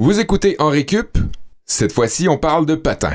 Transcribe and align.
Vous 0.00 0.20
écoutez 0.20 0.54
en 0.60 0.68
récup. 0.68 1.18
Cette 1.64 1.90
fois-ci, 1.90 2.28
on 2.28 2.38
parle 2.38 2.66
de 2.66 2.76
patin. 2.76 3.14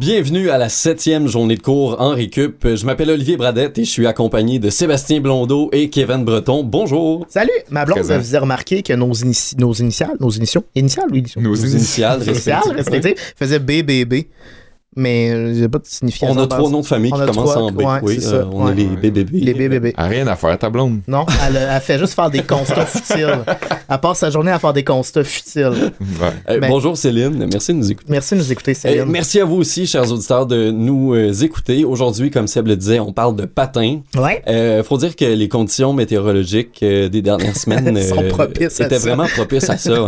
Bienvenue 0.00 0.48
à 0.48 0.56
la 0.56 0.70
septième 0.70 1.28
journée 1.28 1.56
de 1.56 1.60
cours 1.60 2.00
en 2.00 2.14
récup. 2.14 2.66
Je 2.74 2.86
m'appelle 2.86 3.10
Olivier 3.10 3.36
Bradette 3.36 3.76
et 3.78 3.84
je 3.84 3.90
suis 3.90 4.06
accompagné 4.06 4.58
de 4.58 4.70
Sébastien 4.70 5.20
Blondeau 5.20 5.68
et 5.74 5.90
Kevin 5.90 6.24
Breton. 6.24 6.64
Bonjour. 6.64 7.26
Salut! 7.28 7.50
Ma 7.68 7.84
blonde 7.84 7.98
vous 7.98 8.08
faisait 8.14 8.38
remarquer 8.38 8.82
que 8.82 8.94
nos, 8.94 9.12
inici- 9.12 9.58
nos 9.58 9.74
initiales, 9.74 10.16
nos 10.18 10.30
initiaux, 10.30 10.64
initiales 10.74 11.08
ou 11.12 11.16
initiaux? 11.16 11.42
Nos 11.42 11.50
Nos 11.50 11.56
initiales 11.66 12.22
initiales 12.26 12.62
respectives. 12.74 12.76
respectives 12.76 13.34
faisaient 13.36 13.58
BBB. 13.58 14.28
Mais 14.96 15.30
euh, 15.30 15.54
j'ai 15.54 15.68
pas 15.68 15.78
de 15.78 15.86
signification. 15.86 16.34
On 16.36 16.42
a 16.42 16.48
trois 16.48 16.68
noms 16.68 16.80
de 16.80 16.86
famille 16.86 17.12
On 17.12 17.16
qui 17.16 17.22
a 17.22 17.26
commencent 17.26 17.56
en 17.56 17.70
B. 17.70 17.78
ouais, 17.78 17.86
oui, 18.02 18.18
c'est 18.20 18.34
euh, 18.34 18.44
on 18.52 18.66
ouais. 18.66 18.72
est 18.72 18.74
les 18.74 18.86
BBB. 19.10 19.28
Les 19.34 19.54
BBB. 19.54 19.92
A 19.96 20.08
rien 20.08 20.26
à 20.26 20.34
faire, 20.34 20.58
ta 20.58 20.68
blonde. 20.68 20.98
Non, 21.06 21.26
elle, 21.46 21.56
a- 21.58 21.76
elle 21.76 21.80
fait 21.80 21.96
juste 21.96 22.14
faire 22.14 22.28
des 22.28 22.42
constats 22.42 22.86
futiles. 22.86 23.38
Elle 23.88 23.98
passe 24.00 24.18
sa 24.18 24.30
journée 24.30 24.50
à 24.50 24.58
faire 24.58 24.72
des 24.72 24.82
constats 24.82 25.22
futiles. 25.22 25.92
Ouais. 26.00 26.58
Mais- 26.60 26.68
Bonjour 26.68 26.96
Céline, 26.96 27.46
merci 27.52 27.72
de 27.72 27.78
nous 27.78 27.90
écouter. 27.92 28.08
Merci 28.10 28.34
de 28.34 28.40
nous 28.40 28.50
écouter, 28.50 28.72
Euh, 28.72 28.74
Céline. 28.74 29.04
merci 29.04 29.38
à 29.40 29.44
vous 29.44 29.56
aussi, 29.58 29.86
chers 29.86 30.10
auditeurs, 30.10 30.46
de 30.46 30.72
nous 30.72 31.14
euh, 31.14 31.32
écouter. 31.34 31.84
Aujourd'hui, 31.84 32.32
comme 32.32 32.48
Seb 32.48 32.66
le 32.66 32.74
disait, 32.76 32.98
on 32.98 33.12
parle 33.12 33.36
de 33.36 33.44
patin. 33.44 34.00
Ouais. 34.16 34.42
Euh, 34.48 34.82
faut 34.82 34.98
dire 34.98 35.14
que 35.14 35.24
les 35.24 35.48
conditions 35.48 35.92
météorologiques 35.92 36.80
euh, 36.82 37.08
des 37.08 37.22
dernières 37.22 37.56
semaines 37.56 37.96
Sont 38.02 38.24
propices 38.28 38.80
à 38.80 38.86
étaient 38.86 38.98
ça. 38.98 39.06
vraiment 39.08 39.26
propices 39.28 39.70
à 39.70 39.76
ça. 39.76 39.92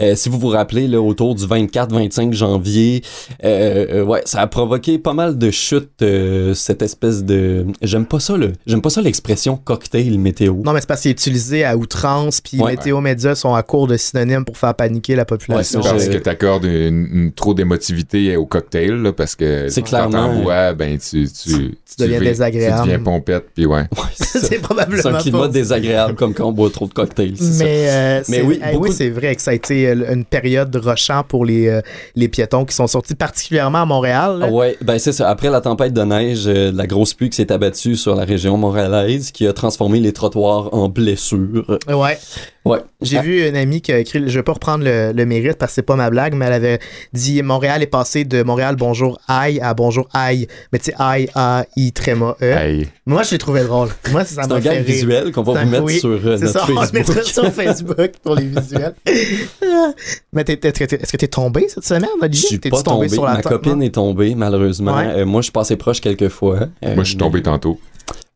Euh, 0.00 0.14
si 0.14 0.28
vous 0.28 0.38
vous 0.38 0.48
rappelez, 0.48 0.86
là, 0.88 1.00
autour 1.00 1.34
du 1.34 1.44
24-25 1.44 2.32
janvier, 2.34 3.02
euh, 3.44 3.86
euh, 4.02 4.05
ouais, 4.06 4.22
ça 4.24 4.40
a 4.40 4.46
provoqué 4.46 4.98
pas 4.98 5.12
mal 5.12 5.36
de 5.38 5.50
chutes. 5.50 6.02
euh, 6.02 6.54
cette 6.54 6.82
espèce 6.82 7.24
de, 7.24 7.66
j'aime 7.82 8.06
pas 8.06 8.20
ça 8.20 8.36
le, 8.36 8.52
j'aime 8.66 8.80
pas 8.82 8.90
ça 8.90 9.00
l'expression 9.02 9.56
cocktail 9.56 10.18
météo. 10.18 10.54
Non, 10.64 10.72
mais 10.72 10.80
c'est 10.80 10.86
parce 10.88 11.02
qu'il 11.02 11.10
est 11.10 11.12
utilisé 11.12 11.64
à 11.64 11.76
outrance, 11.76 12.40
puis 12.40 12.60
Ouais. 12.60 12.72
météo 12.72 13.00
médias 13.00 13.34
sont 13.34 13.54
à 13.54 13.62
court 13.62 13.86
de 13.86 13.96
synonymes 13.96 14.44
pour 14.44 14.56
faire 14.58 14.74
paniquer 14.74 15.14
la 15.16 15.24
population. 15.24 15.80
Ouais, 15.80 15.90
Parce 15.90 16.04
je- 16.06 16.10
que 16.10 16.16
t'accordes 16.18 16.64
une, 16.64 17.06
une 17.12 17.32
trop 17.32 17.54
d'émotivité 17.54 18.36
au 18.36 18.46
cocktail, 18.46 18.92
là, 19.02 19.12
parce 19.12 19.34
que 19.36 19.68
C'est 19.68 19.82
clairement- 19.82 20.42
bois, 20.42 20.72
ben 20.74 20.98
tu, 20.98 21.26
tu, 21.28 21.50
tu, 21.50 21.74
deviens 21.98 22.20
vis- 22.20 22.26
désagréable. 22.26 22.82
Tu 22.82 22.88
deviens 22.90 23.04
pompette, 23.04 23.46
puis 23.54 23.66
ouais. 23.66 23.80
Ouais, 23.80 23.86
c'est 24.14 24.38
ça. 24.40 24.46
c'est 24.46 24.58
probablement 24.58 25.02
C'est 25.02 25.08
un 25.08 25.18
climat 25.18 25.38
pas- 25.40 25.48
désagréable 25.48 26.14
comme 26.14 26.34
quand 26.34 26.46
on 26.48 26.52
boit 26.52 26.70
trop 26.70 26.86
de 26.86 26.92
cocktails. 26.92 27.34
c'est 27.36 27.44
ça. 27.52 27.64
Mais, 27.64 27.86
euh, 27.88 28.22
Mais 28.28 28.36
c'est- 28.36 28.42
oui, 28.42 28.60
eh 28.62 28.72
beaucoup 28.72 28.84
oui, 28.84 28.90
de- 28.90 28.94
c'est 28.94 29.10
vrai 29.10 29.34
que 29.36 29.42
ça 29.42 29.50
a 29.50 29.54
été 29.54 29.88
euh, 29.88 30.12
une 30.12 30.24
période 30.24 30.74
rochant 30.76 31.22
pour 31.26 31.44
les, 31.44 31.68
euh, 31.68 31.80
les 32.14 32.28
piétons 32.28 32.64
qui 32.64 32.74
sont 32.74 32.86
sortis 32.86 33.14
particulièrement 33.14 33.82
à 33.82 33.84
Montréal. 33.96 34.38
là. 34.38 34.46
Ah 34.48 34.52
Ouais, 34.52 34.76
ben 34.82 34.98
c'est 34.98 35.12
ça. 35.12 35.28
Après 35.28 35.50
la 35.50 35.60
tempête 35.60 35.92
de 35.92 36.02
neige, 36.02 36.44
euh, 36.46 36.70
la 36.74 36.86
grosse 36.86 37.14
pluie 37.14 37.30
qui 37.30 37.36
s'est 37.36 37.50
abattue 37.50 37.96
sur 37.96 38.14
la 38.14 38.24
région 38.24 38.56
montréalaise, 38.56 39.30
qui 39.30 39.46
a 39.46 39.52
transformé 39.52 40.00
les 40.00 40.12
trottoirs 40.12 40.72
en 40.72 40.88
blessures. 40.88 41.78
Ouais. 41.88 42.18
Ouais. 42.64 42.78
J'ai 43.02 43.18
Ah, 43.18 43.22
vu 43.22 43.46
une 43.46 43.56
amie 43.56 43.82
qui 43.82 43.92
a 43.92 43.98
écrit, 43.98 44.22
je 44.26 44.38
vais 44.38 44.42
pas 44.42 44.54
reprendre 44.54 44.82
le, 44.82 45.12
le 45.12 45.26
mérite 45.26 45.56
parce 45.58 45.72
que 45.72 45.74
c'est 45.76 45.82
pas 45.82 45.96
ma 45.96 46.08
blague, 46.08 46.34
mais 46.34 46.46
elle 46.46 46.52
avait 46.54 46.78
dit 47.12 47.42
Montréal 47.42 47.82
est 47.82 47.86
passé 47.88 48.24
de 48.24 48.42
Montréal 48.42 48.76
bonjour 48.76 49.18
aïe 49.28 49.60
à 49.60 49.74
bonjour 49.74 50.08
aïe. 50.14 50.46
Mais 50.72 50.78
tu 50.78 50.86
sais, 50.86 50.94
aïe, 50.98 51.28
A, 51.34 51.66
I, 51.76 51.92
tréma, 51.92 52.36
E. 52.42 52.84
Moi, 53.04 53.22
je 53.22 53.32
l'ai 53.32 53.38
trouvé 53.38 53.64
drôle. 53.64 53.90
Moi, 54.10 54.24
ça 54.24 54.42
C'est 54.44 54.48
m'a 54.48 54.54
un 54.54 54.60
fait 54.60 54.68
gag 54.68 54.76
rire. 54.78 54.84
visuel 54.86 55.32
qu'on 55.32 55.42
va 55.42 55.62
vous 55.62 55.70
mettre 55.70 55.84
oui, 55.84 55.98
sur 56.00 56.08
euh, 56.08 56.38
notre 56.38 56.48
ça, 56.48 56.64
on 56.64 56.68
le 56.68 56.74
mettra 56.92 57.14
Facebook. 57.14 57.24
sur 57.26 57.52
Facebook 57.52 58.12
pour 58.22 58.34
les 58.34 58.46
visuels. 58.46 58.94
Mais 60.32 60.42
est-ce 60.48 61.12
que 61.12 61.16
t'es 61.18 61.28
tombé 61.28 61.68
cette 61.68 61.84
semaine, 61.84 62.08
Je 62.30 62.36
suis 62.38 62.58
pas 62.58 62.82
tombé. 62.82 63.08
sur 63.10 63.24
la 63.26 63.34
Ma 63.34 63.42
copine 63.42 63.74
non? 63.74 63.80
est 63.82 63.94
tombée, 63.94 64.34
malheureusement. 64.34 64.96
Ouais. 64.96 65.06
Euh, 65.20 65.26
moi, 65.26 65.42
je 65.42 65.46
suis 65.46 65.52
passé 65.52 65.76
proche 65.76 66.00
quelques 66.00 66.28
fois. 66.28 66.60
Euh, 66.84 66.94
Moi, 66.94 67.04
je 67.04 67.10
suis 67.10 67.18
tombé 67.18 67.42
tantôt. 67.42 67.78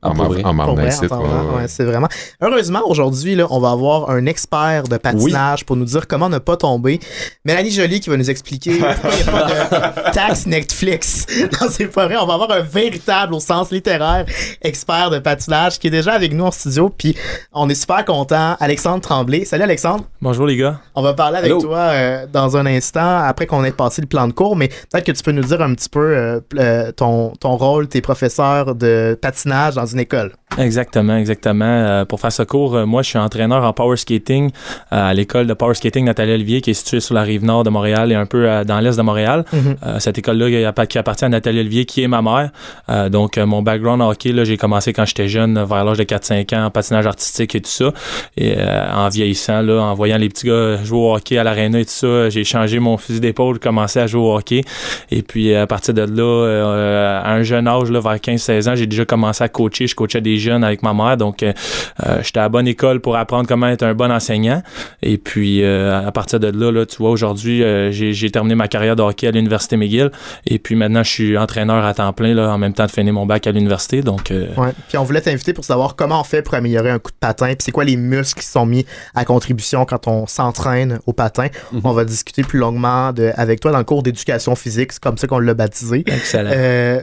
En 0.03 0.15
vrai? 0.15 0.43
en 0.45 0.55
vrai, 0.55 0.85
ouais, 0.85 1.07
vrai, 1.07 1.57
ouais. 1.57 1.69
c'est 1.69 1.85
vraiment. 1.85 2.09
Heureusement, 2.41 2.81
aujourd'hui, 2.87 3.35
là, 3.35 3.47
on 3.51 3.61
va 3.61 3.73
avoir 3.73 4.09
un 4.09 4.25
expert 4.25 4.85
de 4.85 4.97
patinage 4.97 5.67
pour 5.67 5.77
nous 5.77 5.85
dire 5.85 6.09
comment 6.09 6.31
ne 6.31 6.39
pas 6.39 6.57
tomber. 6.57 7.01
Mélanie 7.45 7.71
Jolie 7.71 8.01
qui 8.01 8.09
va 8.09 8.17
nous 8.17 8.31
expliquer 8.31 8.79
pourquoi 8.79 9.11
il 9.13 9.23
n'y 9.23 9.29
a 9.29 9.33
pas 9.33 10.09
de 10.09 10.13
taxe 10.13 10.47
Netflix. 10.47 11.27
Non, 11.61 11.69
c'est 11.71 11.89
pas 11.89 12.07
vrai. 12.07 12.17
On 12.17 12.25
va 12.25 12.35
avoir 12.35 12.51
un 12.51 12.61
véritable, 12.61 13.35
au 13.35 13.41
sens 13.41 13.71
littéraire, 13.71 14.25
expert 14.63 15.11
de 15.11 15.19
patinage 15.19 15.79
qui 15.79 15.89
est 15.89 15.91
déjà 15.91 16.13
avec 16.13 16.33
nous 16.33 16.45
en 16.45 16.51
studio. 16.51 16.89
Puis 16.89 17.15
on 17.53 17.69
est 17.69 17.75
super 17.75 18.05
content. 18.07 18.57
Alexandre 18.59 19.03
Tremblay. 19.03 19.45
Salut 19.45 19.65
Alexandre. 19.65 20.05
Bonjour 20.23 20.47
les 20.47 20.57
gars. 20.57 20.81
On 20.95 21.03
va 21.03 21.13
parler 21.13 21.39
avec 21.39 21.59
toi 21.59 21.79
euh, 21.79 22.27
dans 22.33 22.57
un 22.57 22.65
instant 22.65 23.19
après 23.19 23.47
qu'on 23.47 23.65
ait 23.65 23.71
passé 23.71 24.01
le 24.01 24.09
plan 24.09 24.27
de 24.27 24.33
cours, 24.33 24.57
mais 24.57 24.69
peut-être 24.69 25.05
que 25.05 25.13
tu 25.13 25.23
peux 25.23 25.33
nous 25.33 25.45
dire 25.45 25.61
un 25.61 25.75
petit 25.75 25.91
peu 25.91 26.01
euh, 26.17 26.41
euh, 26.59 26.91
ton, 26.93 27.33
ton 27.39 27.57
rôle, 27.57 27.87
tes 27.87 28.01
professeurs 28.01 28.75
de 28.75 29.19
patinage 29.21 29.75
dans 29.75 29.90
une 29.93 30.01
école. 30.01 30.33
Exactement, 30.59 31.17
exactement. 31.17 31.65
Euh, 31.65 32.05
pour 32.05 32.21
faire 32.21 32.33
ce 32.33 32.43
cours, 32.43 32.75
euh, 32.75 32.85
moi 32.85 33.03
je 33.03 33.11
suis 33.11 33.19
entraîneur 33.19 33.63
en 33.65 33.73
power 33.73 33.97
skating 33.97 34.51
euh, 34.93 35.11
à 35.11 35.15
l'école 35.15 35.47
de 35.47 35.55
power 35.55 35.75
skating 35.75 36.05
Nathalie 36.05 36.33
Olivier 36.33 36.61
qui 36.61 36.71
est 36.71 36.75
située 36.75 36.99
sur 36.99 37.15
la 37.15 37.23
rive 37.23 37.45
nord 37.45 37.63
de 37.63 37.71
Montréal 37.71 38.11
et 38.11 38.17
un 38.17 38.27
peu 38.27 38.49
dans 38.67 38.81
l'est 38.81 38.97
de 38.97 39.03
Montréal. 39.03 39.45
Mhm. 39.53 39.77
Cette 40.01 40.19
école-là 40.19 40.49
qui 40.49 40.57
appa- 40.57 40.87
qui 40.89 40.99
appartient 40.99 41.25
à 41.25 41.29
Nathalie 41.29 41.61
Olivier 41.61 41.85
qui 41.85 42.03
est 42.03 42.09
ma 42.09 42.21
mère. 42.21 42.51
Donc 43.11 43.39
mon 43.39 43.63
background 43.63 44.03
en 44.03 44.11
hockey, 44.11 44.33
là, 44.33 44.45
j'ai 44.45 44.57
commencé 44.57 44.93
quand 44.93 45.05
j'étais 45.05 45.29
jeune, 45.29 45.63
vers 45.65 45.85
l'âge 45.85 45.99
de 45.99 46.05
4-5 46.05 46.53
ans, 46.55 46.65
en 46.67 46.71
patinage 46.71 47.07
artistique 47.07 47.55
et 47.55 47.61
tout 47.61 47.71
ça. 47.71 47.93
Et 48.37 48.57
en 48.93 49.09
vieillissant, 49.09 49.63
là, 49.63 49.81
en 49.81 49.95
voyant 49.95 50.19
les 50.19 50.29
petits 50.29 50.49
gars 50.49 50.83
jouer 50.83 50.99
au 50.99 51.15
hockey 51.15 51.39
à 51.39 51.45
l'aréna 51.45 51.79
et 51.81 51.85
tout 51.85 51.91
ça, 51.93 52.29
j'ai 52.29 52.45
changé 52.45 52.81
mon 52.81 52.97
fusil 52.97 53.21
d'épaule, 53.21 53.61
commencé 53.61 54.01
à 54.01 54.07
jouer 54.09 54.21
au 54.23 54.37
hockey. 54.37 54.63
Et 55.11 55.23
puis 55.23 55.55
à 55.55 55.67
partir 55.67 55.95
de 55.95 56.03
là, 56.03 57.21
à 57.25 57.33
un 57.33 57.43
jeune 57.43 57.69
âge, 57.69 57.91
là, 57.91 58.01
vers 58.01 58.17
15-16 58.17 58.69
ans, 58.69 58.75
j'ai 58.75 58.87
déjà 58.87 59.05
commencé 59.05 59.45
à 59.45 59.49
coacher. 59.49 59.80
Je 59.87 59.95
coachais 59.95 60.21
des 60.21 60.37
jeunes 60.39 60.65
avec 60.65 60.83
ma 60.83 60.95
mère. 60.95 61.17
Donc 61.17 61.43
euh, 61.43 61.53
euh, 62.07 62.21
j'étais 62.23 62.39
à 62.39 62.43
la 62.43 62.49
bonne 62.49 62.69
école 62.69 63.01
pour 63.01 63.17
apprendre 63.17 63.49
comment 63.49 63.69
être 63.69 63.83
un 63.83 63.95
bon 63.95 64.11
enseignant. 64.11 64.63
Et 65.03 65.19
puis 65.19 65.63
euh, 65.63 66.07
à 66.07 66.13
partir 66.13 66.41
de 66.41 66.49
là, 66.49 66.71
là 66.71 66.87
tu 66.87 66.97
vois, 66.99 67.11
aujourd'hui, 67.11 67.63
euh, 67.63 67.91
j'ai 67.91 68.31
terminé 68.31 68.55
ma 68.55 68.69
carrière 68.69 68.97
de 68.97 69.03
hockey 69.03 69.27
à 69.27 69.31
l'Université 69.31 69.77
McGill. 69.77 70.11
Et 70.47 70.59
puis 70.59 70.75
maintenant, 70.75 71.03
je 71.03 71.11
suis 71.11 71.39
entraîneur 71.39 71.85
à 71.85 71.95
temps 71.95 72.13
plein, 72.13 72.35
là, 72.35 72.53
en 72.53 72.59
même 72.59 72.73
temps 72.73 72.87
de 72.87 72.91
finir 72.91 73.13
mon 73.13 73.27
bac 73.27 73.47
à 73.47 73.53
l'université. 73.53 74.03
Donc 74.03 74.33
Ouais. 74.57 74.73
Puis 74.89 74.99
on 74.99 75.05
voulait 75.05 75.21
t'inviter 75.21 75.53
pour 75.53 75.65
savoir 75.65 75.97
comment 75.97 76.21
on 76.21 76.25
fait 76.25 76.43
pour 76.43 76.55
améliorer 76.55 76.91
un 76.91 76.99
coup 76.99 77.11
de 77.11 77.17
patin, 77.19 77.47
puis 77.49 77.59
c'est 77.61 77.73
quoi 77.73 77.85
les 77.85 77.97
muscles 77.97 78.41
qui 78.41 78.47
sont 78.47 78.67
mis 78.67 78.85
à 79.15 79.25
contribution 79.25 79.85
quand 79.85 80.07
on 80.07 80.27
s'entraîne 80.27 81.01
au 81.07 81.13
patin? 81.13 81.49
Mhm. 81.73 81.81
On 81.85 81.93
va 81.93 82.05
discuter 82.05 82.43
plus 82.43 82.59
longuement 82.59 83.13
de, 83.13 83.33
avec 83.37 83.61
toi 83.61 83.73
dans 83.73 83.79
le 83.79 83.85
cours 83.85 84.03
d'éducation 84.03 84.55
physique, 84.55 84.93
c'est 84.93 85.03
comme 85.03 85.19
ça 85.19 85.27
qu'on 85.27 85.39
l'a 85.39 85.55
baptisé. 85.55 86.05
excellent. 86.07 86.51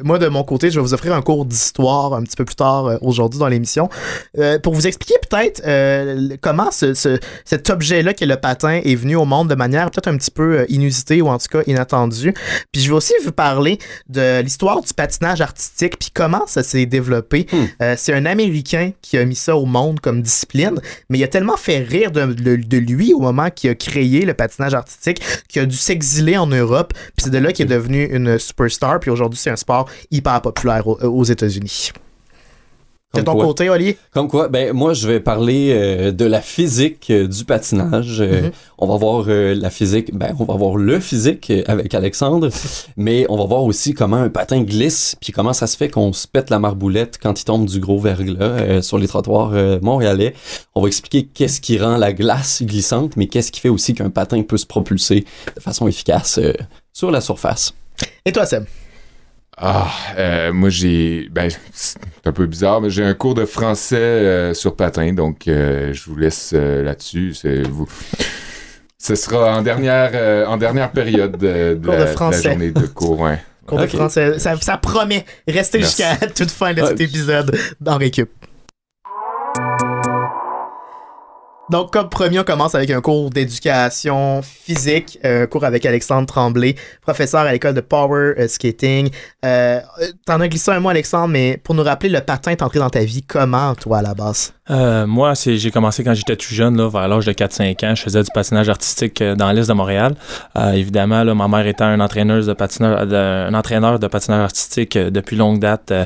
Moi, 0.03 0.19
de 0.19 0.27
mon 0.27 0.43
côté, 0.43 0.69
je 0.69 0.79
vais 0.79 0.81
vous 0.81 0.93
offrir 0.93 1.13
un 1.13 1.21
cours 1.21 1.45
d'histoire 1.45 2.13
un 2.13 2.23
petit 2.23 2.35
peu 2.35 2.45
plus 2.45 2.55
tard 2.55 2.66
euh, 2.75 2.97
aujourd'hui 3.01 3.39
dans 3.39 3.47
l'émission 3.47 3.89
euh, 4.37 4.59
pour 4.59 4.73
vous 4.73 4.87
expliquer 4.87 5.15
peut-être 5.29 5.61
euh, 5.65 6.29
comment 6.41 6.71
ce, 6.71 6.93
ce- 6.93 7.19
cet 7.45 7.69
objet-là 7.69 8.13
qui 8.13 8.23
est 8.23 8.27
le 8.27 8.35
patin 8.37 8.81
est 8.83 8.95
venu 8.95 9.15
au 9.15 9.25
monde 9.25 9.49
de 9.49 9.55
manière 9.55 9.89
peut-être 9.91 10.07
un 10.07 10.17
petit 10.17 10.31
peu 10.31 10.65
inusitée 10.69 11.21
ou 11.21 11.27
en 11.29 11.37
tout 11.37 11.47
cas 11.51 11.61
inattendue. 11.67 12.33
Puis 12.71 12.81
je 12.81 12.89
vais 12.89 12.95
aussi 12.95 13.13
vous 13.23 13.31
parler 13.31 13.79
de 14.09 14.41
l'histoire 14.41 14.81
du 14.81 14.93
patinage 14.93 15.41
artistique 15.41 15.97
puis 15.99 16.09
comment 16.13 16.45
ça 16.47 16.63
s'est 16.63 16.85
développé. 16.85 17.47
Hmm. 17.51 17.65
Euh, 17.81 17.95
c'est 17.97 18.13
un 18.13 18.25
Américain 18.25 18.91
qui 19.01 19.17
a 19.17 19.25
mis 19.25 19.35
ça 19.35 19.55
au 19.55 19.65
monde 19.65 19.99
comme 19.99 20.21
discipline, 20.21 20.79
mais 21.09 21.17
il 21.19 21.23
a 21.23 21.27
tellement 21.27 21.57
fait 21.57 21.79
rire 21.79 22.11
de, 22.11 22.25
de- 22.33 22.55
de 22.57 22.77
lui 22.77 23.13
au 23.13 23.19
moment 23.19 23.49
qu'il 23.49 23.69
a 23.69 23.75
créé 23.75 24.25
le 24.25 24.33
patinage 24.33 24.73
artistique 24.73 25.21
qu'il 25.47 25.61
a 25.61 25.65
dû 25.65 25.75
s'exiler 25.77 26.37
en 26.37 26.47
Europe. 26.47 26.93
Puis 27.15 27.23
c'est 27.25 27.29
de 27.29 27.37
là 27.37 27.51
qu'il 27.51 27.65
est 27.65 27.75
devenu 27.75 28.03
une 28.05 28.37
superstar. 28.39 28.99
Puis 28.99 29.09
aujourd'hui, 29.11 29.39
c'est 29.41 29.49
un 29.49 29.55
sport 29.55 29.89
hyper 30.11 30.41
populaire 30.41 30.87
aux, 30.87 30.97
aux 31.03 31.23
États-Unis. 31.23 31.91
De 33.15 33.21
ton 33.21 33.33
quoi? 33.35 33.45
côté, 33.45 33.69
Oli? 33.69 33.95
Comme 34.11 34.27
quoi, 34.27 34.49
ben 34.49 34.73
moi 34.73 34.93
je 34.93 35.07
vais 35.07 35.21
parler 35.21 35.71
euh, 35.71 36.11
de 36.11 36.25
la 36.25 36.41
physique 36.41 37.09
euh, 37.09 37.25
du 37.25 37.45
patinage. 37.45 38.19
Euh, 38.19 38.41
Mhm. 38.43 38.51
On 38.79 38.85
va 38.87 38.97
voir 38.97 39.25
euh, 39.29 39.55
la 39.55 39.69
physique, 39.69 40.13
ben 40.13 40.35
on 40.39 40.43
va 40.43 40.55
voir 40.55 40.75
le 40.75 40.99
physique 40.99 41.49
euh, 41.49 41.63
avec 41.67 41.95
Alexandre, 41.95 42.49
mais 42.97 43.25
on 43.29 43.37
va 43.37 43.45
voir 43.45 43.63
aussi 43.63 43.93
comment 43.93 44.17
un 44.17 44.29
patin 44.29 44.61
glisse, 44.61 45.15
puis 45.21 45.31
comment 45.31 45.53
ça 45.53 45.67
se 45.67 45.77
fait 45.77 45.89
qu'on 45.89 46.11
se 46.13 46.27
pète 46.27 46.49
la 46.49 46.59
marboulette 46.59 47.17
quand 47.19 47.39
il 47.39 47.45
tombe 47.45 47.65
du 47.65 47.79
gros 47.79 47.97
verglas 47.97 48.37
euh, 48.41 48.81
sur 48.81 48.97
les 48.97 49.07
trottoirs 49.07 49.51
euh, 49.53 49.79
montréalais. 49.81 50.33
On 50.75 50.81
va 50.81 50.87
expliquer 50.87 51.25
qu'est-ce 51.33 51.61
qui 51.61 51.79
rend 51.79 51.95
la 51.97 52.11
glace 52.13 52.61
glissante, 52.61 53.15
mais 53.15 53.27
qu'est-ce 53.27 53.51
qui 53.53 53.61
fait 53.61 53.69
aussi 53.69 53.93
qu'un 53.93 54.09
patin 54.09 54.43
peut 54.43 54.57
se 54.57 54.65
propulser 54.67 55.25
de 55.55 55.61
façon 55.61 55.87
efficace 55.87 56.37
euh, 56.39 56.53
sur 56.93 57.09
la 57.09 57.21
surface. 57.21 57.73
Et 58.25 58.31
toi, 58.33 58.45
Seb? 58.45 58.65
Ah, 59.59 59.89
euh, 60.17 60.53
moi 60.53 60.69
j'ai. 60.69 61.29
Ben, 61.31 61.49
c'est 61.73 61.97
un 62.25 62.31
peu 62.31 62.45
bizarre, 62.45 62.79
mais 62.79 62.91
j'ai 62.91 63.03
un 63.03 63.15
cours 63.15 63.33
de 63.33 63.45
français 63.45 63.95
euh, 63.95 64.53
sur 64.53 64.75
patin, 64.75 65.13
donc 65.13 65.47
euh, 65.47 65.93
je 65.93 66.03
vous 66.05 66.15
laisse 66.15 66.51
euh, 66.53 66.83
là-dessus. 66.83 67.33
C'est 67.33 67.63
vous. 67.63 67.87
Ce 68.99 69.15
sera 69.15 69.57
en 69.57 69.61
dernière, 69.63 70.11
euh, 70.13 70.45
en 70.45 70.57
dernière 70.57 70.91
période 70.91 71.37
de, 71.37 71.73
de 71.73 71.85
Cours 71.85 71.93
de 71.93 71.97
la, 71.97 71.97
de 71.97 72.03
la 72.03 72.07
français. 72.13 72.49
journée 72.49 72.71
de 72.71 72.85
cours. 72.85 73.19
Ouais. 73.19 73.39
Cours 73.65 73.79
de 73.79 73.87
français. 73.87 74.37
Ça, 74.39 74.55
ça 74.57 74.77
promet. 74.77 75.25
Restez 75.47 75.79
jusqu'à 75.81 76.15
toute 76.35 76.51
fin 76.51 76.73
de 76.73 76.85
cet 76.85 77.01
épisode 77.01 77.57
dans 77.81 77.97
Récup. 77.97 78.29
Donc, 81.69 81.91
comme 81.91 82.07
premier, 82.07 82.39
on 82.39 82.43
commence 82.43 82.75
avec 82.75 82.89
un 82.91 83.01
cours 83.01 83.29
d'éducation 83.29 84.41
physique, 84.41 85.19
un 85.23 85.47
cours 85.47 85.65
avec 85.65 85.85
Alexandre 85.85 86.25
Tremblay, 86.25 86.75
professeur 87.01 87.41
à 87.41 87.51
l'école 87.51 87.73
de 87.73 87.81
Power 87.81 88.35
euh, 88.39 88.47
Skating. 88.47 89.09
Euh, 89.43 89.81
T'en 90.25 90.39
as 90.39 90.47
glissé 90.47 90.71
un 90.71 90.79
mot, 90.79 90.89
Alexandre, 90.89 91.27
mais 91.27 91.57
pour 91.61 91.75
nous 91.75 91.83
rappeler, 91.83 92.09
le 92.09 92.21
patin 92.21 92.51
est 92.51 92.61
entré 92.61 92.79
dans 92.79 92.89
ta 92.89 93.01
vie 93.01 93.21
comment, 93.21 93.75
toi, 93.75 93.97
à 93.97 94.01
la 94.01 94.13
base? 94.13 94.53
Euh, 94.69 95.07
moi, 95.07 95.33
j'ai 95.35 95.71
commencé 95.71 96.03
quand 96.03 96.13
j'étais 96.13 96.35
tout 96.35 96.53
jeune, 96.53 96.77
là, 96.77 96.89
vers 96.89 97.07
l'âge 97.07 97.25
de 97.25 97.31
4-5 97.31 97.85
ans. 97.85 97.95
Je 97.95 98.01
faisais 98.03 98.21
du 98.21 98.29
patinage 98.33 98.69
artistique 98.69 99.21
euh, 99.21 99.35
dans 99.35 99.51
l'est 99.51 99.67
de 99.67 99.73
Montréal. 99.73 100.15
Euh, 100.57 100.71
évidemment, 100.71 101.23
là, 101.23 101.33
ma 101.33 101.47
mère 101.47 101.65
étant 101.67 101.85
un 101.85 101.99
entraîneur 101.99 102.43
de 102.43 103.47
un 103.47 103.53
entraîneur 103.53 103.99
de 103.99 104.07
patinage 104.07 104.43
artistique 104.43 104.95
euh, 104.95 105.09
depuis 105.09 105.35
longue 105.35 105.59
date, 105.59 105.91
euh, 105.91 106.05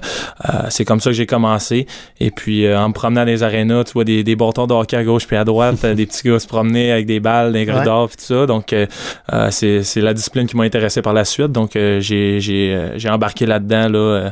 c'est 0.69 0.86
comme 0.86 1.00
ça 1.00 1.10
que 1.10 1.16
j'ai 1.16 1.25
commencé. 1.25 1.88
Et 2.19 2.31
puis, 2.31 2.72
en 2.74 2.90
me 2.90 2.94
promenant 2.94 3.22
dans 3.22 3.28
les 3.28 3.44
arénas, 3.44 3.84
tu 3.86 3.94
vois 3.94 4.04
des, 4.04 4.24
des 4.24 4.36
bâtons 4.36 4.68
de 4.68 4.74
hockey 4.74 4.96
à 4.96 5.04
gauche 5.04 5.28
puis 5.28 5.36
à 5.36 5.44
droite, 5.44 5.86
des 5.86 6.06
petits 6.06 6.28
gars 6.28 6.40
se 6.40 6.48
promener 6.48 6.92
avec 6.92 7.06
des 7.06 7.19
balles, 7.19 7.52
des 7.52 7.66
corridors 7.66 8.08
puis 8.08 8.18
tout 8.18 8.34
ça. 8.34 8.46
Donc, 8.46 8.75
c'est 9.50 9.84
c'est 9.84 10.02
la 10.02 10.13
discipline 10.13 10.48
qui 10.48 10.56
m'a 10.56 10.63
intéressé 10.63 11.02
par 11.02 11.13
la 11.13 11.25
suite. 11.25 11.52
Donc, 11.52 11.72
j'ai 11.74 13.10
embarqué 13.10 13.46
là-dedans 13.46 13.90
là 13.90 14.31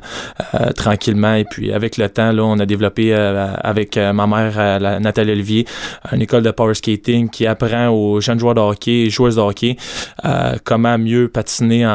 tranquillement. 0.76 1.34
Et 1.36 1.46
puis, 1.46 1.74
avec 1.74 1.98
le 1.98 2.10
temps, 2.10 2.32
là, 2.32 2.44
on 2.44 2.60
a 2.60 2.66
développé 2.66 3.14
avec 3.14 3.98
ma 4.28 4.50
mère, 4.50 4.80
la, 4.80 5.00
Nathalie 5.00 5.32
Olivier, 5.32 5.66
une 6.12 6.22
école 6.22 6.44
de 6.44 6.52
power 6.52 6.74
skating 6.74 7.30
qui 7.30 7.46
apprend 7.46 7.90
aux 7.90 8.22
jeunes 8.22 8.40
joueurs 8.40 8.56
de 8.56 8.62
hockey 8.62 9.06
et 9.06 9.10
joueuses 9.10 9.36
de 9.36 9.42
hockey 9.42 9.78
euh, 10.26 10.56
comment 10.64 10.98
mieux 10.98 11.28
patiner 11.28 11.88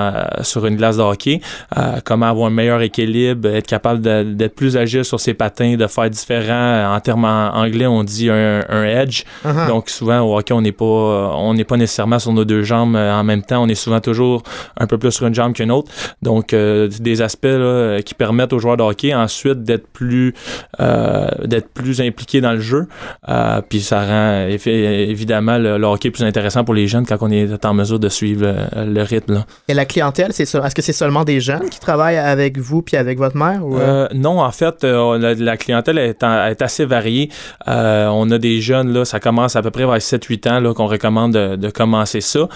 sur 0.42 0.66
une 0.66 0.76
glace 0.76 0.96
de 0.96 1.02
hockey, 1.02 1.40
euh, 1.76 1.98
comment 2.04 2.26
avoir 2.26 2.46
un 2.46 2.50
meilleur 2.50 2.80
équilibre, 2.82 3.48
être 3.48 3.66
capable 3.66 4.00
d'être 4.00 4.54
plus 4.54 4.76
agile 4.76 5.04
sur 5.04 5.20
ses 5.20 5.34
patins, 5.34 5.76
de 5.76 5.86
faire 5.86 6.10
différent. 6.10 6.94
En 6.94 7.00
termes 7.00 7.24
anglais, 7.24 7.86
on 7.86 8.04
dit 8.04 8.30
un, 8.30 8.62
edge. 8.84 9.24
Uh-huh. 9.44 9.68
Donc 9.68 9.88
souvent 9.88 10.20
au 10.20 10.36
hockey, 10.38 10.52
on 10.52 10.60
n'est 10.60 10.72
pas 10.72 10.84
on 10.84 11.54
n'est 11.54 11.64
pas 11.64 11.76
nécessairement 11.76 12.18
sur 12.18 12.32
nos 12.32 12.44
deux 12.44 12.62
jambes 12.62 12.96
euh, 12.96 13.12
en 13.12 13.24
même 13.24 13.42
temps. 13.42 13.62
On 13.62 13.68
est 13.68 13.74
souvent 13.74 14.00
toujours 14.00 14.42
un 14.78 14.86
peu 14.86 14.98
plus 14.98 15.12
sur 15.12 15.26
une 15.26 15.34
jambe 15.34 15.54
qu'une 15.54 15.70
autre. 15.70 15.90
Donc 16.22 16.54
des 16.54 17.22
aspects 17.22 17.46
qui 18.04 18.14
permettent 18.14 18.52
aux 18.52 18.58
joueurs 18.58 18.76
de 18.76 18.82
hockey 18.82 19.14
ensuite 19.14 19.62
d'être 19.62 19.86
plus 19.88 20.34
d'être 20.78 21.68
plus 21.72 22.00
impliqués 22.14 22.40
dans 22.40 22.52
le 22.52 22.60
jeu. 22.60 22.86
puis 23.68 23.80
ça 23.80 24.04
rend 24.04 24.46
évidemment 24.48 25.58
le, 25.58 25.84
hockey 25.84 26.10
plus 26.10 26.24
intéressant 26.24 26.64
pour 26.64 26.74
les 26.74 26.86
jeunes 26.86 27.06
quand 27.06 27.18
on 27.20 27.30
est 27.30 27.64
en 27.64 27.74
mesure 27.74 27.98
de 27.98 28.08
suivre 28.08 28.46
euh, 28.46 28.86
le 28.86 29.02
rythme. 29.02 29.44
Et 29.68 29.74
la 29.74 29.84
clientèle, 29.84 30.32
c'est 30.32 30.42
est-ce 30.42 30.74
que 30.74 30.82
c'est 30.82 30.92
seulement 30.92 31.24
des 31.24 31.40
jeunes 31.40 31.68
qui 31.68 31.80
travaillent 31.80 32.18
avec 32.18 32.58
vous 32.58 32.82
puis 32.82 32.96
avec 32.96 33.18
votre 33.18 33.36
mère? 33.36 33.64
Ou... 33.64 33.76
Euh? 33.76 33.80
Euh, 33.80 34.08
non, 34.14 34.40
en 34.40 34.50
fait, 34.50 34.84
la, 34.84 35.56
clientèle 35.56 35.98
est, 35.98 36.22
assez 36.62 36.84
variée. 36.84 37.30
on 37.66 38.30
a 38.30 38.38
des 38.38 38.60
jeunes, 38.60 38.92
là, 38.92 39.04
ça 39.04 39.20
commence 39.20 39.56
à 39.56 39.62
peu 39.62 39.70
près 39.70 39.84
vers 39.84 39.98
7-8 39.98 40.50
ans 40.50 40.60
là, 40.60 40.74
qu'on 40.74 40.86
recommande 40.86 41.32
de, 41.32 41.70
commencer 41.70 42.20
ça. 42.20 42.48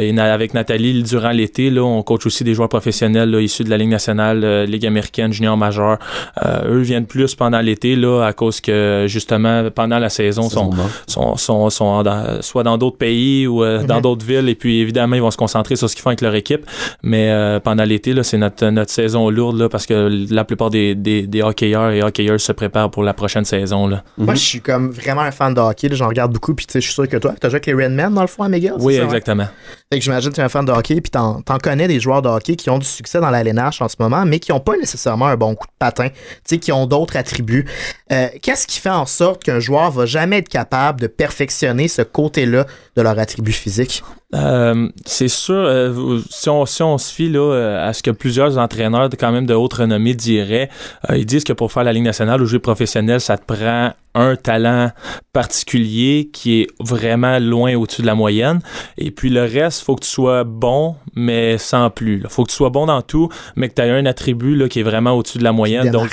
et 0.00 0.18
avec 0.18 0.54
Nathalie, 0.54 1.02
durant 1.02 1.30
l'été, 1.30 1.70
là, 1.70 1.82
on 1.82 2.02
coach 2.02 2.26
aussi 2.26 2.44
des 2.44 2.54
joueurs 2.54 2.68
professionnels 2.68 3.30
là, 3.30 3.40
issus 3.40 3.64
de 3.64 3.70
la 3.70 3.76
Ligue 3.76 3.90
nationale, 3.90 4.64
Ligue 4.64 4.86
américaine, 4.86 5.32
junior 5.32 5.56
majeur. 5.56 5.98
eux 6.44 6.80
viennent 6.80 7.06
plus 7.06 7.34
pendant 7.34 7.60
l'été 7.60 7.96
là, 7.96 8.22
à 8.22 8.32
cause 8.32 8.60
que 8.60 9.01
justement 9.06 9.70
pendant 9.70 9.98
la 9.98 10.08
saison 10.08 10.48
sont, 10.48 10.70
sont, 11.06 11.36
sont, 11.36 11.70
sont 11.70 12.04
soit 12.40 12.62
dans 12.62 12.78
d'autres 12.78 12.96
pays 12.96 13.46
ou 13.46 13.62
euh, 13.62 13.82
dans 13.82 13.96
mhm. 13.96 14.02
d'autres 14.02 14.26
villes. 14.26 14.48
Et 14.48 14.54
puis, 14.54 14.80
évidemment, 14.80 15.16
ils 15.16 15.22
vont 15.22 15.30
se 15.30 15.36
concentrer 15.36 15.76
sur 15.76 15.88
ce 15.88 15.94
qu'ils 15.94 16.02
font 16.02 16.10
avec 16.10 16.20
leur 16.20 16.34
équipe. 16.34 16.66
Mais 17.02 17.30
euh, 17.30 17.60
pendant 17.60 17.84
l'été, 17.84 18.14
c'est 18.22 18.38
notre, 18.38 18.66
notre 18.68 18.90
saison 18.90 19.30
lourde 19.30 19.58
là, 19.58 19.68
parce 19.68 19.86
que 19.86 20.10
la 20.30 20.44
plupart 20.44 20.70
des, 20.70 20.94
des, 20.94 21.26
des 21.26 21.42
hockeyeurs 21.42 21.90
et 21.90 22.02
hockeyeurs 22.02 22.40
se 22.40 22.52
préparent 22.52 22.90
pour 22.90 23.02
la 23.02 23.14
prochaine 23.14 23.44
saison. 23.44 23.86
Là. 23.86 24.02
Moi, 24.18 24.34
mhm. 24.34 24.36
je 24.36 24.44
suis 24.44 24.60
comme 24.60 24.90
vraiment 24.90 25.22
un 25.22 25.30
fan 25.30 25.54
de 25.54 25.60
hockey. 25.60 25.88
J'en 25.92 26.08
regarde 26.08 26.32
beaucoup. 26.32 26.54
Puis, 26.54 26.66
je 26.72 26.80
suis 26.80 26.92
sûr 26.92 27.08
que 27.08 27.16
toi, 27.16 27.34
tu 27.40 27.46
as 27.46 27.50
joué 27.50 27.56
avec 27.56 27.66
les 27.66 27.74
Redmen 27.74 28.12
dans 28.14 28.22
le 28.22 28.26
fond 28.26 28.42
à 28.42 28.48
McGill. 28.48 28.74
Oui, 28.78 28.96
exactement. 28.96 29.46
Fait 29.92 29.98
que 29.98 30.04
j'imagine 30.04 30.30
que 30.30 30.36
tu 30.36 30.40
es 30.40 30.44
un 30.44 30.48
fan 30.48 30.64
de 30.64 30.72
hockey. 30.72 31.02
Puis, 31.02 31.10
t'en, 31.10 31.42
en 31.46 31.58
connais 31.58 31.86
des 31.86 32.00
joueurs 32.00 32.22
de 32.22 32.28
hockey 32.30 32.56
qui 32.56 32.70
ont 32.70 32.78
du 32.78 32.86
succès 32.86 33.20
dans 33.20 33.28
la 33.28 33.40
LNH 33.40 33.82
en 33.82 33.88
ce 33.90 33.96
moment, 33.98 34.24
mais 34.24 34.38
qui 34.38 34.50
n'ont 34.50 34.58
pas 34.58 34.74
nécessairement 34.78 35.26
un 35.26 35.36
bon 35.36 35.54
coup 35.54 35.66
de 35.66 35.72
patin, 35.78 36.08
qui 36.48 36.72
ont 36.72 36.86
d'autres 36.86 37.18
attributs. 37.18 37.68
Euh, 38.10 38.28
qu'est-ce 38.40 38.66
qui 38.66 38.80
fait 38.80 38.88
en 38.88 39.04
sorte 39.04 39.44
qu'un 39.44 39.60
joueur 39.60 39.90
va 39.90 40.06
jamais 40.06 40.38
être 40.38 40.48
capable 40.48 40.98
de 40.98 41.08
perfectionner 41.08 41.88
ce 41.88 42.00
côté-là 42.00 42.64
de 42.96 43.02
leur 43.02 43.18
attribut 43.18 43.52
physique? 43.52 44.02
Euh, 44.34 44.88
c'est 45.04 45.28
sûr, 45.28 45.54
euh, 45.54 46.20
si, 46.30 46.48
on, 46.48 46.64
si 46.64 46.82
on 46.82 46.96
se 46.96 47.12
fie 47.12 47.28
là, 47.28 47.52
euh, 47.52 47.88
à 47.88 47.92
ce 47.92 48.02
que 48.02 48.10
plusieurs 48.10 48.56
entraîneurs 48.56 49.10
de, 49.10 49.16
quand 49.16 49.30
même 49.30 49.46
de 49.46 49.54
haute 49.54 49.74
renommée 49.74 50.14
diraient, 50.14 50.70
ils 51.14 51.26
disent 51.26 51.44
que 51.44 51.52
pour 51.52 51.70
faire 51.70 51.84
la 51.84 51.92
Ligue 51.92 52.04
nationale 52.04 52.40
ou 52.40 52.46
jouer 52.46 52.58
professionnel, 52.58 53.20
ça 53.20 53.36
te 53.36 53.44
prend 53.44 53.92
un 54.14 54.36
talent 54.36 54.90
particulier 55.32 56.28
qui 56.30 56.60
est 56.60 56.66
vraiment 56.80 57.38
loin 57.38 57.74
au-dessus 57.76 58.02
de 58.02 58.06
la 58.06 58.14
moyenne. 58.14 58.60
Et 58.98 59.10
puis 59.10 59.30
le 59.30 59.42
reste, 59.42 59.82
faut 59.82 59.96
que 59.96 60.04
tu 60.04 60.10
sois 60.10 60.44
bon, 60.44 60.96
mais 61.14 61.56
sans 61.56 61.88
plus. 61.88 62.20
Il 62.22 62.28
faut 62.28 62.44
que 62.44 62.50
tu 62.50 62.56
sois 62.56 62.68
bon 62.68 62.84
dans 62.84 63.00
tout, 63.00 63.30
mais 63.56 63.70
que 63.70 63.74
tu 63.74 63.80
aies 63.80 63.90
un 63.90 64.04
attribut 64.04 64.54
là, 64.54 64.68
qui 64.68 64.80
est 64.80 64.82
vraiment 64.82 65.12
au-dessus 65.12 65.38
de 65.38 65.44
la 65.44 65.52
moyenne. 65.52 65.90
Donc, 65.90 66.10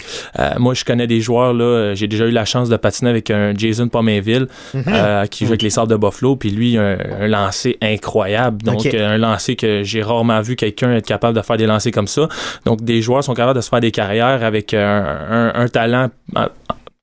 moi, 0.58 0.74
je 0.74 0.86
connais 0.86 1.08
des 1.08 1.20
joueurs, 1.20 1.54
là, 1.54 1.94
j'ai 1.94 2.08
déjà 2.08 2.26
eu 2.26 2.32
la 2.32 2.46
chance 2.46 2.70
de 2.70 2.78
patiner 2.78 3.10
avec 3.10 3.32
un 3.32 3.54
Jason 3.54 3.90
Pomainville 3.90 4.48
mm-hmm. 4.74 5.28
qui 5.28 5.46
joue 5.46 5.52
avec 5.52 5.62
les 5.62 5.70
Sables 5.70 5.92
de 5.92 5.98
Buffalo, 5.98 6.38
puis 6.38 6.52
lui, 6.52 6.78
un, 6.78 6.98
un 7.20 7.28
lancer 7.28 7.78
incroyable 7.82 8.09
incroyable. 8.10 8.64
Donc, 8.64 8.86
un 8.86 9.18
lancer 9.18 9.56
que 9.56 9.84
j'ai 9.84 10.02
rarement 10.02 10.42
vu 10.42 10.56
quelqu'un 10.56 10.92
être 10.94 11.06
capable 11.06 11.38
de 11.38 11.42
faire 11.42 11.58
des 11.58 11.68
lancers 11.68 11.92
comme 11.92 12.08
ça. 12.08 12.28
Donc, 12.66 12.84
des 12.84 13.02
joueurs 13.02 13.24
sont 13.24 13.34
capables 13.34 13.58
de 13.58 13.62
se 13.62 13.70
faire 13.70 13.80
des 13.80 13.92
carrières 13.92 14.44
avec 14.44 14.74
un, 14.74 15.52
un 15.54 15.68
talent 15.68 16.10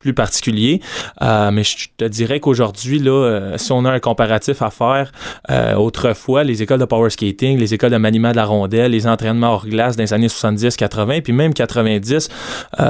plus 0.06 0.14
particulier. 0.14 0.80
Euh, 1.20 1.50
mais 1.50 1.64
je 1.64 1.88
te 1.96 2.04
dirais 2.04 2.38
qu'aujourd'hui, 2.38 3.00
là, 3.00 3.10
euh, 3.10 3.58
si 3.58 3.72
on 3.72 3.84
a 3.84 3.90
un 3.90 3.98
comparatif 3.98 4.62
à 4.62 4.70
faire, 4.70 5.10
euh, 5.50 5.74
autrefois, 5.74 6.44
les 6.44 6.62
écoles 6.62 6.78
de 6.78 6.84
power 6.84 7.10
skating, 7.10 7.58
les 7.58 7.74
écoles 7.74 7.90
de 7.90 7.96
maniement 7.96 8.30
de 8.30 8.36
la 8.36 8.44
rondelle, 8.44 8.92
les 8.92 9.08
entraînements 9.08 9.54
hors 9.54 9.66
glace 9.66 9.96
dans 9.96 10.04
les 10.04 10.12
années 10.12 10.28
70, 10.28 10.76
80, 10.76 11.22
puis 11.22 11.32
même 11.32 11.52
90, 11.52 12.28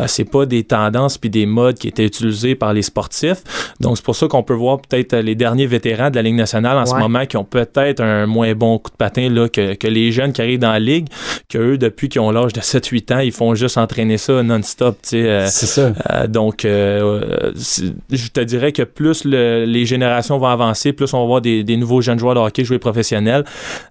c'est 0.06 0.30
pas 0.30 0.44
des 0.44 0.64
tendances 0.64 1.16
puis 1.16 1.30
des 1.30 1.46
modes 1.46 1.78
qui 1.78 1.88
étaient 1.88 2.04
utilisés 2.04 2.54
par 2.54 2.74
les 2.74 2.82
sportifs. 2.82 3.42
Donc, 3.80 3.96
c'est 3.96 4.04
pour 4.04 4.16
ça 4.16 4.26
qu'on 4.28 4.42
peut 4.42 4.54
voir 4.54 4.78
peut-être 4.80 5.16
les 5.16 5.34
derniers 5.34 5.66
vétérans 5.66 6.10
de 6.10 6.16
la 6.16 6.22
Ligue 6.22 6.34
nationale 6.34 6.76
en 6.76 6.84
ce 6.84 6.94
moment 6.94 7.24
qui 7.24 7.38
ont 7.38 7.44
peut-être 7.44 8.00
un 8.02 8.26
moins 8.26 8.54
bon 8.54 8.78
coup 8.78 8.90
de 8.90 8.96
patin 8.96 9.30
là, 9.30 9.48
que, 9.48 9.74
que 9.74 9.86
les 9.86 10.12
jeunes 10.12 10.32
qui 10.34 10.42
arrivent 10.42 10.58
dans 10.58 10.72
la 10.72 10.80
Ligue, 10.80 11.08
que 11.48 11.58
eux, 11.58 11.78
depuis 11.78 12.10
qu'ils 12.10 12.20
ont 12.20 12.30
l'âge 12.30 12.52
de 12.52 12.60
7-8 12.60 13.14
ans, 13.14 13.18
ils 13.20 13.32
font 13.32 13.54
juste 13.54 13.78
entraîner 13.78 14.18
ça 14.18 14.42
non-stop. 14.42 14.98
c'est 15.02 15.48
ça. 15.48 15.92
donc, 16.28 16.64
euh, 16.66 17.05
je 17.54 18.28
te 18.28 18.40
dirais 18.40 18.72
que 18.72 18.82
plus 18.82 19.24
les 19.24 19.86
générations 19.86 20.38
vont 20.38 20.46
avancer, 20.46 20.92
plus 20.92 21.12
on 21.14 21.20
va 21.20 21.26
voir 21.26 21.40
des, 21.40 21.76
nouveaux 21.76 22.00
jeunes 22.00 22.18
joueurs 22.18 22.34
de 22.34 22.40
hockey 22.40 22.64
jouer 22.64 22.78
professionnel. 22.78 23.44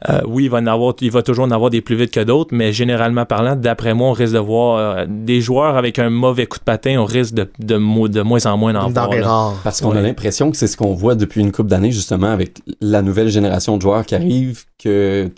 Euh, 0.10 0.22
oui, 0.28 0.46
il 0.46 0.50
va, 0.50 0.58
en 0.60 0.68
avoir, 0.68 0.94
il 1.02 1.12
va 1.12 1.22
toujours 1.22 1.46
en 1.46 1.52
avoir 1.52 1.70
des 1.70 1.82
plus 1.82 1.96
vite 1.96 2.12
que 2.12 2.20
d'autres, 2.20 2.54
mais 2.54 2.74
généralement 2.74 3.26
parlant, 3.26 3.56
d'après 3.56 3.94
moi, 3.94 4.10
on 4.10 4.14
risque 4.14 4.34
de 4.34 4.40
voir 4.40 4.78
euh, 4.78 5.06
des 5.08 5.42
joueurs 5.42 5.78
avec 5.78 6.00
un 6.00 6.10
mauvais 6.10 6.46
coup 6.48 6.60
de 6.60 6.64
patin, 6.64 6.98
on 7.00 7.06
risque 7.06 7.34
de, 7.34 7.50
de, 7.60 7.78
moins 7.78 8.46
en 8.46 8.58
moins 8.58 8.74
d'en 8.74 8.90
voir. 8.90 9.56
Parce 9.64 9.82
qu'on 9.82 9.96
a 9.96 10.02
l'impression 10.02 10.52
que 10.52 10.58
c'est 10.58 10.68
ce 10.68 10.78
qu'on 10.78 10.94
voit 10.94 11.16
depuis 11.16 11.42
une 11.42 11.52
couple 11.52 11.70
d'années, 11.70 11.92
justement, 11.92 12.28
avec 12.28 12.60
la 12.82 13.02
nouvelle 13.02 13.30
génération 13.30 13.78
de 13.78 13.82
joueurs 13.82 14.06
qui 14.06 14.16
arrive, 14.16 14.64
que 14.82 15.30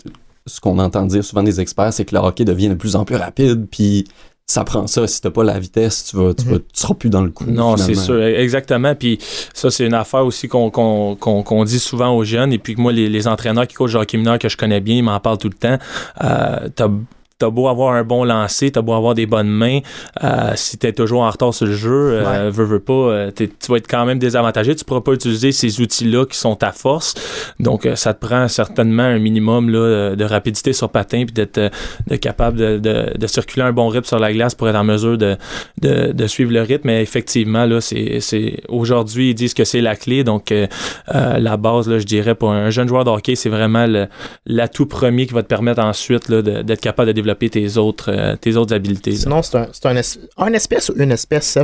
ce 0.46 0.60
qu'on 0.60 0.78
entend 0.78 1.04
dire 1.04 1.24
souvent 1.24 1.42
des 1.42 1.60
experts, 1.60 1.92
c'est 1.92 2.04
que 2.04 2.14
le 2.14 2.20
hockey 2.22 2.44
devient 2.44 2.68
de 2.68 2.74
plus 2.74 2.96
en 2.96 3.04
plus 3.04 3.16
rapide, 3.16 3.66
puis 3.70 4.04
ça 4.48 4.64
prend 4.64 4.86
ça. 4.86 5.06
Si 5.06 5.20
t'as 5.20 5.30
pas 5.30 5.44
la 5.44 5.58
vitesse, 5.58 6.04
tu 6.10 6.16
vas, 6.16 6.32
tu, 6.32 6.46
vas, 6.46 6.56
mhm. 6.56 6.62
seras 6.72 6.94
plus 6.94 7.10
dans 7.10 7.20
le 7.22 7.30
coup. 7.30 7.44
Non, 7.46 7.76
c'est 7.76 7.94
sûr, 7.94 8.20
exactement. 8.22 8.94
Puis 8.94 9.18
ça, 9.52 9.70
c'est 9.70 9.84
une 9.84 9.94
affaire 9.94 10.24
aussi 10.24 10.48
qu'on 10.48 10.70
qu'on 10.70 11.64
dit 11.64 11.78
souvent 11.78 12.16
aux 12.16 12.24
jeunes. 12.24 12.52
Et 12.52 12.58
puis 12.58 12.74
moi, 12.76 12.90
les, 12.90 13.08
les 13.08 13.28
entraîneurs 13.28 13.66
qui 13.66 13.74
coachent 13.74 13.94
hockey 13.94 14.16
mineur 14.16 14.38
que 14.38 14.48
je 14.48 14.56
connais 14.56 14.80
bien, 14.80 14.96
ils 14.96 15.02
m'en 15.02 15.20
parlent 15.20 15.38
tout 15.38 15.50
le 15.50 15.54
temps. 15.54 15.78
Euh, 16.24 16.68
t'as 16.74 16.88
beau 17.46 17.68
avoir 17.68 17.94
un 17.94 18.02
bon 18.02 18.24
lancer, 18.24 18.72
t'as 18.72 18.82
beau 18.82 18.94
avoir 18.94 19.14
des 19.14 19.26
bonnes 19.26 19.48
mains, 19.48 19.78
euh, 20.24 20.52
si 20.56 20.76
t'es 20.76 20.92
toujours 20.92 21.22
en 21.22 21.30
retard 21.30 21.54
sur 21.54 21.66
le 21.66 21.72
jeu, 21.72 22.20
euh, 22.20 22.50
veux, 22.52 22.64
veux 22.64 22.80
pas, 22.80 22.92
euh, 22.92 23.30
tu 23.30 23.48
vas 23.68 23.76
être 23.76 23.86
quand 23.86 24.04
même 24.04 24.18
désavantagé. 24.18 24.74
Tu 24.74 24.84
pourras 24.84 25.02
pas 25.02 25.12
utiliser 25.12 25.52
ces 25.52 25.80
outils-là 25.80 26.26
qui 26.26 26.36
sont 26.36 26.56
ta 26.56 26.72
force. 26.72 27.14
Donc, 27.60 27.86
euh, 27.86 27.94
ça 27.94 28.12
te 28.12 28.26
prend 28.26 28.48
certainement 28.48 29.04
un 29.04 29.20
minimum 29.20 29.70
là, 29.70 30.16
de 30.16 30.24
rapidité 30.24 30.72
sur 30.72 30.90
patin 30.90 31.24
puis 31.24 31.32
d'être 31.32 31.70
capable 32.20 32.58
de, 32.58 32.78
de, 32.78 33.16
de, 33.16 33.26
circuler 33.28 33.64
un 33.64 33.72
bon 33.72 33.88
rythme 33.88 34.06
sur 34.06 34.18
la 34.18 34.32
glace 34.32 34.56
pour 34.56 34.68
être 34.68 34.76
en 34.76 34.84
mesure 34.84 35.16
de, 35.16 35.36
de, 35.80 36.10
de 36.12 36.26
suivre 36.26 36.52
le 36.52 36.62
rythme. 36.62 36.88
Mais 36.88 37.02
effectivement, 37.02 37.66
là, 37.66 37.80
c'est 37.80 38.60
aujourd'hui, 38.68 39.30
ils 39.30 39.34
disent 39.34 39.54
que 39.54 39.64
c'est 39.64 39.80
la 39.80 39.94
clé. 39.94 40.24
Donc, 40.24 40.52
la 41.08 41.56
base, 41.56 41.88
là, 41.88 41.98
je 41.98 42.04
dirais, 42.04 42.34
pour 42.34 42.50
un 42.50 42.70
jeune 42.70 42.88
joueur 42.88 43.04
de 43.04 43.10
hockey, 43.10 43.36
c'est 43.36 43.48
vraiment 43.48 43.86
l'atout 44.46 44.86
premier 44.86 45.26
qui 45.26 45.34
va 45.34 45.42
te 45.42 45.48
permettre 45.48 45.82
ensuite 45.82 46.30
d'être 46.30 46.80
capable 46.80 47.08
de 47.08 47.12
développer 47.12 47.27
tes 47.34 47.76
autres, 47.76 48.12
euh, 48.12 48.36
tes 48.36 48.56
autres 48.56 48.74
habiletés. 48.74 49.16
Sinon, 49.16 49.42
c'est 49.42 49.56
un, 49.56 49.96
un, 49.96 50.02
un, 50.38 50.52
espèce 50.52 50.88
ou 50.88 50.94
une 50.96 51.12
espèce, 51.12 51.58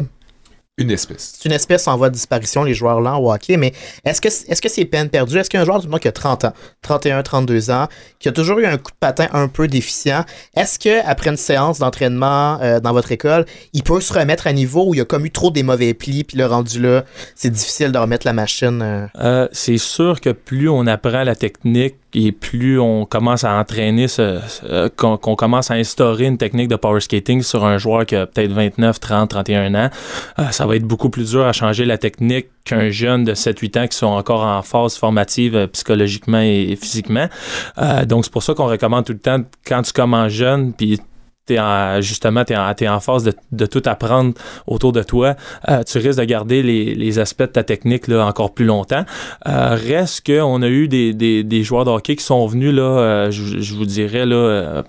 Une 0.76 0.90
espèce. 0.90 1.34
C'est 1.36 1.48
une 1.48 1.54
espèce 1.54 1.86
en 1.86 1.96
voie 1.96 2.08
de 2.08 2.14
disparition, 2.14 2.64
les 2.64 2.74
joueurs 2.74 3.00
lents 3.00 3.20
au 3.20 3.32
hockey, 3.32 3.56
mais 3.56 3.72
est-ce 4.04 4.20
que 4.20 4.26
est-ce 4.26 4.60
que 4.60 4.68
c'est 4.68 4.84
peine 4.84 5.08
perdue? 5.08 5.38
Est-ce 5.38 5.48
qu'un 5.48 5.64
joueur 5.64 5.80
du 5.80 5.88
qui 6.00 6.08
a 6.08 6.12
30 6.12 6.46
ans, 6.46 6.52
31, 6.82 7.22
32 7.22 7.70
ans, 7.70 7.86
qui 8.18 8.28
a 8.28 8.32
toujours 8.32 8.58
eu 8.58 8.66
un 8.66 8.76
coup 8.76 8.90
de 8.90 8.96
patin 8.98 9.28
un 9.32 9.46
peu 9.46 9.68
déficient, 9.68 10.24
est-ce 10.56 10.80
que 10.80 11.06
après 11.06 11.30
une 11.30 11.36
séance 11.36 11.78
d'entraînement 11.78 12.58
euh, 12.60 12.80
dans 12.80 12.92
votre 12.92 13.12
école, 13.12 13.46
il 13.72 13.84
peut 13.84 14.00
se 14.00 14.12
remettre 14.12 14.48
à 14.48 14.52
niveau 14.52 14.88
où 14.88 14.94
il 14.94 15.00
a 15.00 15.04
comme 15.04 15.24
eu 15.26 15.30
trop 15.30 15.52
des 15.52 15.62
mauvais 15.62 15.94
plis, 15.94 16.24
puis 16.24 16.36
le 16.36 16.46
rendu 16.46 16.80
là, 16.80 17.04
c'est 17.36 17.50
difficile 17.50 17.92
de 17.92 17.98
remettre 17.98 18.26
la 18.26 18.32
machine? 18.32 18.80
euh? 18.82 19.06
Euh, 19.20 19.48
c'est 19.52 19.78
sûr 19.78 20.20
que 20.20 20.30
plus 20.30 20.68
on 20.68 20.88
apprend 20.88 21.22
la 21.22 21.36
technique 21.36 21.94
et 22.14 22.32
plus 22.32 22.78
on 22.78 23.04
commence 23.04 23.44
à 23.44 23.58
entraîner, 23.58 24.08
ce, 24.08 24.88
qu'on, 24.88 25.16
commence 25.16 25.70
à 25.70 25.74
instaurer 25.74 26.26
une 26.26 26.38
technique 26.38 26.68
de 26.68 26.76
power 26.76 27.00
skating 27.00 27.42
sur 27.42 27.64
un 27.64 27.78
joueur 27.78 28.06
qui 28.06 28.16
a 28.16 28.26
peut-être 28.26 28.52
29, 28.52 29.00
30, 29.00 29.30
31 29.30 29.74
ans, 29.74 29.90
euh, 30.38 30.50
ça 30.50 30.66
va 30.66 30.76
être 30.76 30.84
beaucoup 30.84 31.10
plus 31.10 31.30
dur 31.30 31.44
à 31.44 31.52
changer 31.52 31.84
la 31.84 31.98
technique 31.98 32.46
qu'un 32.64 32.88
jeune 32.88 33.24
de 33.24 33.34
7-8 33.34 33.78
ans 33.78 33.86
qui 33.88 33.98
sont 33.98 34.06
encore 34.06 34.42
en 34.42 34.62
phase 34.62 34.96
formative 34.96 35.56
euh, 35.56 35.66
psychologiquement 35.66 36.40
et, 36.40 36.68
et 36.70 36.76
physiquement. 36.76 37.28
Euh, 37.78 38.04
donc 38.04 38.24
c'est 38.24 38.32
pour 38.32 38.42
ça 38.42 38.54
qu'on 38.54 38.66
recommande 38.66 39.04
tout 39.04 39.12
le 39.12 39.18
temps 39.18 39.42
quand 39.66 39.82
tu 39.82 39.92
commences 39.92 40.32
jeune, 40.32 40.72
puis 40.72 41.00
t'es 41.46 41.58
en, 41.58 42.00
justement, 42.00 42.44
tu 42.44 42.52
es 42.52 42.56
en, 42.56 42.72
t'es 42.74 42.88
en 42.88 43.00
phase 43.00 43.24
de, 43.24 43.32
de 43.52 43.66
tout 43.66 43.82
apprendre 43.86 44.34
autour 44.66 44.92
de 44.92 45.02
toi, 45.02 45.34
euh, 45.68 45.82
tu 45.82 45.98
risques 45.98 46.18
de 46.18 46.24
garder 46.24 46.62
les, 46.62 46.94
les 46.94 47.18
aspects 47.18 47.42
de 47.42 47.46
ta 47.46 47.62
technique 47.62 48.08
là, 48.08 48.24
encore 48.26 48.54
plus 48.54 48.64
longtemps. 48.64 49.04
Euh, 49.46 49.74
reste 49.74 50.26
qu'on 50.26 50.62
a 50.62 50.68
eu 50.68 50.88
des, 50.88 51.12
des, 51.12 51.44
des 51.44 51.62
joueurs 51.62 51.84
de 51.84 51.90
hockey 51.90 52.16
qui 52.16 52.24
sont 52.24 52.46
venus, 52.46 52.72
là, 52.74 52.82
euh, 52.82 53.30
je, 53.30 53.60
je 53.60 53.74
vous 53.74 53.84
dirais, 53.86 54.26
là, 54.26 54.36
euh, 54.36 54.82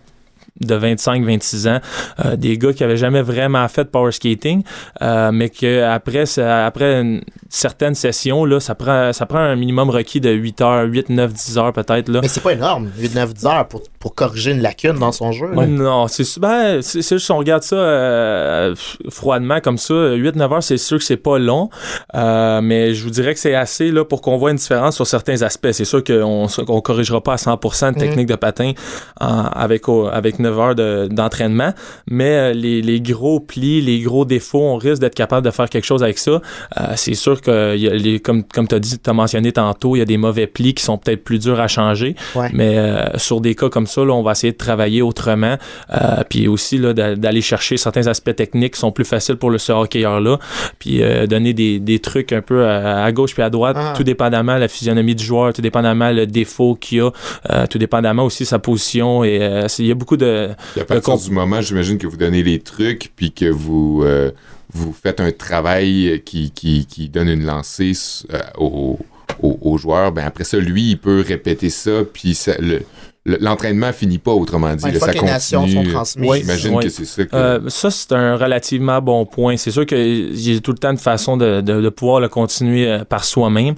de 0.62 0.76
25-26 0.78 1.68
ans, 1.70 1.80
euh, 2.24 2.36
des 2.36 2.58
gars 2.58 2.72
qui 2.74 2.84
avaient 2.84 2.98
jamais 2.98 3.22
vraiment 3.22 3.68
fait 3.68 3.84
de 3.84 3.90
power 3.90 4.12
skating, 4.12 4.64
euh, 5.02 5.32
mais 5.34 5.50
que 5.50 5.84
après, 5.84 6.26
ça- 6.26 6.66
après 6.66 7.02
une 7.02 7.22
certaine 7.50 7.94
session, 7.96 8.46
là, 8.46 8.60
ça 8.60 8.74
prend, 8.76 9.12
ça 9.14 9.26
prend 9.26 9.40
un 9.40 9.56
minimum 9.56 9.90
requis 9.90 10.22
de 10.22 10.30
8 10.32 10.62
heures, 10.62 10.86
8, 10.88 11.10
9, 11.10 11.34
10 11.34 11.58
heures 11.58 11.74
peut-être. 11.74 12.10
Là. 12.10 12.20
Mais 12.22 12.28
c'est 12.28 12.42
pas 12.44 12.54
énorme, 12.54 12.90
8-9 12.98 13.46
heures 13.46 13.68
pour, 13.68 13.82
pour 14.00 14.16
corriger 14.16 14.52
une 14.52 14.62
lacune 14.62 14.94
dans 15.00 15.12
son 15.12 15.32
jeu. 15.32 15.48
Non, 15.68 16.08
c'est 16.08 16.24
ben, 16.40 16.82
c'est 16.82 17.02
c'est 17.02 17.16
juste 17.16 17.26
si 17.26 17.32
on 17.32 17.38
regarde 17.38 17.64
ça 17.64 17.76
euh, 17.76 18.76
froidement 19.10 19.60
comme 19.60 19.78
ça, 19.78 19.94
8-9 19.94 20.54
heures, 20.54 20.64
c'est 20.64 20.78
sûr 20.78 20.98
que 20.98 21.04
c'est 21.04 21.18
pas 21.18 21.38
long, 21.40 21.70
mais 22.14 22.94
je 22.94 23.04
vous 23.04 23.10
dirais 23.10 23.34
que 23.34 23.40
c'est 23.40 23.56
assez 23.56 23.92
là, 23.92 24.06
pour 24.06 24.22
qu'on 24.22 24.38
voit 24.38 24.52
une 24.52 24.58
différence 24.58 24.96
sur 24.96 25.08
certains 25.08 25.42
aspects. 25.42 25.72
C'est 25.72 25.86
sûr 25.86 26.04
qu'on 26.04 26.44
ne 26.46 26.80
corrigera 26.82 27.22
pas 27.22 27.34
à 27.34 27.38
100% 27.38 27.94
de 27.94 28.00
technique 28.00 28.28
de 28.28 28.36
patin 28.36 28.72
avec, 29.20 29.84
avec 30.12 30.40
9 30.46 30.60
heures 30.60 30.75
de- 30.75 31.08
d'entraînement, 31.12 31.74
mais 32.10 32.32
euh, 32.36 32.54
les, 32.54 32.82
les 32.82 33.00
gros 33.02 33.40
plis, 33.40 33.82
les 33.82 34.00
gros 34.02 34.25
défauts, 34.25 34.62
on 34.62 34.78
risque 34.78 35.02
d'être 35.02 35.16
capable 35.16 35.46
de 35.46 35.52
faire 35.52 35.70
quelque 35.70 35.86
chose 35.86 36.04
avec 36.04 36.18
ça. 36.18 36.32
Euh, 36.32 36.84
c'est 36.96 37.14
sûr 37.16 37.42
que, 37.42 37.75
il 37.75 37.82
y 37.82 37.88
a 37.90 37.94
les, 37.94 38.20
comme, 38.20 38.44
comme 38.44 38.68
tu 38.68 38.75
as 38.75 38.80
dit, 38.80 38.98
tu 39.00 39.10
as 39.10 39.14
mentionné 39.14 39.52
tantôt, 39.52 39.96
il 39.96 40.00
y 40.00 40.02
a 40.02 40.06
des 40.06 40.18
mauvais 40.18 40.48
plis 40.48 40.74
qui 40.74 40.84
sont 40.84 40.98
peut-être 40.98 41.24
plus 41.24 41.40
durs 41.40 41.60
à 41.60 41.68
changer, 41.68 42.16
Ouais. 42.36 42.50
mais 42.54 42.78
euh, 42.78 43.18
sur 43.18 43.42
des 43.42 43.56
cas 43.56 43.70
comme 43.70 43.88
ça, 43.88 44.04
là, 44.06 44.14
on 44.14 44.24
va 44.24 44.32
essayer 44.34 44.54
de 44.54 44.58
travailler 44.58 45.02
autrement. 45.02 45.56
Euh, 45.94 46.24
puis 46.30 46.48
aussi 46.48 46.80
d'aller 46.80 47.42
chercher 47.42 47.78
certains 47.78 48.08
aspects 48.08 48.36
techniques 48.36 48.74
qui 48.74 48.80
sont 48.80 48.92
plus 48.92 49.06
faciles 49.06 49.36
pour 49.36 49.50
le 49.50 49.58
ce 49.58 49.72
hockeyeur-là. 49.72 50.40
Puis 50.80 51.02
donner 51.30 51.54
des, 51.54 51.80
des 51.80 52.00
trucs 52.00 52.32
un 52.34 52.42
peu 52.42 52.66
à, 52.66 53.04
à 53.04 53.12
gauche 53.12 53.34
puis 53.34 53.44
à 53.44 53.50
droite, 53.50 53.75
Ah. 53.80 53.94
tout 53.96 54.04
dépendamment 54.04 54.58
la 54.58 54.68
physionomie 54.68 55.16
du 55.16 55.24
joueur, 55.24 55.54
tout 55.54 55.62
dépendamment 55.62 56.12
le 56.12 56.25
défaut 56.28 56.75
qu'il 56.75 57.02
a, 57.50 57.68
tout 57.68 57.78
dépendamment 57.78 58.24
aussi 58.25 58.46
sa 58.46 58.60
position. 58.60 59.24
Et 59.24 59.40
il 59.80 59.86
y 59.88 59.92
a 59.92 59.96
beaucoup 59.96 60.18
de. 60.18 60.25
Puis 60.74 60.82
à 60.82 60.86
partir 60.86 61.13
Le 61.15 61.20
du 61.24 61.32
moment, 61.32 61.62
j'imagine 61.62 61.98
que 61.98 62.08
vous 62.08 62.18
donnez 62.18 62.44
les 62.44 62.60
trucs, 62.60 63.12
puis 63.15 63.32
que 63.32 63.46
vous, 63.46 64.01
euh, 64.04 64.32
vous 64.74 64.94
faites 64.94 65.20
un 65.20 65.32
travail 65.32 66.22
qui, 66.25 66.51
qui, 66.51 66.86
qui 66.86 67.10
donne 67.10 67.30
une 67.30 67.46
lancée 67.46 67.94
euh, 68.34 68.39
au, 68.58 69.00
au, 69.42 69.58
au 69.62 69.77
joueur, 69.77 70.12
ben 70.12 70.25
après 70.25 70.44
ça, 70.44 70.58
lui, 70.58 70.92
il 70.92 70.98
peut 70.98 71.24
répéter 71.25 71.70
ça, 71.70 72.04
puis 72.12 72.36
ça- 72.36 72.58
le- 72.60 72.84
l'entraînement 73.25 73.91
finit 73.91 74.20
pas, 74.20 74.32
autrement 74.32 74.75
dit. 74.75 74.86
Ouais, 74.86 74.91
là, 74.91 75.00
ça 75.00 75.13
que 75.13 75.17
les 75.20 75.24
nations 75.25 75.67
sont 75.67 75.74
continue. 75.75 75.94
transmises. 75.94 76.29
Oui, 76.29 76.39
J'imagine 76.41 76.75
oui. 76.75 76.84
que 76.84 76.89
c'est 76.89 77.05
ça 77.05 77.25
que... 77.25 77.36
Euh, 77.36 77.70
ça, 77.70 77.89
c'est 77.89 78.12
un 78.12 78.36
relativement 78.36 79.01
bon 79.01 79.25
point. 79.25 79.58
C'est 79.58 79.72
sûr 79.72 79.86
qu'il 79.86 80.39
y 80.39 80.55
a 80.55 80.60
tout 80.60 80.72
le 80.72 80.77
temps 80.77 80.91
une 80.91 80.98
façon 80.98 81.36
de, 81.36 81.62
de, 81.62 81.82
de 81.82 81.89
pouvoir 81.89 82.20
le 82.20 82.29
continuer 82.29 82.88
euh, 82.88 83.03
par 83.03 83.24
soi-même. 83.25 83.75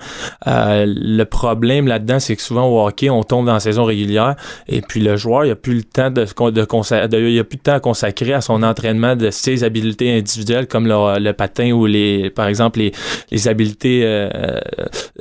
Euh, 0.48 0.86
le 0.88 1.24
problème 1.24 1.88
là-dedans, 1.88 2.20
c'est 2.20 2.36
que 2.36 2.42
souvent 2.42 2.68
au 2.68 2.86
hockey, 2.86 3.10
on 3.10 3.24
tombe 3.24 3.46
dans 3.46 3.54
la 3.54 3.60
saison 3.62 3.86
régulière 3.86 4.36
et 4.68 4.82
puis 4.82 5.00
le 5.00 5.16
joueur, 5.16 5.46
il 5.46 5.52
a 5.52 5.56
plus 5.56 5.76
le 5.76 5.84
temps 5.84 6.12
de, 6.12 6.26
de, 6.26 7.08
de- 7.08 7.28
il 7.30 7.40
a 7.40 7.44
plus 7.44 7.58
de 7.58 7.62
temps 7.64 7.74
à 7.74 7.80
consacrer 7.80 8.34
à 8.34 8.42
son 8.42 8.64
entraînement 8.64 9.16
de 9.16 9.30
ses 9.32 9.64
habiletés 9.64 10.18
individuelles 10.18 10.68
comme 10.68 10.88
le, 10.88 11.20
le 11.20 11.32
patin 11.34 11.72
ou 11.72 11.86
les, 11.86 12.30
par 12.30 12.48
exemple, 12.48 12.80
les, 12.80 12.92
les 13.32 13.48
habiletés 13.48 14.02
euh, 14.04 14.30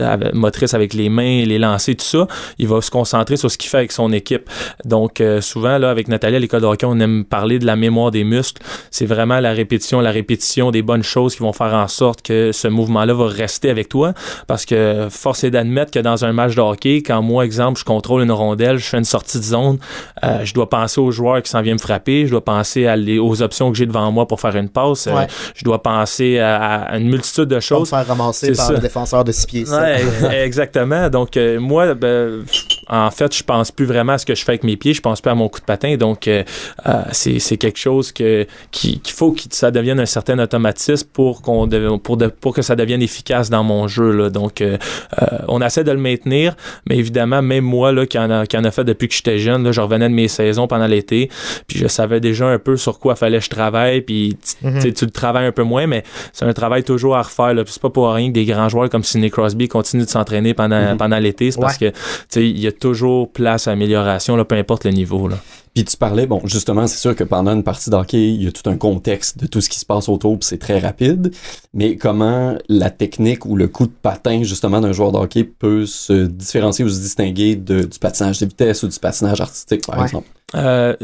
euh, 0.00 0.16
motrices 0.33 0.75
avec 0.75 0.95
les 0.95 1.09
mains, 1.09 1.45
les 1.45 1.59
lancers, 1.59 1.95
tout 1.97 2.04
ça. 2.04 2.26
Il 2.59 2.66
va 2.68 2.80
se 2.80 2.90
concentrer 2.90 3.37
sur 3.37 3.50
ce 3.50 3.56
qu'il 3.59 3.71
fait 3.71 3.76
avec 3.78 3.92
son 3.92 4.12
équipe. 4.17 4.51
Donc, 4.85 5.21
euh, 5.21 5.41
souvent, 5.41 5.79
là, 5.79 5.91
avec 5.91 6.09
Nathalie 6.09 6.37
à 6.37 6.39
l'école 6.39 6.63
de 6.63 6.67
hockey, 6.67 6.87
on 6.87 6.99
aime 7.01 7.25
parler 7.25 7.59
de 7.59 7.67
la 7.67 7.77
mémoire 7.77 8.11
des 8.11 8.25
muscles. 8.25 8.61
C'est 8.91 9.07
vraiment 9.07 9.39
la 9.41 9.53
répétition, 9.53 10.01
la 10.01 10.11
répétition 10.11 10.71
des 10.71 10.83
bonnes 10.83 11.03
choses 11.03 11.35
qui 11.37 11.43
vont 11.43 11.53
faire 11.53 11.75
en 11.75 11.89
sorte 11.89 12.23
que 12.23 12.51
ce 12.53 12.69
mouvement-là 12.69 13.15
va 13.15 13.27
rester 13.27 13.71
avec 13.71 13.89
toi. 13.89 14.13
Parce 14.47 14.65
que 14.65 15.09
force 15.11 15.45
est 15.45 15.51
d'admettre 15.51 15.91
que 15.93 15.99
dans 15.99 16.25
un 16.25 16.33
match 16.33 16.55
de 16.55 16.61
hockey, 16.61 17.03
quand 17.03 17.23
moi, 17.23 17.45
exemple, 17.45 17.79
je 17.79 17.85
contrôle 17.85 18.23
une 18.23 18.33
rondelle, 18.33 18.79
je 18.79 18.85
fais 18.87 18.99
une 18.99 19.05
sortie 19.05 19.39
de 19.39 19.45
zone, 19.45 19.79
euh, 20.25 20.45
je 20.45 20.53
dois 20.55 20.69
penser 20.69 21.01
au 21.01 21.11
joueur 21.11 21.43
qui 21.43 21.51
s'en 21.51 21.63
vient 21.63 21.75
me 21.75 21.79
frapper, 21.79 22.27
je 22.27 22.31
dois 22.31 22.45
penser 22.45 22.87
à 22.87 22.97
les- 22.97 23.19
aux 23.19 23.43
options 23.43 23.71
que 23.71 23.77
j'ai 23.79 23.87
devant 23.87 24.11
moi 24.11 24.27
pour 24.27 24.41
faire 24.41 24.57
une 24.57 24.69
passe, 24.69 25.07
euh, 25.07 25.13
je 25.55 25.65
dois 25.65 25.83
penser 25.83 26.39
à, 26.39 26.83
à 26.83 26.97
une 26.99 27.09
multitude 27.09 27.45
de 27.45 27.61
choses. 27.61 27.91
faire 27.91 28.07
ramasser 28.07 28.53
par 28.53 28.67
ça. 28.67 28.73
le 28.73 28.79
défenseur 28.79 29.25
de 29.25 29.33
6 29.33 29.47
pieds. 29.47 29.65
Ouais, 29.71 30.45
exactement. 30.45 31.09
Donc, 31.11 31.39
moi, 31.59 31.95
ben, 31.95 32.45
en 32.88 33.11
fait, 33.11 33.35
je 33.37 33.43
pense 33.43 33.73
plus 33.73 33.87
vraiment 33.87 34.12
à 34.12 34.19
ce 34.19 34.26
que 34.26 34.35
je 34.35 34.45
fais 34.45 34.52
avec 34.52 34.64
mes 34.64 34.76
pieds, 34.76 34.95
je 34.95 35.00
pense 35.00 35.21
plus 35.21 35.31
à 35.31 35.35
mon 35.35 35.49
coup 35.49 35.61
de 35.61 35.64
patin. 35.64 35.97
Donc, 35.97 36.28
euh, 36.28 36.43
euh, 36.87 36.93
c'est 37.12 37.38
c'est 37.38 37.57
quelque 37.57 37.78
chose 37.78 38.12
que 38.12 38.47
qui- 38.71 39.00
qu'il 39.00 39.14
faut 39.14 39.33
que 39.33 39.40
ça 39.50 39.71
devienne 39.71 39.99
un 40.00 40.07
certain 40.07 40.38
automatisme 40.38 41.09
pour, 41.12 41.43
qu'on 41.43 41.66
de- 41.66 41.97
pour, 41.97 42.16
de- 42.16 42.28
pour 42.28 42.55
que 42.55 42.62
ça 42.62 42.76
devienne 42.76 43.02
efficace 43.02 43.50
dans 43.50 43.64
mon 43.64 43.88
jeu. 43.88 44.11
Là. 44.12 44.31
Donc, 44.31 44.61
euh, 44.61 44.76
euh, 45.23 45.26
on 45.49 45.61
essaie 45.62 45.85
de 45.85 45.90
le 45.93 45.99
maintenir, 45.99 46.55
mais 46.88 46.97
évidemment, 46.97 47.43
même 47.43 47.64
moi, 47.64 47.93
là, 47.93 48.07
qui 48.07 48.19
en 48.19 48.31
a, 48.31 48.47
qui 48.47 48.57
en 48.57 48.64
a 48.64 48.71
fait 48.71 48.85
depuis 48.85 49.09
que 49.09 49.14
j'étais 49.14 49.38
jeune, 49.38 49.64
là, 49.64 49.73
je 49.73 49.81
revenais 49.81 50.09
de 50.09 50.14
mes 50.14 50.28
saisons 50.28 50.66
pendant 50.66 50.87
l'été, 50.87 51.28
puis 51.66 51.78
je 51.78 51.87
savais 51.88 52.21
déjà 52.21 52.47
un 52.47 52.59
peu 52.59 52.76
sur 52.76 52.99
quoi 52.99 53.16
fallait 53.16 53.38
que 53.38 53.45
je 53.45 53.50
travaille, 53.50 54.00
puis 54.02 54.37
tu- 54.61 54.66
Mhm. 54.66 54.93
tu 54.93 55.05
le 55.05 55.11
travailles 55.11 55.47
un 55.47 55.52
peu 55.52 55.62
moins, 55.62 55.87
mais 55.87 56.05
c'est 56.33 56.45
un 56.45 56.52
travail 56.52 56.85
toujours 56.85 57.16
à 57.16 57.23
refaire. 57.23 57.55
là. 57.55 57.64
Puis 57.64 57.73
C'est 57.73 57.83
pas 57.83 57.90
pour 57.90 58.11
rien 58.12 58.28
que 58.28 58.33
des 58.35 58.45
grands 58.45 58.69
joueurs 58.69 58.88
comme 58.90 59.02
Sidney 59.05 59.31
Crosby 59.31 59.69
continuent 59.69 60.05
de 60.05 60.09
s'entraîner 60.09 60.55
pendant, 60.55 60.93
Mhm. 60.93 60.97
pendant 60.97 61.19
l'été. 61.19 61.50
C'est 61.50 61.61
parce 61.61 61.78
que 61.78 61.90
tu 61.90 61.95
sais, 62.28 62.49
il 62.49 62.59
y 62.59 62.66
a 62.66 62.73
toujours 62.78 63.30
place 63.30 63.68
à 63.68 63.73
amélioration, 63.73 64.37
là, 64.37 64.45
peu 64.45 64.54
importe 64.54 64.85
le 64.85 64.90
niveau. 64.92 65.28
Là. 65.28 65.37
Puis 65.75 65.85
tu 65.85 65.97
parlais, 65.97 66.26
bon, 66.26 66.40
justement, 66.45 66.87
c'est 66.87 66.99
sûr 66.99 67.14
que 67.14 67.25
pendant 67.25 67.52
une 67.52 67.62
partie 67.62 67.90
d'hockey, 67.90 68.33
il 68.33 68.42
y 68.42 68.47
a 68.47 68.52
tout 68.52 68.68
un 68.71 68.76
contexte 68.76 69.38
de 69.38 69.47
tout 69.47 69.61
ce 69.61 69.68
qui 69.68 69.78
se 69.78 69.85
passe 69.85 70.09
autour, 70.09 70.38
puis 70.38 70.47
c'est 70.49 70.59
très 70.59 70.78
rapide. 70.78 71.33
Mais 71.75 71.97
comment 71.97 72.56
la 72.68 72.88
technique 72.90 73.45
ou 73.45 73.56
le 73.56 73.68
coup 73.68 73.87
de 73.87 73.92
patin, 73.92 74.42
justement, 74.42 74.80
d'un 74.80 74.92
joueur 74.92 75.12
de 75.12 75.18
hockey 75.18 75.45
peut 75.45 75.85
se 75.85 76.26
différencier 76.26 76.85
ou 76.85 76.88
se 76.88 77.00
distinguer 77.00 77.56
de- 77.56 77.83
du 77.85 77.99
patinage 77.99 78.38
de 78.40 78.47
vitesse 78.47 78.83
ou 78.85 78.88
du 78.88 78.99
patinage 78.99 79.40
artistique, 79.40 79.87
par 79.87 79.99
Ouais. 79.99 80.04
exemple? 80.04 80.28
Euh, 80.55 80.95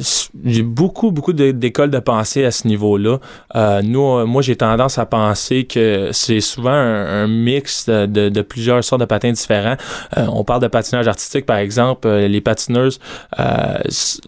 j'ai 0.45 0.63
beaucoup, 0.63 1.11
beaucoup 1.11 1.33
d'écoles 1.33 1.91
de 1.91 1.99
pensée 1.99 2.45
à 2.45 2.53
ce 2.53 2.69
niveau-là. 2.69 3.19
Euh, 3.57 3.83
nous, 3.83 4.25
moi, 4.25 4.41
j'ai 4.41 4.55
tendance 4.55 4.99
à 4.99 5.07
penser 5.07 5.65
que 5.65 6.11
c'est 6.13 6.41
souvent 6.41 6.71
un, 6.71 7.27
mix 7.27 7.89
de, 7.89 8.43
plusieurs 8.43 8.85
sortes 8.85 9.01
de 9.01 9.07
patins 9.07 9.33
différents. 9.33 9.77
Euh, 10.17 10.27
on 10.33 10.45
parle 10.45 10.63
de 10.63 10.69
patinage 10.69 11.09
artistique, 11.09 11.45
par 11.45 11.57
exemple. 11.57 12.07
euh, 12.07 12.29
les 12.29 12.41
patineuses, 12.41 13.01
euh, 13.41 13.79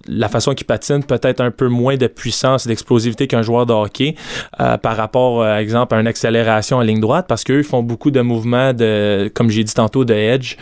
la 0.09 0.29
façon 0.29 0.55
qu'ils 0.55 0.67
patinent 0.67 1.05
peut-être 1.05 1.41
un 1.41 1.51
peu 1.51 1.69
moins 1.69 1.97
de 1.97 2.07
puissance 2.09 2.67
et 2.67 2.69
d'explosivité 2.69 3.27
qu'un 3.29 3.43
joueur 3.43 3.67
de 3.67 3.73
hockey 3.73 4.17
euh, 4.61 4.77
par 4.79 4.97
rapport, 4.97 5.41
par 5.41 5.57
exemple, 5.57 5.95
à 5.95 6.01
une 6.01 6.07
accélération 6.09 6.79
en 6.79 6.83
ligne 6.83 7.01
droite 7.01 7.27
parce 7.29 7.45
qu'eux 7.45 7.63
font 7.63 7.83
beaucoup 7.83 8.11
de 8.11 8.21
mouvements 8.21 8.73
de, 8.73 9.31
comme 9.35 9.51
j'ai 9.51 9.63
dit 9.63 9.75
tantôt, 9.75 10.05
de 10.05 10.15
edge, 10.15 10.57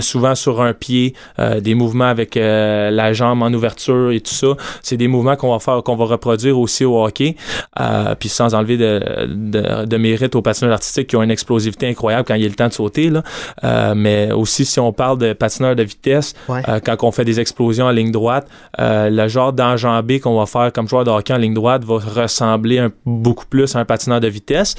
souvent 0.00 0.34
sur 0.34 0.60
un 0.62 0.72
pied, 0.72 1.14
des 1.60 1.74
mouvements 1.74 2.06
avec 2.06 2.34
la 2.36 3.12
jambe 3.12 3.42
en 3.42 3.52
ouverture 3.52 3.87
et 4.12 4.20
tout 4.20 4.32
ça. 4.34 4.48
C'est 4.82 4.96
des 4.96 5.08
mouvements 5.08 5.36
qu'on 5.36 5.52
va 5.52 5.58
faire, 5.58 5.82
qu'on 5.82 5.96
va 5.96 6.04
reproduire 6.06 6.58
aussi 6.58 6.84
au 6.84 7.02
hockey, 7.04 7.36
euh, 7.80 8.14
puis 8.18 8.28
sans 8.28 8.54
enlever 8.54 8.76
de, 8.76 9.26
de, 9.28 9.84
de 9.86 9.96
mérite 9.96 10.34
aux 10.34 10.42
patineurs 10.42 10.72
artistiques 10.74 11.08
qui 11.08 11.16
ont 11.16 11.22
une 11.22 11.30
explosivité 11.30 11.88
incroyable 11.88 12.24
quand 12.26 12.34
il 12.34 12.44
est 12.44 12.48
le 12.48 12.54
temps 12.54 12.68
de 12.68 12.72
sauter. 12.72 13.10
Là. 13.10 13.22
Euh, 13.64 13.94
mais 13.96 14.32
aussi, 14.32 14.64
si 14.64 14.78
on 14.80 14.92
parle 14.92 15.18
de 15.18 15.32
patineurs 15.32 15.76
de 15.76 15.82
vitesse, 15.82 16.34
Ouais. 16.48 16.62
euh, 16.68 16.80
quand 16.84 16.96
on 17.02 17.12
fait 17.12 17.24
des 17.24 17.40
explosions 17.40 17.86
en 17.86 17.90
ligne 17.90 18.10
droite, 18.12 18.46
le 18.78 19.28
genre 19.28 19.52
d'enjambé 19.52 20.20
qu'on 20.20 20.38
va 20.38 20.46
faire 20.46 20.72
comme 20.72 20.88
joueur 20.88 21.04
de 21.04 21.10
hockey 21.10 21.32
en 21.32 21.38
ligne 21.38 21.54
droite 21.54 21.84
va 21.84 21.96
ressembler 21.98 22.86
beaucoup 23.04 23.46
plus 23.46 23.74
à 23.76 23.80
un 23.80 23.84
patineur 23.84 24.20
de 24.20 24.28
vitesse. 24.28 24.74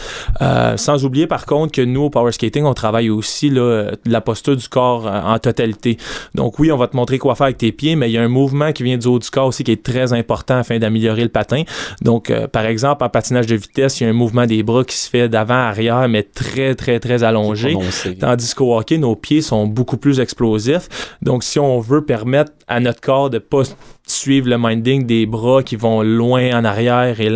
sans 0.75 1.05
oublier 1.05 1.27
par 1.27 1.45
contre 1.45 1.71
que 1.71 1.81
nous, 1.81 2.03
au 2.03 2.09
power 2.09 2.31
skating, 2.31 2.63
on 2.65 2.73
travaille 2.73 3.09
aussi 3.09 3.49
là, 3.49 3.91
la 4.05 4.21
posture 4.21 4.55
du 4.55 4.67
corps 4.67 5.05
en 5.07 5.37
totalité. 5.39 5.97
Donc 6.35 6.59
oui, 6.59 6.71
on 6.71 6.77
va 6.77 6.87
te 6.87 6.95
montrer 6.95 7.17
quoi 7.17 7.35
faire 7.35 7.45
avec 7.45 7.57
tes 7.57 7.71
pieds, 7.71 7.95
mais 7.95 8.09
il 8.09 8.13
y 8.13 8.17
a 8.17 8.21
un 8.21 8.27
mouvement 8.27 8.71
qui 8.71 8.83
vient 8.83 8.97
du 8.99 9.07
haut 9.07 9.19
du 9.19 9.29
corps 9.29 9.47
aussi 9.47 9.63
qui 9.63 9.71
est 9.71 9.83
très 9.83 10.13
important 10.13 10.57
afin 10.57 10.77
d'améliorer 10.77 11.23
le 11.23 11.29
patin. 11.29 11.63
Donc, 12.01 12.31
par 12.51 12.65
exemple, 12.65 13.03
en 13.03 13.09
patinage 13.09 13.47
de 13.47 13.55
vitesse, 13.55 13.99
il 13.99 14.03
y 14.03 14.07
a 14.07 14.09
un 14.09 14.13
mouvement 14.13 14.45
des 14.45 14.61
bras 14.63 14.83
qui 14.83 14.95
se 14.95 15.09
fait 15.09 15.29
d'avant 15.29 15.55
à 15.55 15.69
arrière, 15.69 16.07
mais 16.07 16.23
très, 16.23 16.75
très, 16.75 16.99
très 16.99 17.23
allongé. 17.23 17.75
Tandis 18.19 18.53
qu'au 18.53 18.77
hockey, 18.77 18.97
nos 18.97 19.15
pieds 19.15 19.41
sont 19.41 19.65
beaucoup 19.65 19.97
plus 19.97 20.19
explosifs. 20.19 20.89
Donc, 21.21 21.43
si 21.43 21.59
on 21.59 21.79
veut 21.79 22.05
permettre 22.05 22.51
à 22.67 22.79
notre 22.79 23.01
corps 23.01 23.29
de 23.29 23.39
pas 23.39 23.63
suivre 24.11 24.49
le 24.49 24.57
minding 24.57 25.05
des 25.05 25.25
bras 25.25 25.63
qui 25.63 25.75
vont 25.75 26.01
loin 26.01 26.57
en 26.57 26.65
arrière 26.65 27.19
et 27.19 27.29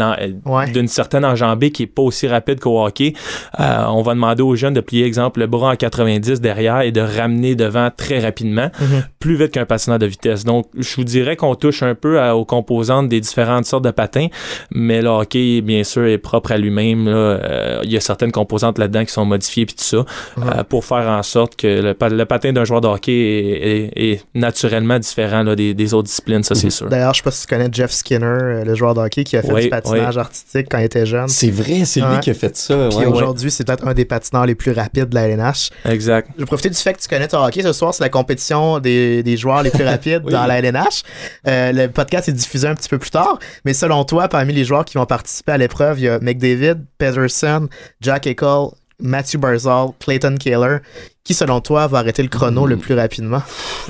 d'une 0.72 0.88
certaine 0.88 1.25
enjambée 1.25 1.72
qui 1.72 1.84
est 1.84 1.88
pas 1.88 2.01
aussi 2.01 2.27
rapide 2.27 2.60
qu'au 2.60 2.84
hockey, 2.84 3.13
euh, 3.60 3.86
on 3.89 4.01
va 4.01 4.13
demander 4.13 4.44
aux 4.44 4.56
jeunes 4.56 4.74
de 4.74 4.82
plier, 4.82 5.06
exemple, 5.06 5.39
le 5.39 5.48
bras 5.48 5.72
en 5.72 5.75
90 5.75 6.42
derrière 6.42 6.82
et 6.82 6.92
de 6.92 7.01
ramener 7.01 7.56
devant 7.56 7.89
très 7.96 8.20
rapidement, 8.20 8.68
mm-hmm. 8.68 9.03
plus 9.20 9.36
vite 9.36 9.51
qu'un 9.51 9.65
patineur 9.65 10.00
de 10.00 10.06
vitesse. 10.06 10.44
Donc, 10.44 10.65
je 10.77 10.96
vous 10.96 11.03
dirais 11.03 11.36
qu'on 11.36 11.56
touche 11.56 11.84
un 11.84 11.96
peu 11.96 12.22
aux 12.32 12.46
composantes 12.46 13.10
des 13.10 13.20
différentes 13.20 13.65
sortes 13.65 13.84
de 13.84 13.92
patins, 13.92 14.27
mais 14.72 15.01
le 15.01 15.10
hockey, 15.10 15.62
bien 15.62 15.84
sûr, 15.84 16.06
est 16.06 16.18
propre 16.18 16.51
à 16.51 16.58
lui-même. 16.58 17.08
Euh, 17.08 17.80
il 17.84 17.92
y 17.92 17.98
a 17.98 18.00
certaines 18.00 18.32
composantes 18.32 18.77
là-dedans 18.77 19.06
qui 19.06 19.12
sont 19.12 19.25
modifiées 19.25 19.65
puis 19.65 19.75
tout 19.75 19.84
ça, 19.84 20.06
euh, 20.38 20.63
pour 20.63 20.86
faire 20.86 21.08
en 21.10 21.24
sorte 21.24 21.56
que 21.56 21.68
le, 21.68 22.25
patin 22.25 22.53
d'un 22.53 22.63
joueur 22.63 22.82
de 22.82 22.88
hockey 22.88 23.92
est, 23.96 24.24
naturellement 24.34 25.00
différent 25.00 25.44
des, 25.44 25.74
des, 25.74 25.94
autres 25.94 26.08
disciplines. 26.08 26.44
Ça, 26.44 26.56
D'ailleurs, 26.89 27.13
je 27.13 27.20
sais 27.20 27.24
pas 27.24 27.32
si 27.32 27.41
tu 27.41 27.48
connais 27.48 27.70
Jeff 27.72 27.91
Skinner, 27.91 28.25
euh, 28.25 28.63
le 28.63 28.75
joueur 28.75 28.93
de 28.93 29.00
hockey 29.00 29.24
qui 29.24 29.38
a 29.38 29.41
fait 29.41 29.62
du 29.62 29.70
patinage 29.70 30.17
artistique 30.17 30.67
quand 30.70 30.77
il 30.77 30.86
était 30.86 31.05
jeune. 31.05 31.27
C'est 31.27 31.51
vrai, 31.51 31.86
c'est 31.86 32.01
lui 32.01 32.20
qui 32.22 32.29
a 32.29 32.34
fait 32.34 32.55
ça. 32.55 32.89
Puis 32.89 33.05
aujourd'hui, 33.05 33.51
c'est 33.51 33.65
peut-être 33.65 33.88
un 33.88 33.93
des 33.93 34.05
patineurs 34.05 34.46
les 34.46 34.55
plus 34.55 34.72
rapides 34.72 35.10
de 35.10 35.15
la 35.15 35.27
LNH. 35.27 35.70
Exact. 35.86 36.29
Je 36.36 36.41
vais 36.41 36.46
profiter 36.46 36.70
du 36.70 36.75
fait 36.75 36.93
que 36.93 37.01
tu 37.01 37.08
connais 37.08 37.27
ton 37.27 37.43
hockey 37.43 37.62
ce 37.62 37.74
soir. 37.74 37.93
C'est 37.93 38.03
la 38.03 38.10
compétition 38.10 38.79
des, 38.79 39.24
des 39.24 39.38
joueurs 39.38 39.63
les 39.63 39.72
plus 39.72 39.84
rapides 39.84 40.24
dans 40.29 40.46
la 40.46 40.60
LNH. 40.60 41.03
Euh, 41.48 41.72
le 41.72 41.88
podcast 41.88 42.29
est 42.29 42.34
diffusé 42.34 42.67
un 42.67 42.75
petit 42.75 42.89
peu 42.89 42.98
plus 42.98 43.12
tard. 43.12 43.39
Mais 43.65 43.74
selon 43.74 44.03
toi, 44.05 44.27
parmi 44.27 44.53
les 44.53 44.65
joueurs 44.65 44.86
qui 44.86 44.98
vont 44.98 45.05
participer 45.05 45.53
à 45.53 45.58
l'épreuve, 45.58 46.00
il 46.00 46.05
y 46.05 46.10
a 46.10 46.20
McDavid, 46.20 46.77
Pedersen, 46.98 47.67
Jack 48.01 48.27
Eichel, 48.27 48.67
Matthew 49.00 49.38
Barzal, 49.38 49.89
Clayton 50.00 50.38
Kaler 50.39 50.77
qui, 51.24 51.34
selon 51.34 51.62
toi, 51.62 51.88
va 51.88 52.00
arrêter 52.00 52.22
le 52.22 52.27
chrono 52.27 52.65
le 52.65 52.75
plus 52.75 52.96
rapidement? 52.96 53.42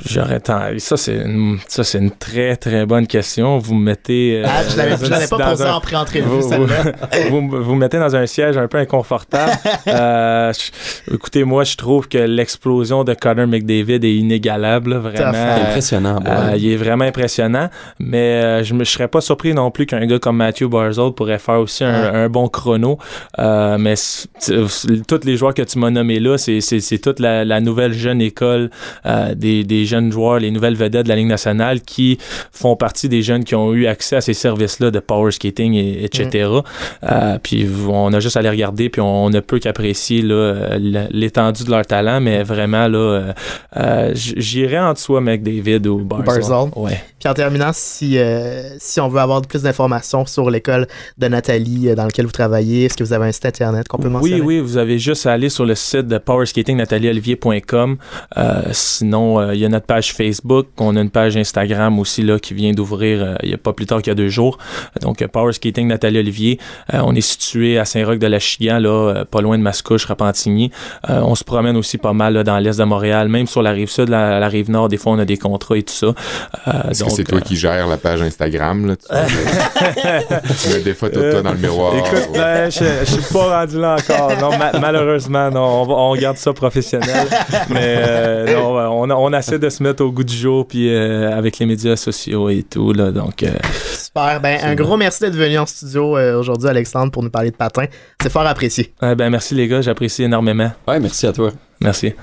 J'aurais 0.06 0.40
Ça, 0.78 0.98
c'est 0.98 1.16
une, 1.16 1.58
ça, 1.68 1.84
c'est 1.84 1.98
une 1.98 2.12
très, 2.12 2.56
très 2.58 2.86
bonne 2.86 3.08
question. 3.08 3.58
Vous 3.58 3.74
me 3.74 3.86
mettez. 3.86 4.44
Euh, 4.44 4.48
ah, 4.48 4.62
je 4.70 4.78
l'avais, 4.78 5.28
pas 5.28 5.50
posé 5.50 5.66
en 5.66 5.80
pré-entrevue, 5.82 6.22
vous, 6.22 6.68
vous, 7.32 7.64
vous, 7.64 7.76
mettez 7.76 7.98
dans 7.98 8.16
un 8.16 8.28
siège 8.28 8.56
un 8.58 8.68
peu 8.68 8.78
inconfortable. 8.78 9.52
euh, 9.88 10.54
écoutez, 11.12 11.44
moi, 11.44 11.64
je 11.64 11.76
trouve 11.76 12.08
que 12.08 12.20
l'explosion 12.20 13.04
de 13.04 13.16
Connor 13.16 13.48
McDavid 13.48 14.06
est 14.06 14.16
inégalable, 14.16 14.96
vraiment. 14.96 15.32
impressionnant. 15.70 16.20
Euh, 16.28 16.54
il 16.56 16.72
est 16.72 16.78
vraiment 16.78 17.06
impressionnant. 17.06 17.70
Mais 18.00 18.44
euh, 18.44 18.64
je 18.64 18.76
ne 18.76 18.84
serais 18.84 19.08
pas 19.08 19.22
surpris 19.22 19.56
non 19.56 19.72
plus 19.72 19.88
qu'un 19.88 20.06
gars 20.06 20.20
comme 20.20 20.38
Matthew 20.38 20.66
Barzell 20.66 21.12
pourrait 21.16 21.40
faire 21.40 21.60
aussi 21.60 21.84
un, 21.84 22.14
un 22.14 22.30
bon 22.30 22.48
chrono. 22.48 23.00
Euh, 23.40 23.78
mais 23.80 23.96
tous 25.08 25.20
les 25.24 25.36
joueurs 25.36 25.56
que 25.56 25.64
tu 25.64 25.80
m'as 25.80 25.90
nommés 25.90 26.20
là, 26.20 26.38
c'est, 26.38 26.62
c'est, 26.62 26.80
c'est 26.80 27.00
toutes 27.00 27.23
la, 27.24 27.60
nouvelle 27.60 27.94
jeune 27.94 28.22
école 28.22 28.70
euh, 29.06 29.34
des, 29.36 29.86
jeunes 29.86 30.12
joueurs, 30.12 30.40
les 30.40 30.52
nouvelles 30.52 30.76
vedettes 30.76 31.04
de 31.04 31.10
la 31.10 31.16
Ligue 31.16 31.28
nationale 31.28 31.82
qui 31.82 32.18
font 32.52 32.76
partie 32.76 33.10
des 33.10 33.22
jeunes 33.22 33.44
qui 33.44 33.56
ont 33.56 33.74
eu 33.74 33.88
accès 33.88 34.18
à 34.18 34.22
ces 34.22 34.34
services-là 34.34 34.92
de 34.92 35.00
power 35.00 35.32
skating, 35.32 35.74
et, 35.74 36.04
etc. 36.06 36.50
Mm. 36.50 36.62
Euh, 37.04 37.38
puis 37.42 37.68
on 37.90 38.14
a 38.14 38.20
juste 38.20 38.38
à 38.38 38.42
les 38.42 38.50
regarder, 38.50 38.90
puis 38.90 39.02
on, 39.02 39.30
ne 39.30 39.40
peut 39.40 39.60
qu'apprécier 39.60 40.22
l'étendue 40.22 41.64
de 41.64 41.72
leur 41.72 41.86
talent, 41.86 42.22
mais 42.22 42.44
vraiment, 42.44 42.88
là, 42.88 43.34
euh, 43.78 44.12
j'irais 44.14 44.80
en 44.80 44.94
dessous 44.94 45.18
avec 45.18 45.44
David 45.44 45.88
ou 45.88 46.00
Barzal. 46.00 46.70
Ouais. 46.76 47.02
Puis 47.24 47.30
en 47.30 47.34
terminant, 47.34 47.72
si, 47.72 48.18
si 48.80 49.00
on 49.00 49.08
veut 49.08 49.22
avoir 49.22 49.42
plus 49.44 49.64
d'informations 49.64 50.26
sur 50.26 50.50
l'école 50.50 50.88
de 51.18 51.28
Nathalie 51.30 51.96
dans 51.96 52.04
laquelle 52.04 52.26
vous 52.26 52.34
travaillez, 52.34 52.84
est-ce 52.84 52.98
que 52.98 53.04
vous 53.06 53.14
avez 53.14 53.28
un 53.28 53.32
site 53.32 53.46
internet 53.46 53.88
qu'on 53.88 53.98
peut 53.98 54.10
mentionner? 54.10 54.42
Oui, 54.42 54.58
oui, 54.58 54.60
vous 54.60 54.76
avez 54.76 55.00
juste 55.00 55.26
à 55.26 55.32
aller 55.32 55.48
sur 55.48 55.66
le 55.66 55.74
site 55.74 56.08
de 56.08 56.18
Power 56.18 56.46
Skating 56.46 56.76
Nathalie 56.76 57.08
olivier.com. 57.08 57.96
Euh, 58.38 58.62
sinon, 58.72 59.40
euh, 59.40 59.56
il 59.56 59.62
y 59.62 59.66
a 59.66 59.70
notre 59.70 59.86
page 59.86 60.14
Facebook. 60.14 60.68
On 60.80 60.98
a 60.98 61.02
une 61.02 61.10
page 61.10 61.38
Instagram 61.38 61.98
aussi 61.98 62.24
là, 62.24 62.40
qui 62.40 62.54
vient 62.54 62.74
d'ouvrir 62.74 63.24
euh, 63.24 63.36
il 63.44 63.50
n'y 63.50 63.56
a 63.56 63.58
pas 63.58 63.72
plus 63.72 63.86
tard 63.86 64.02
qu'il 64.02 64.12
y 64.12 64.12
a 64.12 64.16
deux 64.16 64.28
jours. 64.28 64.58
Donc, 65.02 65.26
Power 65.28 65.54
Skating 65.54 65.88
Nathalie 65.88 66.20
Olivier. 66.20 66.60
on 66.92 67.16
est 67.16 67.22
situé 67.22 67.80
à 67.80 67.86
Saint-Roch 67.86 68.20
de 68.20 68.28
la 68.28 68.40
Chigan, 68.40 68.80
là, 68.80 69.24
pas 69.24 69.40
loin 69.40 69.58
de 69.58 69.64
Mascouche, 69.64 70.06
Rapentigny. 70.06 70.72
on 71.08 71.36
se 71.36 71.46
promène 71.46 71.78
aussi 71.78 71.98
pas 71.98 72.14
mal 72.14 72.44
dans 72.44 72.60
l'est 72.60 72.78
de 72.78 72.84
Montréal, 72.84 73.30
même 73.30 73.48
sur 73.48 73.62
la 73.62 73.72
rive 73.72 73.90
sud, 73.90 74.10
la, 74.10 74.40
la, 74.40 74.48
rive 74.50 74.70
nord. 74.70 74.90
Des 74.90 74.98
fois, 74.98 75.14
on 75.14 75.20
a 75.20 75.26
des 75.26 75.38
contrats 75.38 75.78
et 75.78 75.84
tout 75.84 75.94
ça. 75.94 76.14
C'est 77.16 77.24
toi 77.24 77.42
qui 77.42 77.56
gères 77.56 77.88
la 77.88 77.98
page 77.98 78.22
Instagram? 78.22 78.88
Là, 78.88 78.96
tu, 78.96 80.70
mets 80.74 80.82
des 80.82 80.94
photos 80.94 81.24
de 81.24 81.32
toi 81.32 81.42
dans 81.42 81.52
le 81.52 81.58
miroir. 81.58 81.96
Écoute, 81.96 82.30
ben, 82.34 82.70
je, 82.70 83.02
ne 83.02 83.06
suis 83.06 83.34
pas 83.34 83.60
rendu 83.60 83.80
là 83.80 83.96
encore. 84.00 84.38
Non, 84.40 84.58
malheureusement, 84.80 85.50
non. 85.50 85.84
On, 85.84 86.12
on 86.12 86.16
garde 86.16 86.38
ça 86.38 86.54
professionnel. 86.54 87.28
mais 87.70 87.96
euh, 87.98 88.60
on, 88.60 89.10
on, 89.10 89.34
essaie 89.34 89.60
de 89.60 89.70
se 89.70 89.84
mettre 89.84 90.04
au 90.04 90.12
goût 90.12 90.24
du 90.24 90.36
jour 90.36 90.68
puis 90.68 90.94
euh, 90.94 91.36
avec 91.36 91.60
les 91.60 91.66
médias 91.66 91.96
sociaux 91.96 92.50
et 92.50 92.64
tout. 92.64 92.94
Là, 92.94 93.12
donc, 93.12 93.44
euh, 93.44 93.52
Super. 93.96 94.40
Ben, 94.42 94.60
un 94.64 94.76
gros 94.76 94.98
merci 94.98 95.22
d'être 95.22 95.36
venu 95.36 95.58
en 95.58 95.66
studio 95.66 96.18
aujourd'hui, 96.38 96.70
Alexandre, 96.70 97.12
pour 97.12 97.24
nous 97.24 97.32
parler 97.32 97.52
de 97.52 97.56
patin. 97.56 97.86
C'est 98.22 98.32
fort 98.32 98.46
apprécié. 98.46 98.94
ben, 99.02 99.30
merci 99.30 99.56
les 99.56 99.68
gars, 99.68 99.82
j'apprécie 99.82 100.24
énormément. 100.24 100.72
Ouais, 100.88 101.00
merci 101.00 101.28
à 101.28 101.34
toi. 101.34 101.52
Merci. 101.82 102.14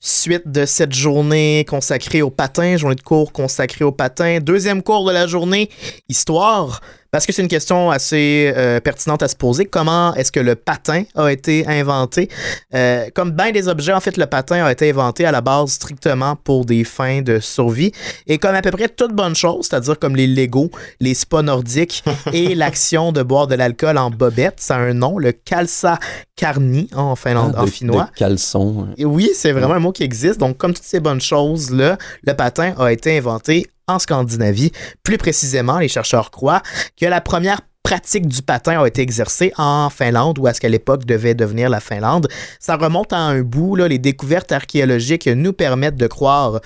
Suite 0.00 0.46
de 0.46 0.64
cette 0.64 0.94
journée 0.94 1.66
consacrée 1.68 2.22
au 2.22 2.30
patin, 2.30 2.76
journée 2.76 2.94
de 2.94 3.00
cours 3.00 3.32
consacrée 3.32 3.84
au 3.84 3.90
patin. 3.90 4.38
Deuxième 4.38 4.80
cours 4.80 5.04
de 5.04 5.12
la 5.12 5.26
journée, 5.26 5.70
histoire. 6.08 6.80
Parce 7.10 7.24
que 7.24 7.32
c'est 7.32 7.40
une 7.40 7.48
question 7.48 7.90
assez 7.90 8.52
euh, 8.54 8.80
pertinente 8.80 9.22
à 9.22 9.28
se 9.28 9.36
poser. 9.36 9.64
Comment 9.64 10.14
est-ce 10.14 10.30
que 10.30 10.40
le 10.40 10.56
patin 10.56 11.04
a 11.14 11.32
été 11.32 11.66
inventé? 11.66 12.28
Euh, 12.74 13.06
comme 13.14 13.30
bien 13.30 13.50
des 13.50 13.66
objets, 13.66 13.94
en 13.94 14.00
fait, 14.00 14.18
le 14.18 14.26
patin 14.26 14.62
a 14.62 14.70
été 14.70 14.90
inventé 14.90 15.24
à 15.24 15.32
la 15.32 15.40
base 15.40 15.70
strictement 15.72 16.36
pour 16.36 16.66
des 16.66 16.84
fins 16.84 17.22
de 17.22 17.38
survie. 17.38 17.92
Et 18.26 18.36
comme 18.36 18.54
à 18.54 18.60
peu 18.60 18.70
près 18.72 18.88
toutes 18.88 19.14
bonnes 19.14 19.34
choses, 19.34 19.68
c'est-à-dire 19.68 19.98
comme 19.98 20.16
les 20.16 20.26
Lego, 20.26 20.70
les 21.00 21.14
spas 21.14 21.40
nordiques 21.40 22.04
et 22.34 22.54
l'action 22.54 23.10
de 23.10 23.22
boire 23.22 23.46
de 23.46 23.54
l'alcool 23.54 23.96
en 23.96 24.10
bobette, 24.10 24.60
ça 24.60 24.76
a 24.76 24.80
un 24.80 24.92
nom, 24.92 25.18
le 25.18 25.32
Kalsa 25.32 25.98
Carni 26.36 26.90
en 26.94 27.16
finlandais, 27.16 27.54
ah, 27.56 27.62
en 27.62 27.66
finnois. 27.66 28.10
caleçon. 28.16 28.88
Et 28.98 29.06
oui, 29.06 29.30
c'est 29.34 29.52
vraiment 29.52 29.74
un 29.74 29.80
mot 29.80 29.92
qui 29.92 30.02
existe. 30.02 30.38
Donc, 30.38 30.58
comme 30.58 30.74
toutes 30.74 30.84
ces 30.84 31.00
bonnes 31.00 31.22
choses-là, 31.22 31.96
le 32.22 32.34
patin 32.34 32.74
a 32.78 32.92
été 32.92 33.16
inventé 33.16 33.66
en 33.88 33.98
Scandinavie. 33.98 34.70
Plus 35.02 35.18
précisément, 35.18 35.78
les 35.78 35.88
chercheurs 35.88 36.30
croient 36.30 36.62
que 37.00 37.06
la 37.06 37.20
première 37.20 37.60
pratique 37.88 38.28
du 38.28 38.42
patin 38.42 38.82
a 38.82 38.86
été 38.86 39.00
exercée 39.00 39.50
en 39.56 39.88
Finlande, 39.88 40.38
ou 40.38 40.46
à 40.46 40.52
ce 40.52 40.60
qu'à 40.60 40.68
l'époque 40.68 41.06
devait 41.06 41.34
devenir 41.34 41.70
la 41.70 41.80
Finlande. 41.80 42.28
Ça 42.60 42.76
remonte 42.76 43.14
à 43.14 43.18
un 43.18 43.40
bout. 43.40 43.76
Là, 43.76 43.88
les 43.88 43.98
découvertes 43.98 44.52
archéologiques 44.52 45.26
nous 45.26 45.54
permettent 45.54 45.96
de 45.96 46.06
croire 46.06 46.60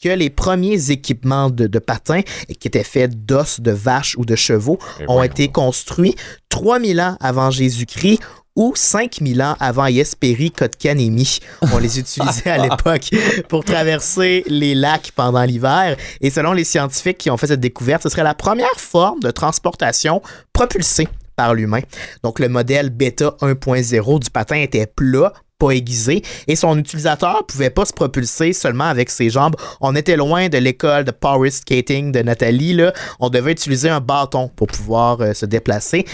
que 0.00 0.08
les 0.08 0.30
premiers 0.30 0.92
équipements 0.92 1.50
de, 1.50 1.66
de 1.66 1.78
patins, 1.80 2.20
qui 2.60 2.68
étaient 2.68 2.84
faits 2.84 3.26
d'os 3.26 3.58
de 3.58 3.72
vaches 3.72 4.14
ou 4.18 4.24
de 4.24 4.36
chevaux, 4.36 4.78
ont 5.08 5.20
été 5.20 5.48
construits 5.48 6.14
3000 6.48 7.00
ans 7.00 7.16
avant 7.20 7.50
Jésus-Christ 7.50 8.20
ou 8.58 8.72
5000 8.74 9.40
ans 9.40 9.56
avant 9.60 9.86
Yesperi 9.86 10.50
Kotkanemi. 10.50 11.38
On 11.72 11.78
les 11.78 12.00
utilisait 12.00 12.50
à 12.50 12.58
l'époque 12.68 13.08
pour 13.48 13.64
traverser 13.64 14.42
les 14.48 14.74
lacs 14.74 15.12
pendant 15.14 15.44
l'hiver. 15.44 15.96
Et 16.20 16.28
selon 16.28 16.52
les 16.52 16.64
scientifiques 16.64 17.18
qui 17.18 17.30
ont 17.30 17.36
fait 17.36 17.46
cette 17.46 17.60
découverte, 17.60 18.02
ce 18.02 18.08
serait 18.08 18.24
la 18.24 18.34
première 18.34 18.68
forme 18.76 19.20
de 19.20 19.30
transportation 19.30 20.20
propulsée 20.52 21.08
par 21.36 21.54
l'humain. 21.54 21.80
Donc 22.24 22.40
le 22.40 22.48
modèle 22.48 22.90
bêta 22.90 23.36
1.0 23.40 24.18
du 24.18 24.30
patin 24.30 24.56
était 24.56 24.88
plat, 24.88 25.32
pas 25.58 25.70
aiguisé 25.70 26.22
et 26.46 26.56
son 26.56 26.78
utilisateur 26.78 27.44
pouvait 27.46 27.70
pas 27.70 27.84
se 27.84 27.92
propulser 27.92 28.52
seulement 28.52 28.84
avec 28.84 29.10
ses 29.10 29.28
jambes. 29.28 29.56
On 29.80 29.96
était 29.96 30.16
loin 30.16 30.48
de 30.48 30.58
l'école 30.58 31.04
de 31.04 31.10
power 31.10 31.50
skating 31.50 32.12
de 32.12 32.20
Nathalie 32.20 32.74
là. 32.74 32.92
On 33.18 33.28
devait 33.28 33.52
utiliser 33.52 33.88
un 33.88 34.00
bâton 34.00 34.50
pour 34.54 34.68
pouvoir 34.68 35.20
euh, 35.20 35.34
se 35.34 35.46
déplacer. 35.46 36.04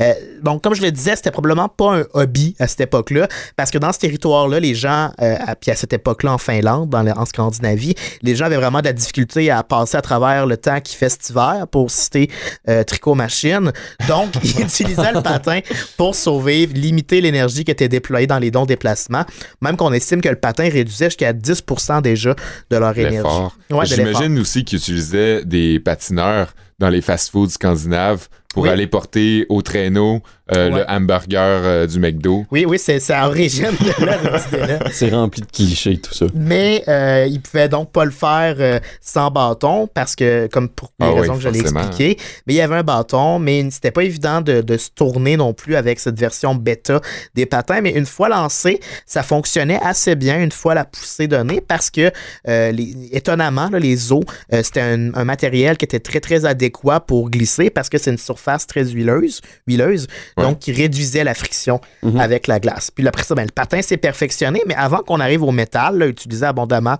euh, 0.00 0.12
donc 0.42 0.62
comme 0.62 0.74
je 0.74 0.82
le 0.82 0.90
disais, 0.90 1.16
c'était 1.16 1.30
probablement 1.30 1.68
pas 1.68 1.98
un 1.98 2.04
hobby 2.14 2.56
à 2.58 2.66
cette 2.66 2.80
époque-là 2.80 3.28
parce 3.56 3.70
que 3.70 3.78
dans 3.78 3.92
ce 3.92 3.98
territoire-là, 3.98 4.58
les 4.58 4.74
gens 4.74 5.10
euh, 5.20 5.36
à, 5.38 5.54
puis 5.54 5.70
à 5.70 5.76
cette 5.76 5.92
époque-là 5.92 6.32
en 6.32 6.38
Finlande, 6.38 6.88
dans 6.88 7.04
en 7.04 7.26
Scandinavie, 7.26 7.94
les 8.22 8.34
gens 8.34 8.46
avaient 8.46 8.56
vraiment 8.56 8.80
de 8.80 8.86
la 8.86 8.94
difficulté 8.94 9.50
à 9.50 9.62
passer 9.62 9.98
à 9.98 10.02
travers 10.02 10.46
le 10.46 10.56
temps 10.56 10.80
qui 10.80 10.96
fait 10.96 11.10
cet 11.10 11.28
hiver 11.28 11.66
pour 11.70 11.90
citer 11.90 12.30
euh, 12.70 12.82
tricot 12.84 13.14
machine. 13.14 13.70
Donc 14.08 14.30
ils 14.42 14.62
utilisaient 14.62 15.12
le 15.12 15.20
patin 15.20 15.60
pour 15.98 16.14
sauver, 16.14 16.66
limiter 16.66 17.20
l'énergie 17.20 17.64
qui 17.64 17.70
était 17.70 17.88
déployée 17.88 18.26
dans 18.26 18.38
les 18.38 18.50
dons 18.50 18.64
déplacés 18.64 18.93
déplacement, 18.94 19.24
même 19.60 19.76
qu'on 19.76 19.92
estime 19.92 20.20
que 20.20 20.28
le 20.28 20.36
patin 20.36 20.68
réduisait 20.68 21.06
jusqu'à 21.06 21.32
10% 21.32 22.02
déjà 22.02 22.34
de 22.70 22.76
leur 22.76 22.96
énergie. 22.96 23.28
Ouais. 23.70 23.86
J'imagine 23.86 24.38
aussi 24.38 24.64
qu'ils 24.64 24.78
utilisaient 24.78 25.44
des 25.44 25.80
patineurs 25.80 26.54
dans 26.78 26.88
les 26.88 27.00
fast-foods 27.00 27.50
scandinaves 27.50 28.28
pour 28.54 28.62
Oui. 28.62 28.68
aller 28.70 28.86
porter 28.86 29.44
au 29.50 29.60
traîneau 29.62 30.22
euh, 30.54 30.70
Ouais. 30.70 30.78
le 30.80 30.90
hamburger 30.90 31.38
euh, 31.64 31.86
du 31.86 31.98
McDo. 31.98 32.44
Oui, 32.50 32.64
oui, 32.68 32.78
c'est 32.78 33.00
à 33.10 33.24
l'origine 33.24 33.70
de 33.80 34.04
là. 34.06 34.78
C'est 34.92 35.08
rempli 35.10 35.40
de 35.40 35.46
clichés, 35.46 35.96
tout 35.98 36.12
ça. 36.14 36.26
Mais 36.34 36.84
euh, 36.86 37.26
il 37.28 37.40
pouvait 37.40 37.68
donc 37.68 37.90
pas 37.92 38.04
le 38.04 38.10
faire 38.10 38.56
euh, 38.58 38.78
sans 39.00 39.30
bâton 39.30 39.88
parce 39.92 40.14
que, 40.14 40.46
comme 40.52 40.68
pour 40.68 40.90
les 41.00 41.06
Ah 41.06 41.12
oui, 41.14 41.20
raisons 41.22 41.34
que 41.36 41.40
je 41.40 41.48
l'ai 41.48 41.58
forcément. 41.60 41.80
expliqué, 41.80 42.18
mais 42.46 42.52
il 42.54 42.56
y 42.56 42.60
avait 42.60 42.76
un 42.76 42.82
bâton, 42.82 43.38
mais 43.38 43.66
c'était 43.70 43.90
pas 43.90 44.04
évident 44.04 44.40
de, 44.42 44.60
de 44.60 44.76
se 44.76 44.90
tourner 44.94 45.36
non 45.38 45.52
plus 45.54 45.76
avec 45.76 45.98
cette 45.98 46.18
version 46.20 46.54
bêta 46.54 47.00
des 47.34 47.46
patins. 47.46 47.80
Mais 47.80 47.90
une 47.92 48.06
fois 48.06 48.28
lancé, 48.28 48.80
ça 49.06 49.22
fonctionnait 49.22 49.80
assez 49.82 50.14
bien 50.14 50.40
une 50.42 50.52
fois 50.52 50.74
la 50.74 50.84
poussée 50.84 51.26
donnée 51.26 51.60
parce 51.66 51.90
que, 51.90 52.12
euh, 52.48 52.70
les- 52.70 52.94
étonnamment, 53.12 53.70
là, 53.70 53.78
les 53.78 54.12
os, 54.12 54.22
euh, 54.52 54.62
c'était 54.62 54.82
un, 54.82 55.14
un 55.14 55.24
matériel 55.24 55.76
qui 55.78 55.86
était 55.86 56.00
très, 56.00 56.20
très 56.20 56.44
adéquat 56.44 57.00
pour 57.00 57.30
glisser 57.30 57.70
parce 57.70 57.88
que 57.88 57.96
c'est 57.98 58.10
une 58.10 58.18
surface 58.18 58.43
très 58.66 58.84
huileuse, 58.84 59.40
huileuse 59.66 60.06
Ouais. 60.36 60.44
donc 60.44 60.58
qui 60.58 60.72
réduisait 60.72 61.24
la 61.24 61.34
friction 61.34 61.80
Mhm. 62.02 62.20
avec 62.20 62.46
la 62.46 62.60
glace. 62.60 62.90
Puis 62.90 63.06
après 63.06 63.22
ça, 63.22 63.34
ben, 63.34 63.42
le 63.44 63.52
patin 63.52 63.80
s'est 63.82 63.96
perfectionné, 63.96 64.62
mais 64.66 64.74
avant 64.74 64.98
qu'on 64.98 65.20
arrive 65.20 65.42
au 65.42 65.50
métal, 65.52 65.98
là, 65.98 66.06
utilisé 66.06 66.44
abondamment 66.46 66.96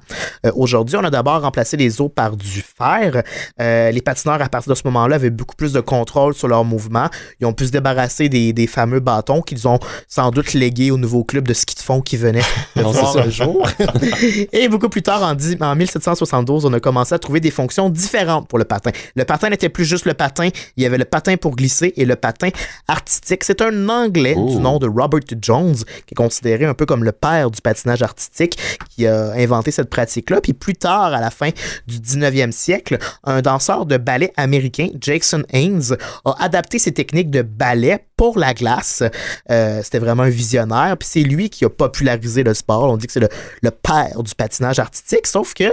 euh, 0.46 0.50
aujourd'hui, 0.54 0.96
on 0.96 1.04
a 1.04 1.10
d'abord 1.10 1.40
remplacé 1.42 1.76
les 1.76 2.00
os 2.00 2.10
par 2.14 2.36
du 2.36 2.62
fer. 2.62 3.22
Euh, 3.60 3.90
les 3.90 4.00
patineurs, 4.00 4.40
à 4.42 4.48
partir 4.48 4.70
de 4.70 4.74
ce 4.76 4.82
moment-là, 4.86 5.16
avaient 5.16 5.30
beaucoup 5.30 5.54
plus 5.56 5.72
de 5.72 5.80
contrôle 5.80 6.34
sur 6.34 6.48
leurs 6.48 6.64
mouvements. 6.64 7.08
Ils 7.40 7.46
ont 7.46 7.52
pu 7.52 7.66
se 7.66 7.70
débarrasser 7.72 8.28
des, 8.28 8.52
des 8.52 8.66
fameux 8.66 9.00
bâtons 9.00 9.42
qu'ils 9.42 9.66
ont 9.68 9.78
sans 10.08 10.30
doute 10.30 10.52
légués 10.54 10.90
au 10.90 10.96
nouveau 10.96 11.24
club 11.24 11.46
de 11.48 11.54
ski 11.54 11.74
de 11.74 11.80
fond 11.80 12.00
qui 12.00 12.16
venait 12.16 12.42
de 12.76 12.82
Non, 12.82 12.90
voir 12.90 13.24
le 13.24 13.30
jour. 13.30 13.68
Et 14.52 14.68
beaucoup 14.68 14.88
plus 14.88 15.02
tard, 15.02 15.22
en 15.22 15.34
1772, 15.74 16.64
on 16.66 16.72
a 16.72 16.80
commencé 16.80 17.14
à 17.14 17.18
trouver 17.18 17.40
des 17.40 17.50
fonctions 17.50 17.88
différentes 17.90 18.48
pour 18.48 18.58
le 18.58 18.64
patin. 18.64 18.90
Le 19.16 19.24
patin 19.24 19.50
n'était 19.50 19.68
plus 19.68 19.84
juste 19.84 20.06
le 20.06 20.14
patin, 20.14 20.48
il 20.76 20.82
y 20.82 20.86
avait 20.86 20.98
le 20.98 21.04
patin 21.04 21.33
pour 21.36 21.56
glisser 21.56 21.92
et 21.96 22.04
le 22.04 22.16
patin 22.16 22.48
artistique. 22.88 23.44
C'est 23.44 23.60
un 23.62 23.88
Anglais 23.88 24.34
Oh. 24.36 24.48
du 24.50 24.56
nom 24.56 24.78
de 24.78 24.88
Robert 24.88 25.20
Jones, 25.40 25.74
qui 26.06 26.12
est 26.12 26.14
considéré 26.14 26.64
un 26.64 26.74
peu 26.74 26.86
comme 26.86 27.04
le 27.04 27.12
père 27.12 27.50
du 27.50 27.60
patinage 27.60 28.02
artistique, 28.02 28.58
qui 28.90 29.06
a 29.06 29.32
inventé 29.32 29.70
cette 29.70 29.90
pratique-là. 29.90 30.40
Puis 30.40 30.52
plus 30.52 30.74
tard, 30.74 31.14
à 31.14 31.20
la 31.20 31.30
fin 31.30 31.50
du 31.86 31.98
19e 31.98 32.52
siècle, 32.52 32.98
un 33.24 33.42
danseur 33.42 33.86
de 33.86 33.96
ballet 33.96 34.32
américain, 34.36 34.88
Jackson 35.00 35.44
Haynes, 35.52 35.96
a 36.24 36.34
adapté 36.42 36.78
ses 36.78 36.92
techniques 36.92 37.30
de 37.30 37.42
ballet 37.42 38.04
pour 38.16 38.38
la 38.38 38.54
glace. 38.54 39.02
Euh, 39.50 39.80
C'était 39.82 39.98
vraiment 39.98 40.22
un 40.24 40.28
visionnaire. 40.30 40.96
Puis 40.98 41.08
c'est 41.10 41.20
lui 41.22 41.50
qui 41.50 41.64
a 41.64 41.70
popularisé 41.70 42.42
le 42.42 42.54
sport. 42.54 42.84
On 42.84 42.96
dit 42.96 43.06
que 43.06 43.12
c'est 43.12 43.20
le, 43.20 43.28
le 43.62 43.70
père 43.70 44.22
du 44.22 44.34
patinage 44.34 44.78
artistique. 44.78 45.26
Sauf 45.26 45.54
que 45.54 45.64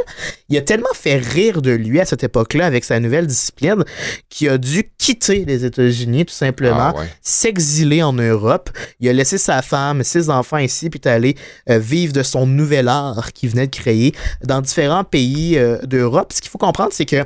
il 0.49 0.57
a 0.57 0.61
tellement 0.61 0.93
fait 0.93 1.17
rire 1.17 1.61
de 1.61 1.71
lui 1.71 1.99
à 1.99 2.05
cette 2.05 2.23
époque-là 2.23 2.65
avec 2.65 2.83
sa 2.83 2.99
nouvelle 2.99 3.27
discipline 3.27 3.83
qu'il 4.29 4.49
a 4.49 4.57
dû 4.57 4.91
quitter 4.97 5.45
les 5.45 5.65
États-Unis 5.65 6.25
tout 6.25 6.33
simplement 6.33 6.93
Ah 6.95 6.99
ouais. 6.99 7.07
s'exiler 7.21 8.03
en 8.03 8.13
Europe. 8.13 8.69
Il 8.99 9.09
a 9.09 9.13
laissé 9.13 9.37
sa 9.37 9.61
femme, 9.61 10.03
ses 10.03 10.29
enfants 10.29 10.57
ici, 10.57 10.89
puis 10.89 10.99
est 11.03 11.07
allé 11.07 11.35
euh, 11.69 11.77
vivre 11.79 12.13
de 12.13 12.23
son 12.23 12.45
nouvel 12.45 12.87
art 12.87 13.31
qu'il 13.33 13.49
venait 13.49 13.67
de 13.67 13.75
créer 13.75 14.13
dans 14.43 14.61
différents 14.61 15.03
pays 15.03 15.57
euh, 15.57 15.77
d'Europe. 15.83 16.31
Ce 16.33 16.41
qu'il 16.41 16.49
faut 16.49 16.57
comprendre, 16.57 16.91
c'est 16.93 17.05
que 17.05 17.23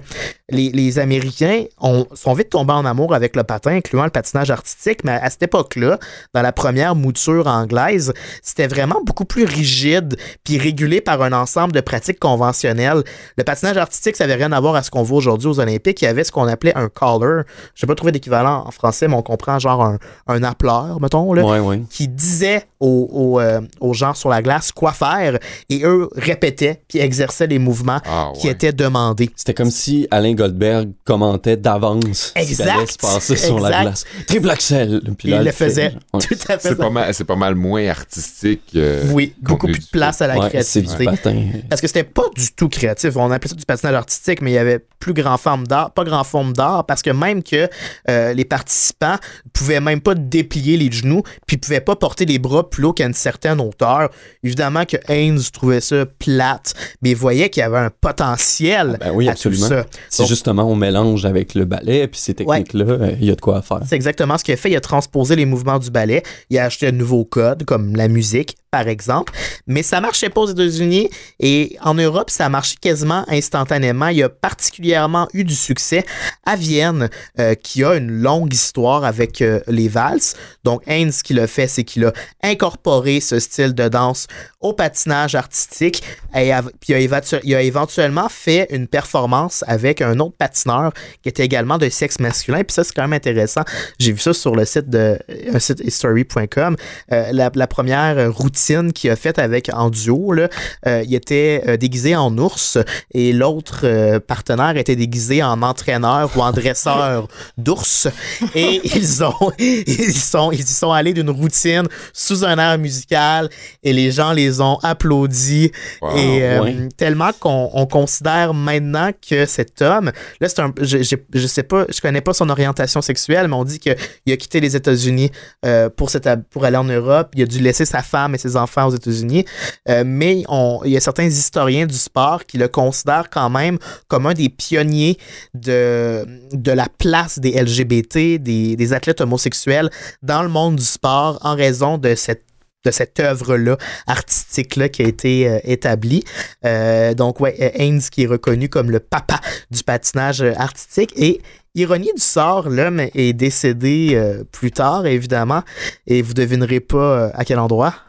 les, 0.49 0.69
les 0.71 0.99
Américains 0.99 1.63
ont, 1.79 2.05
sont 2.13 2.33
vite 2.33 2.49
tombés 2.49 2.73
en 2.73 2.85
amour 2.85 3.13
avec 3.13 3.35
le 3.35 3.43
patin, 3.43 3.71
incluant 3.71 4.03
le 4.03 4.09
patinage 4.09 4.51
artistique, 4.51 5.03
mais 5.05 5.13
à 5.13 5.29
cette 5.29 5.43
époque-là, 5.43 5.99
dans 6.33 6.41
la 6.41 6.51
première 6.51 6.95
mouture 6.95 7.47
anglaise, 7.47 8.13
c'était 8.41 8.67
vraiment 8.67 9.01
beaucoup 9.05 9.25
plus 9.25 9.45
rigide 9.45 10.17
puis 10.43 10.57
régulé 10.57 11.01
par 11.01 11.21
un 11.21 11.31
ensemble 11.31 11.71
de 11.73 11.81
pratiques 11.81 12.19
conventionnelles. 12.19 13.03
Le 13.37 13.43
patinage 13.43 13.77
artistique, 13.77 14.15
ça 14.15 14.25
n'avait 14.27 14.43
rien 14.43 14.51
à 14.51 14.59
voir 14.59 14.75
à 14.75 14.83
ce 14.83 14.91
qu'on 14.91 15.03
voit 15.03 15.17
aujourd'hui 15.17 15.47
aux 15.47 15.59
Olympiques. 15.59 16.01
Il 16.01 16.05
y 16.05 16.07
avait 16.07 16.23
ce 16.23 16.31
qu'on 16.31 16.47
appelait 16.47 16.75
un 16.77 16.89
collar. 16.89 17.43
Je 17.75 17.85
n'ai 17.85 17.87
pas 17.87 17.95
trouvé 17.95 18.11
d'équivalent 18.11 18.63
en 18.67 18.71
français, 18.71 19.07
mais 19.07 19.15
on 19.15 19.21
comprend 19.21 19.59
genre 19.59 19.83
un, 19.83 19.97
un 20.27 20.43
appeleur, 20.43 20.99
mettons, 20.99 21.31
là, 21.33 21.43
Ouais, 21.45 21.59
ouais. 21.59 21.81
qui 21.89 22.07
disait 22.07 22.65
aux, 22.79 23.07
aux, 23.11 23.39
euh, 23.39 23.61
aux 23.79 23.93
gens 23.93 24.13
sur 24.13 24.29
la 24.29 24.41
glace 24.41 24.71
quoi 24.71 24.91
faire 24.91 25.37
et 25.69 25.81
eux 25.85 26.09
répétaient 26.15 26.81
puis 26.87 26.99
exerçaient 26.99 27.47
les 27.47 27.59
mouvements 27.59 27.99
Ah 28.05 28.31
qui 28.39 28.47
étaient 28.47 28.73
demandés. 28.73 29.29
C'était 29.35 29.53
comme 29.53 29.71
si 29.71 30.07
Alain 30.11 30.33
Goldberg 30.33 30.91
commentait 31.05 31.57
d'avance 31.57 32.33
ce 32.35 32.41
qui 32.45 32.51
Exact. 32.51 32.69
allait 32.69 32.85
se 32.87 32.97
passer 32.97 33.35
sur 33.35 33.59
la 33.59 33.81
glace. 33.83 34.05
Triple 34.27 34.49
Axel. 34.49 35.01
Puis 35.17 35.29
là, 35.29 35.37
il 35.41 35.45
le 35.45 35.51
faisait. 35.51 35.93
Ouais. 36.13 36.19
Tout 36.21 36.35
à 36.49 36.57
fait. 36.57 36.69
C'est 36.69 36.75
pas, 36.75 36.89
mal, 36.89 37.13
c'est 37.13 37.23
pas 37.23 37.35
mal 37.35 37.55
moins 37.55 37.87
artistique. 37.87 38.61
euh, 38.75 39.03
Oui, 39.11 39.33
beaucoup 39.41 39.67
plus 39.67 39.79
de 39.85 39.89
place 39.91 40.21
à 40.21 40.27
la 40.27 40.37
Ouais, 40.37 40.49
c'est 40.63 40.81
du 40.81 40.87
créativité. 40.87 41.05
patin. 41.05 41.47
Parce 41.69 41.81
que 41.81 41.87
c'était 41.87 42.03
pas 42.03 42.23
du 42.35 42.51
tout 42.53 42.69
créatif. 42.69 43.15
On 43.15 43.31
appelait 43.31 43.49
ça 43.49 43.55
du 43.55 43.65
patinage 43.65 43.95
artistique, 43.95 44.41
mais 44.41 44.51
il 44.51 44.55
y 44.55 44.57
avait 44.57 44.79
plus 44.99 45.13
grand 45.13 45.37
forme 45.37 45.65
d'art, 45.67 45.91
pas 45.91 46.03
grand 46.03 46.23
forme 46.23 46.53
d'art, 46.53 46.85
parce 46.85 47.01
que 47.01 47.11
même 47.11 47.43
que 47.43 47.69
euh, 48.09 48.33
les 48.33 48.45
participants 48.45 49.15
pouvaient 49.53 49.79
même 49.79 50.01
pas 50.01 50.15
déplier 50.15 50.77
les 50.77 50.91
genoux, 50.91 51.21
puis 51.47 51.57
pouvaient 51.57 51.79
pas 51.81 51.95
porter 51.95 52.25
les 52.25 52.39
bras 52.39 52.69
plus 52.75 52.85
haut 52.85 52.93
qu'à 52.93 53.05
une 53.05 53.13
certaine 53.13 53.61
hauteur. 53.61 54.09
Évidemment 54.43 54.85
que 54.85 54.97
Haynes 55.07 55.39
trouvait 55.53 55.81
ça 55.81 56.05
plate, 56.05 56.73
mais 57.01 57.11
il 57.11 57.15
voyait 57.15 57.49
qu'il 57.49 57.61
y 57.61 57.63
avait 57.63 57.77
un 57.77 57.89
potentiel 57.89 58.97
Ben 58.99 59.11
oui, 59.13 59.27
à 59.27 59.31
absolument. 59.31 59.67
tout 59.67 59.73
ça. 59.73 59.85
C'est 60.09 60.23
Donc, 60.23 60.29
justement, 60.29 60.63
on 60.69 60.75
mélange 60.75 61.25
avec 61.25 61.53
le 61.55 61.65
ballet, 61.65 62.07
puis 62.07 62.19
ces 62.19 62.33
techniques-là, 62.33 62.85
euh, 62.85 63.11
il 63.19 63.25
y 63.25 63.31
a 63.31 63.35
de 63.35 63.41
quoi 63.41 63.61
faire. 63.61 63.79
C'est 63.87 63.95
exactement 63.95 64.37
ce 64.37 64.43
qu'il 64.43 64.53
a 64.53 64.57
fait. 64.57 64.69
Il 64.69 64.75
a 64.75 64.81
transposé 64.81 65.35
les 65.35 65.45
mouvements 65.45 65.79
du 65.79 65.89
ballet. 65.89 66.21
Il 66.49 66.57
a 66.59 66.65
acheté 66.65 66.87
un 66.87 66.91
nouveau 66.91 67.23
code, 67.23 67.63
comme 67.63 67.95
la 67.95 68.07
musique, 68.07 68.57
exemple. 68.81 69.33
Mais 69.67 69.83
ça 69.83 70.01
marchait 70.01 70.29
pas 70.29 70.41
aux 70.41 70.47
États-Unis 70.47 71.09
et 71.39 71.77
en 71.81 71.93
Europe, 71.93 72.29
ça 72.29 72.45
a 72.45 72.49
marché 72.49 72.75
quasiment 72.79 73.25
instantanément. 73.29 74.07
Il 74.07 74.21
a 74.23 74.29
particulièrement 74.29 75.27
eu 75.33 75.43
du 75.43 75.55
succès 75.55 76.05
à 76.45 76.55
Vienne, 76.55 77.09
euh, 77.39 77.55
qui 77.55 77.83
a 77.83 77.95
une 77.95 78.11
longue 78.11 78.53
histoire 78.53 79.03
avec 79.03 79.41
euh, 79.41 79.59
les 79.67 79.87
valses. 79.87 80.35
Donc, 80.63 80.81
Haynes, 80.87 81.11
ce 81.11 81.23
qu'il 81.23 81.39
a 81.39 81.47
fait, 81.47 81.67
c'est 81.67 81.83
qu'il 81.83 82.05
a 82.05 82.13
incorporé 82.43 83.19
ce 83.19 83.39
style 83.39 83.73
de 83.73 83.87
danse 83.87 84.27
au 84.61 84.73
patinage 84.73 85.35
artistique 85.35 86.03
et 86.35 86.51
puis 86.79 86.93
il 86.93 87.55
a, 87.55 87.61
éventuellement 87.61 88.29
fait 88.29 88.67
une 88.71 88.87
performance 88.87 89.63
avec 89.67 90.01
un 90.01 90.19
autre 90.19 90.35
patineur 90.37 90.91
qui 91.21 91.29
était 91.29 91.45
également 91.45 91.77
de 91.77 91.87
sexe 91.89 92.19
masculin. 92.19 92.63
Puis 92.63 92.73
ça, 92.73 92.83
c'est 92.83 92.93
quand 92.93 93.03
même 93.03 93.13
intéressant. 93.13 93.61
J'ai 93.99 94.11
vu 94.11 94.19
ça 94.19 94.33
sur 94.33 94.55
le 94.55 94.65
site 94.65 94.89
de 94.89 95.17
un 95.53 95.59
site 95.59 95.81
history.com. 95.81 96.75
Euh, 97.11 97.31
la 97.31 97.67
première 97.67 98.33
routine 98.33 98.64
qu'il 98.93 99.09
a 99.09 99.15
faite 99.15 99.39
avec 99.39 99.69
en 99.73 99.89
duo, 99.89 100.31
là, 100.31 100.49
euh, 100.87 101.03
il 101.05 101.13
était 101.15 101.63
euh, 101.67 101.77
déguisé 101.77 102.15
en 102.15 102.37
ours 102.37 102.77
et 103.13 103.33
l'autre 103.33 103.81
euh, 103.83 104.19
partenaire 104.19 104.77
était 104.77 104.95
déguisé 104.95 105.43
en 105.43 105.61
entraîneur 105.61 106.31
ou 106.35 106.41
en 106.41 106.51
dresseur 106.51 107.27
d'ours. 107.57 108.07
Et 108.53 108.81
ils 108.95 109.23
ont 109.23 109.51
ils 109.57 110.13
sont 110.13 110.51
ils 110.51 110.61
y 110.61 110.63
sont 110.63 110.91
allés 110.91 111.13
d'une 111.13 111.29
routine 111.29 111.87
sous 112.13 112.43
un 112.45 112.57
air 112.57 112.77
musical 112.77 113.49
et 113.83 113.93
les 113.93 114.11
gens 114.11 114.31
les 114.31 114.61
ont 114.61 114.77
applaudis 114.83 115.71
Wow. 116.01 116.17
et 116.17 116.43
euh, 116.43 116.89
tellement 116.97 117.31
qu'on 117.39 117.69
on 117.73 117.85
considère 117.85 118.53
maintenant 118.53 119.11
que 119.27 119.45
cet 119.45 119.81
homme, 119.81 120.11
là 120.41 120.49
c'est 120.49 120.59
un, 120.59 120.73
je, 120.81 121.03
je, 121.03 121.15
je 121.33 121.47
sais 121.47 121.63
pas, 121.63 121.85
je 121.93 122.01
connais 122.01 122.21
pas 122.21 122.33
son 122.33 122.49
orientation 122.49 123.01
sexuelle, 123.01 123.47
mais 123.47 123.55
on 123.55 123.63
dit 123.63 123.79
qu'il 123.79 123.93
a 123.93 124.37
quitté 124.37 124.59
les 124.59 124.75
États-Unis 124.75 125.31
euh, 125.65 125.89
pour 125.89 126.09
cette, 126.09 126.27
pour 126.49 126.65
aller 126.65 126.77
en 126.77 126.83
Europe, 126.83 127.29
il 127.35 127.43
a 127.43 127.45
dû 127.45 127.59
laisser 127.59 127.85
sa 127.85 128.01
femme 128.01 128.35
et 128.35 128.37
ses 128.37 128.54
enfants 128.57 128.87
aux 128.87 128.95
États-Unis, 128.95 129.45
Euh, 129.89 130.03
mais 130.05 130.43
il 130.85 130.91
y 130.91 130.97
a 130.97 130.99
certains 130.99 131.25
historiens 131.25 131.85
du 131.85 131.95
sport 131.95 132.45
qui 132.45 132.57
le 132.57 132.67
considèrent 132.67 133.29
quand 133.29 133.49
même 133.49 133.77
comme 134.07 134.25
un 134.25 134.33
des 134.33 134.49
pionniers 134.49 135.17
de, 135.53 136.25
la 136.65 136.87
place 136.97 137.39
des 137.39 137.51
LGBT, 137.51 138.39
des, 138.39 138.93
athlètes 138.93 139.21
homosexuels 139.21 139.89
dans 140.21 140.43
le 140.43 140.49
monde 140.49 140.75
du 140.75 140.83
sport 140.83 141.39
en 141.41 141.55
raison 141.55 141.97
de 141.97 142.15
cette 142.15 142.43
de 142.83 142.91
cette 142.91 143.19
œuvre-là, 143.19 143.77
artistique-là, 144.05 144.89
qui 144.89 145.01
a 145.01 145.07
été 145.07 145.49
euh, 145.49 145.57
établie. 145.63 146.23
Euh, 146.65 147.15
donc, 147.15 147.39
ouais, 147.39 147.55
Haynes 147.57 147.99
qui 148.11 148.23
est 148.23 148.27
reconnu 148.27 148.69
comme 148.69 148.91
le 148.91 148.99
papa 148.99 149.39
du 149.71 149.81
patinage 149.81 150.43
artistique. 150.43 151.11
Et 151.15 151.41
ironie 151.73 152.13
du 152.15 152.21
sort, 152.21 152.69
l'homme 152.69 152.99
est 152.99 153.33
décédé 153.33 154.21
plus 154.51 154.69
tard, 154.69 155.07
évidemment, 155.07 155.63
et 156.05 156.21
vous 156.21 156.35
devinerez 156.35 156.79
pas 156.79 157.31
à 157.33 157.43
quel 157.43 157.57
endroit. 157.57 158.04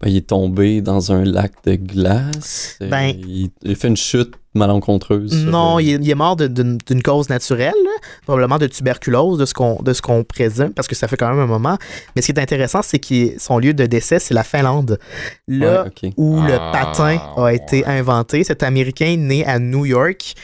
Ben, 0.00 0.08
il 0.08 0.16
est 0.16 0.26
tombé 0.28 0.80
dans 0.80 1.12
un 1.12 1.24
lac 1.24 1.52
de 1.64 1.74
glace. 1.74 2.76
Euh, 2.82 2.88
Ben- 2.88 3.14
il, 3.16 3.50
il 3.62 3.76
fait 3.76 3.88
une 3.88 3.96
chute 3.96 4.34
malencontreuse. 4.54 5.42
sur, 5.42 5.50
Non, 5.50 5.76
euh, 5.78 5.82
il 5.82 5.90
est, 5.90 5.94
il 6.02 6.10
est 6.10 6.14
mort 6.14 6.36
d'une 6.36 6.78
cause 7.04 7.28
naturelle, 7.28 7.74
là, 7.84 7.90
probablement 8.24 8.58
de 8.58 8.66
tuberculose, 8.66 9.38
de 9.38 9.44
ce 9.44 9.54
qu'on 9.54 9.76
de 9.82 9.92
ce 9.92 10.02
qu'on 10.02 10.24
présume, 10.24 10.70
parce 10.70 10.88
que 10.88 10.94
ça 10.96 11.06
fait 11.06 11.16
quand 11.16 11.28
même 11.28 11.38
un 11.38 11.46
moment. 11.46 11.76
Mais 12.16 12.22
ce 12.22 12.32
qui 12.32 12.38
est 12.38 12.42
intéressant, 12.42 12.80
c'est 12.82 12.98
que 12.98 13.38
son 13.38 13.58
lieu 13.58 13.74
de 13.74 13.86
décès, 13.86 14.18
c'est 14.18 14.34
la 14.34 14.42
Finlande. 14.42 14.98
Là 15.46 15.84
ouais, 16.02 16.12
où 16.16 16.40
le 16.40 16.54
Ah, 16.54 16.70
patin 16.72 17.20
a 17.36 17.52
été 17.52 17.84
inventé, 17.86 18.42
cet 18.42 18.62
Américain 18.62 19.16
né 19.18 19.44
à 19.46 19.58
New 19.58 19.84
York 19.86 20.34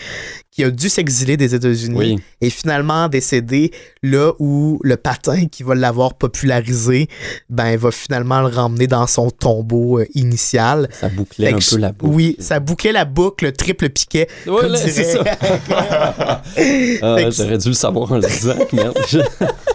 qui 0.57 0.65
a 0.65 0.71
dû 0.71 0.89
s'exiler 0.89 1.37
des 1.37 1.55
États-Unis 1.55 1.95
Oui, 1.99 2.19
est 2.41 2.49
finalement 2.49 3.09
décédé 3.09 3.73
là 4.03 4.33
où 4.39 4.81
le 4.83 4.97
patin 4.97 5.49
qui 5.53 5.63
va 5.63 5.75
l'avoir 5.75 6.15
popularisé 6.15 7.09
ben 7.51 7.77
va 7.77 7.91
finalement 7.91 8.41
le 8.41 8.47
ramener 8.47 8.87
dans 8.87 9.07
son 9.07 9.29
tombeau 9.31 9.99
euh, 10.01 10.07
initial. 10.15 10.89
ça 10.99 11.11
bouclait 11.11 11.49
Fait 11.49 11.53
un 11.53 11.57
peu 11.57 11.61
je- 11.63 11.77
la 11.77 11.93
boucle. 11.93 12.11
Oui, 12.15 12.37
ça 12.39 12.59
bouquait 12.59 12.93
la 12.93 13.05
boucle, 13.05 13.45
le 13.45 13.53
triple 13.53 13.91
piquet. 13.91 14.29
Ouais, 14.47 14.63
comme 14.63 14.73
là, 14.73 14.79
c'est 14.79 14.93
dirait- 14.93 15.13
ça. 15.13 16.43
Ah, 17.03 17.17
J'aurais 17.31 17.59
dû 17.59 17.69
le 17.69 17.75
savoir 17.75 18.11
en 18.11 18.17
le 18.17 18.27
disant. 18.27 18.55
Merde. 18.73 18.97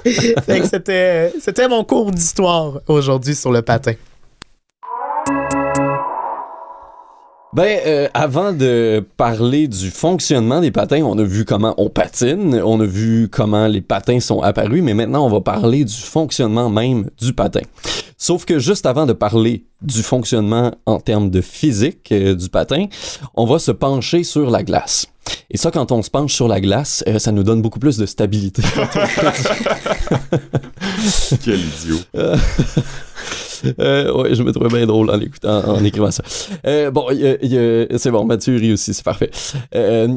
Fait 0.04 0.60
que 0.62 0.68
c'était 0.68 1.32
c'était 1.40 1.68
mon 1.68 1.84
cours 1.84 2.10
d'histoire 2.12 2.82
aujourd'hui 2.88 3.36
sur 3.36 3.52
le 3.52 3.62
patin. 3.62 3.94
Ben, 7.54 7.80
euh, 7.86 8.08
avant 8.14 8.54
de 8.54 9.06
parler 9.18 9.68
du 9.68 9.92
fonctionnement 9.92 10.62
des 10.62 10.72
patins, 10.72 11.02
on 11.04 11.20
a 11.20 11.24
vu 11.24 11.44
comment 11.44 11.74
on 11.78 11.90
patine, 11.90 12.62
on 12.64 12.80
a 12.80 12.86
vu 12.86 13.28
comment 13.30 13.68
les 13.68 13.82
patins 13.82 14.22
sont 14.22 14.42
apparus, 14.42 14.82
mais 14.82 14.94
maintenant 14.94 15.26
on 15.26 15.30
va 15.30 15.42
parler 15.42 15.84
du 15.84 15.94
fonctionnement 15.94 16.70
même 16.70 17.10
du 17.20 17.34
patin. 17.34 17.60
Sauf 18.18 18.46
que 18.46 18.58
juste 18.58 18.86
avant 18.86 19.06
de 19.06 19.12
parler 19.12 19.66
du 19.82 20.02
fonctionnement 20.02 20.72
en 20.86 21.02
termes 21.02 21.30
de 21.30 21.42
physique 21.42 22.10
euh, 22.14 22.36
du 22.36 22.48
patin, 22.48 22.86
on 23.36 23.46
va 23.46 23.60
se 23.60 23.72
pencher 23.72 24.24
sur 24.24 24.50
la 24.50 24.64
glace. 24.64 25.08
Et 25.50 25.58
ça, 25.58 25.72
quand 25.72 25.92
on 25.92 26.02
se 26.02 26.10
penche 26.10 26.34
sur 26.34 26.48
la 26.48 26.62
glace, 26.62 27.04
euh, 27.08 27.20
ça 27.20 27.34
nous 27.34 27.44
donne 27.44 27.62
beaucoup 27.62 27.80
plus 27.80 27.98
de 27.98 28.06
stabilité. 28.06 28.62
Quel 31.44 31.60
idiot. 31.60 31.98
Euh, 33.80 34.14
ouais, 34.14 34.36
je 34.36 34.44
me 34.44 34.52
trouvais 34.52 34.70
bien 34.70 34.86
drôle 34.86 35.10
en, 35.10 35.18
l'écoutant- 35.18 35.64
en 35.68 35.84
écrivant 35.84 36.12
ça. 36.12 36.24
Euh, 36.66 36.92
bon, 36.92 37.06
c'est 37.98 38.12
bon, 38.12 38.26
Mathieu 38.26 38.56
rit 38.58 38.74
aussi, 38.74 38.94
c'est 38.94 39.04
parfait. 39.04 39.32
Euh, 39.76 40.08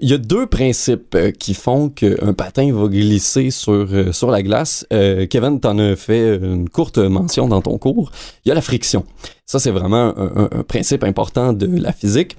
Il 0.00 0.08
y 0.08 0.14
a 0.14 0.18
deux 0.18 0.46
principes 0.46 1.14
euh, 1.14 1.30
qui 1.30 1.54
font 1.54 1.88
qu'un 1.88 2.32
patin 2.32 2.72
va 2.72 2.88
glisser 2.88 3.50
sur, 3.50 3.72
euh, 3.72 4.12
sur 4.12 4.30
la 4.30 4.42
glace. 4.42 4.86
Kevin, 4.90 5.60
t'en 5.60 5.78
as 5.78 5.96
fait 5.96 6.36
une 6.36 6.68
courte 6.68 6.98
mention 6.98 7.48
dans 7.48 7.60
ton 7.60 7.78
cours. 7.78 8.10
Il 8.44 8.48
y 8.48 8.52
a 8.52 8.54
la 8.54 8.62
friction. 8.62 9.04
Ça, 9.46 9.58
c'est 9.58 9.70
vraiment 9.70 10.12
un, 10.18 10.62
principe 10.62 11.04
important 11.04 11.52
de 11.54 11.66
la 11.80 11.92
physique. 11.92 12.36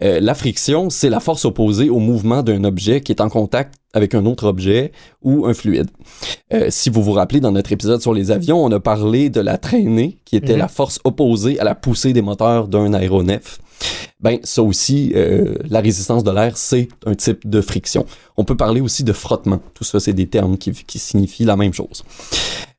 La 0.00 0.34
friction, 0.34 0.90
c'est 0.90 1.08
la 1.08 1.20
force 1.20 1.44
opposée 1.44 1.88
au 1.88 2.00
mouvement 2.00 2.42
d'un 2.42 2.64
objet 2.64 3.00
qui 3.00 3.12
est 3.12 3.20
en 3.20 3.28
contact 3.28 3.74
avec 3.92 4.14
un 4.16 4.26
autre 4.26 4.46
objet 4.46 4.90
ou 5.22 5.46
un 5.46 5.54
fluide. 5.54 5.88
Si 6.70 6.90
vous 6.90 7.00
vous 7.02 7.12
rappelez, 7.12 7.38
dans 7.38 7.52
notre 7.52 7.70
épisode 7.70 8.00
sur 8.02 8.12
les 8.12 8.32
avions, 8.32 8.64
on 8.64 8.72
a 8.72 8.80
parlé 8.80 9.30
de 9.30 9.40
la 9.40 9.56
traînée, 9.56 9.81
qui 10.24 10.36
était 10.36 10.52
Mhm. 10.52 10.58
la 10.58 10.68
force 10.68 11.00
opposée 11.04 11.58
à 11.60 11.64
la 11.64 11.74
poussée 11.74 12.12
des 12.12 12.22
moteurs 12.22 12.68
d'un 12.68 12.92
aéronef. 12.94 13.58
Ben, 14.20 14.38
ça 14.44 14.62
aussi, 14.62 15.12
euh, 15.16 15.56
la 15.68 15.80
résistance 15.80 16.22
de 16.22 16.30
l'air, 16.30 16.56
c'est 16.56 16.88
un 17.06 17.14
type 17.14 17.48
de 17.48 17.60
friction. 17.60 18.06
On 18.36 18.44
peut 18.44 18.56
parler 18.56 18.80
aussi 18.80 19.02
de 19.02 19.12
frottement. 19.12 19.60
Tout 19.74 19.82
ça, 19.84 19.98
c'est 19.98 20.12
des 20.12 20.28
termes 20.28 20.56
qui, 20.56 20.70
qui 20.70 20.98
signifient 21.00 21.44
la 21.44 21.56
même 21.56 21.72
chose. 21.74 22.04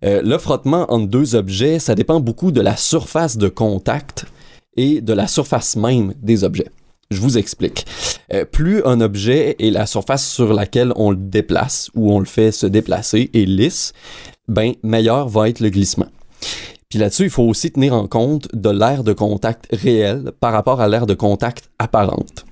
Euh, 0.06 0.22
le 0.24 0.38
frottement 0.38 0.86
entre 0.90 1.08
deux 1.08 1.36
objets, 1.36 1.80
ça 1.80 1.96
dépend 1.96 2.20
beaucoup 2.22 2.52
de 2.52 2.62
la 2.62 2.78
surface 2.78 3.38
de 3.38 3.50
contact 3.50 4.26
et 4.78 5.02
de 5.02 5.14
la 5.14 5.28
surface 5.28 5.76
même 5.76 6.14
des 6.22 6.46
objets. 6.46 6.70
Je 7.12 7.20
vous 7.20 7.38
explique. 7.38 7.86
Euh, 8.34 8.46
plus 8.46 8.82
un 8.86 9.02
objet 9.02 9.56
et 9.60 9.70
la 9.70 9.86
surface 9.86 10.26
sur 10.28 10.54
laquelle 10.54 10.94
on 10.96 11.12
le 11.12 11.18
déplace 11.18 11.90
ou 11.96 12.12
on 12.14 12.20
le 12.20 12.26
fait 12.26 12.52
se 12.52 12.66
déplacer 12.66 13.30
est 13.34 13.46
lisse, 13.46 13.92
ben 14.48 14.74
meilleur 14.82 15.28
va 15.28 15.50
être 15.50 15.60
le 15.60 15.70
glissement. 15.70 16.08
Puis 16.94 17.00
là-dessus, 17.00 17.24
il 17.24 17.30
faut 17.32 17.46
aussi 17.46 17.72
tenir 17.72 17.96
en 17.96 18.06
compte 18.06 18.48
de 18.54 18.70
l'aire 18.70 19.04
de 19.04 19.14
contact 19.14 19.66
réel 19.72 20.32
par 20.40 20.54
rapport 20.54 20.80
à 20.80 20.88
l'aire 20.88 21.08
de 21.08 21.16
contact 21.16 21.72
apparente. 21.80 22.46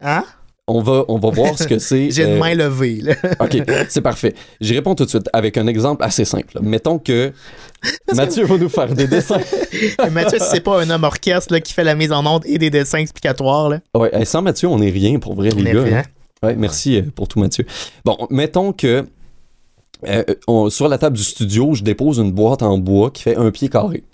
Hein? 0.00 0.24
On 0.66 0.80
va, 0.80 1.04
on 1.08 1.18
va 1.18 1.28
voir 1.28 1.58
ce 1.58 1.66
que 1.66 1.78
c'est. 1.78 2.10
J'ai 2.10 2.24
une 2.24 2.36
euh, 2.36 2.38
main 2.38 2.54
levée. 2.54 3.00
Là. 3.02 3.12
OK, 3.40 3.58
c'est 3.90 4.00
parfait. 4.00 4.32
J'y 4.58 4.72
réponds 4.72 4.94
tout 4.94 5.04
de 5.04 5.10
suite 5.10 5.28
avec 5.34 5.58
un 5.58 5.66
exemple 5.66 6.02
assez 6.02 6.24
simple. 6.24 6.60
Mettons 6.62 6.98
que 6.98 7.30
Mathieu 8.14 8.46
va 8.46 8.56
nous 8.56 8.70
faire 8.70 8.94
des 8.94 9.06
dessins. 9.06 9.42
Mathieu, 10.12 10.38
c'est 10.40 10.60
pas 10.60 10.80
un 10.80 10.88
homme 10.88 11.04
orchestre 11.04 11.52
là, 11.52 11.60
qui 11.60 11.74
fait 11.74 11.84
la 11.84 11.94
mise 11.94 12.10
en 12.10 12.24
onde 12.24 12.46
et 12.46 12.56
des 12.56 12.70
dessins 12.70 13.00
explicatoires, 13.00 13.68
là, 13.68 13.80
Ouais, 13.94 14.24
sans 14.24 14.40
Mathieu, 14.40 14.68
on 14.68 14.78
n'est 14.78 14.88
rien 14.88 15.18
pour 15.18 15.34
vrai, 15.34 15.50
on 15.54 15.60
les 15.60 15.72
gars. 15.74 15.82
rien. 15.82 16.02
Ouais, 16.42 16.56
merci 16.56 16.96
euh, 16.96 17.02
pour 17.14 17.28
tout, 17.28 17.38
Mathieu. 17.38 17.66
Bon, 18.06 18.16
mettons 18.30 18.72
que 18.72 19.04
euh, 20.06 20.22
on- 20.46 20.70
sur 20.70 20.88
la 20.88 20.98
table 20.98 21.16
du 21.16 21.24
studio, 21.24 21.74
je 21.74 21.82
dépose 21.82 22.18
une 22.18 22.32
boîte 22.32 22.62
en 22.62 22.78
bois 22.78 23.10
qui 23.10 23.22
fait 23.22 23.36
un 23.36 23.50
pied 23.50 23.68
carré. 23.68 24.04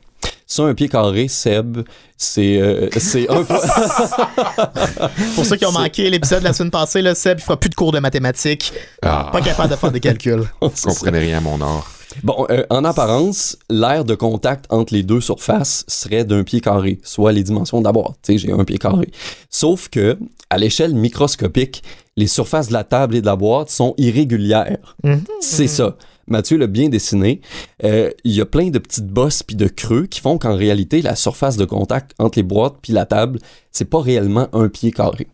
Ça, 0.46 0.62
un 0.64 0.74
pied 0.74 0.88
carré, 0.88 1.26
Seb, 1.28 1.78
c'est 2.18 2.58
euh, 2.60 2.88
c'est 2.98 3.28
un 3.30 3.42
peu... 3.44 3.54
Pour 5.34 5.44
ceux 5.44 5.56
qui 5.56 5.64
ont 5.66 5.72
manqué 5.72 6.10
l'épisode 6.10 6.40
de 6.40 6.44
la 6.44 6.52
semaine 6.52 6.70
passée, 6.70 7.02
là, 7.02 7.14
Seb, 7.14 7.38
il 7.38 7.42
fera 7.42 7.58
plus 7.58 7.70
de 7.70 7.74
cours 7.74 7.92
de 7.92 7.98
mathématiques. 7.98 8.72
Ah, 9.02 9.30
Pas 9.32 9.40
capable 9.40 9.70
de 9.70 9.76
faire 9.76 9.90
des 9.90 10.00
calculs. 10.00 10.44
je 10.62 10.82
comprenais 10.82 11.18
rien 11.20 11.38
à 11.38 11.40
mon 11.40 11.60
art. 11.60 11.90
Bon, 12.22 12.46
euh, 12.50 12.64
en 12.70 12.84
apparence, 12.84 13.56
l'aire 13.68 14.04
de 14.04 14.14
contact 14.14 14.66
entre 14.68 14.94
les 14.94 15.02
deux 15.02 15.20
surfaces 15.20 15.84
serait 15.88 16.24
d'un 16.24 16.44
pied 16.44 16.60
carré, 16.60 17.00
soit 17.02 17.32
les 17.32 17.42
dimensions 17.42 17.80
de 17.80 17.84
la 17.84 17.92
boîte. 17.92 18.14
Tu 18.22 18.32
sais, 18.32 18.38
j'ai 18.38 18.52
un 18.52 18.64
pied 18.64 18.78
carré. 18.78 19.10
Sauf 19.50 19.88
que, 19.88 20.16
à 20.50 20.58
l'échelle 20.58 20.94
microscopique, 20.94 21.82
les 22.16 22.26
surfaces 22.26 22.68
de 22.68 22.72
la 22.72 22.84
table 22.84 23.16
et 23.16 23.20
de 23.20 23.26
la 23.26 23.36
boîte 23.36 23.70
sont 23.70 23.94
irrégulières. 23.98 24.96
Mhm. 25.02 25.22
C'est 25.40 25.66
ça. 25.66 25.96
Mathieu 26.26 26.56
l'a 26.56 26.66
bien 26.68 26.88
dessiné. 26.88 27.40
Euh, 27.84 28.10
Il 28.24 28.32
y 28.32 28.40
a 28.40 28.46
plein 28.46 28.70
de 28.70 28.78
petites 28.78 29.06
bosses 29.08 29.42
puis 29.42 29.56
de 29.56 29.66
creux 29.68 30.06
qui 30.06 30.20
font 30.20 30.38
qu'en 30.38 30.56
réalité, 30.56 31.02
la 31.02 31.16
surface 31.16 31.56
de 31.56 31.64
contact 31.66 32.12
entre 32.18 32.38
les 32.38 32.42
boîtes 32.42 32.76
puis 32.80 32.92
la 32.92 33.04
table, 33.04 33.40
c'est 33.72 33.84
pas 33.84 34.00
réellement 34.00 34.48
un 34.54 34.68
pied 34.68 34.90
carré. 34.90 35.26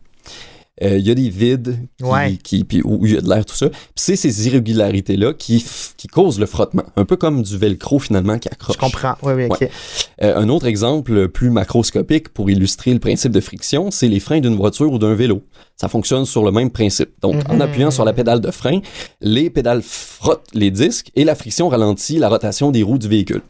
Euh, 0.83 0.97
Il 0.97 1.05
y 1.07 1.11
a 1.11 1.13
des 1.15 1.29
vides 1.29 1.77
qui, 1.97 2.03
Ouais. 2.03 2.37
qui- 2.43 2.63
puis 2.63 2.81
où 2.83 3.05
il 3.05 3.13
y 3.13 3.17
a 3.17 3.21
de 3.21 3.29
l'air, 3.29 3.45
tout 3.45 3.55
ça. 3.55 3.69
Puis 3.69 3.79
c'est 3.95 4.15
ces 4.15 4.47
irrégularités-là 4.47 5.33
qui, 5.33 5.63
qui 5.95 6.07
causent 6.07 6.39
le 6.39 6.45
frottement. 6.47 6.83
Un 6.95 7.05
peu 7.05 7.17
comme 7.17 7.43
du 7.43 7.57
velcro 7.57 7.99
finalement 7.99 8.39
qui 8.39 8.49
accroche. 8.49 8.75
Je 8.75 8.79
comprends. 8.81 9.13
Oui, 9.21 9.33
oui, 9.33 9.45
ok. 9.49 9.69
Euh, 10.23 10.35
un 10.35 10.49
autre 10.49 10.65
exemple 10.65 11.27
plus 11.29 11.51
macroscopique 11.51 12.29
pour 12.29 12.49
illustrer 12.49 12.91
le 12.93 12.99
principe 12.99 13.31
de 13.31 13.41
friction, 13.41 13.91
c'est 13.91 14.07
les 14.07 14.19
freins 14.19 14.39
d'une 14.39 14.55
voiture 14.55 14.91
ou 14.91 14.97
d'un 14.97 15.13
vélo. 15.13 15.43
Ça 15.77 15.87
fonctionne 15.87 16.25
sur 16.25 16.43
le 16.43 16.51
même 16.51 16.69
principe. 16.69 17.09
Donc, 17.21 17.35
en 17.49 17.55
Mhm. 17.55 17.61
appuyant 17.61 17.91
sur 17.91 18.05
la 18.05 18.13
pédale 18.13 18.39
de 18.39 18.51
frein, 18.51 18.81
les 19.19 19.49
pédales 19.49 19.81
frottent 19.81 20.47
les 20.53 20.69
disques 20.71 21.11
et 21.15 21.23
la 21.23 21.33
friction 21.35 21.69
ralentit 21.69 22.19
la 22.19 22.29
rotation 22.29 22.71
des 22.71 22.83
roues 22.83 22.99
du 22.99 23.07
véhicule. 23.07 23.41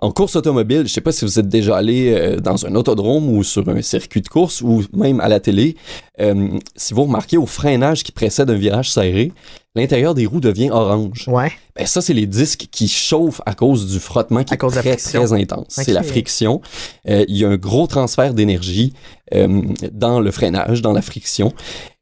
En 0.00 0.12
course 0.12 0.34
automobile, 0.36 0.82
je 0.86 0.92
sais 0.92 1.02
pas 1.02 1.12
si 1.12 1.24
vous 1.26 1.38
êtes 1.38 1.48
déjà 1.48 1.76
allé 1.76 2.12
euh, 2.14 2.36
dans 2.40 2.64
un 2.64 2.74
autodrome 2.74 3.28
ou 3.28 3.44
sur 3.44 3.68
un 3.68 3.82
circuit 3.82 4.22
de 4.22 4.28
course 4.28 4.62
ou 4.62 4.82
même 4.94 5.20
à 5.20 5.28
la 5.28 5.40
télé, 5.40 5.76
euh, 6.20 6.58
si 6.74 6.94
vous 6.94 7.02
remarquez 7.04 7.36
au 7.36 7.46
freinage 7.46 8.02
qui 8.02 8.12
précède 8.12 8.50
un 8.50 8.54
virage 8.54 8.90
serré, 8.90 9.32
l'intérieur 9.74 10.14
des 10.14 10.26
roues 10.26 10.40
devient 10.40 10.70
orange. 10.70 11.26
Ouais. 11.28 11.52
Ben, 11.76 11.86
ça, 11.86 12.00
c'est 12.00 12.14
les 12.14 12.26
disques 12.26 12.68
qui 12.70 12.88
chauffent 12.88 13.40
à 13.46 13.54
cause 13.54 13.90
du 13.90 14.00
frottement 14.00 14.42
qui 14.42 14.52
À 14.52 14.56
est 14.56 14.70
très, 14.70 14.96
très 14.96 15.32
intense. 15.32 15.66
C'est 15.68 15.92
la 15.92 16.02
friction. 16.02 16.60
Euh, 17.08 17.24
Il 17.28 17.36
y 17.36 17.44
a 17.44 17.48
un 17.48 17.56
gros 17.56 17.86
transfert 17.86 18.34
d'énergie 18.34 18.92
euh, 19.34 19.62
dans 19.92 20.20
le 20.20 20.30
freinage, 20.30 20.82
dans 20.82 20.92
la 20.92 21.02
friction. 21.02 21.52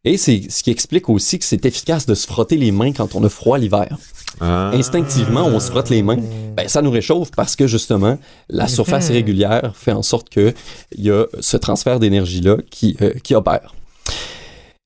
Et 0.05 0.17
c'est 0.17 0.43
ce 0.49 0.63
qui 0.63 0.71
explique 0.71 1.09
aussi 1.09 1.39
que 1.39 1.45
c'est 1.45 1.67
efficace 1.67 2.07
de 2.07 2.15
se 2.15 2.27
frotter 2.27 2.57
les 2.57 2.71
mains 2.71 2.93
quand 2.93 3.15
on 3.15 3.25
a 3.25 3.29
froid 3.29 3.59
l'hiver. 3.59 3.97
Ah. 4.41 4.71
Instinctivement, 4.73 5.45
on 5.45 5.59
se 5.59 5.71
frotte 5.71 5.91
les 5.91 6.03
mains. 6.03 6.19
Ben, 6.57 6.69
ça 6.69 6.83
nous 6.83 6.91
réchauffe 6.91 7.31
parce 7.33 7.57
que 7.57 7.67
justement, 7.67 8.17
la 8.49 8.69
surface 8.69 9.07
Mhm. 9.09 9.15
irrégulière 9.15 9.73
fait 9.75 9.93
en 9.93 10.03
sorte 10.03 10.29
qu'il 10.29 10.55
y 10.97 11.11
a 11.11 11.27
ce 11.41 11.57
transfert 11.57 11.99
d'énergie-là 11.99 12.59
qui, 12.71 12.97
euh, 13.03 13.13
qui 13.25 13.35
opère. 13.35 13.75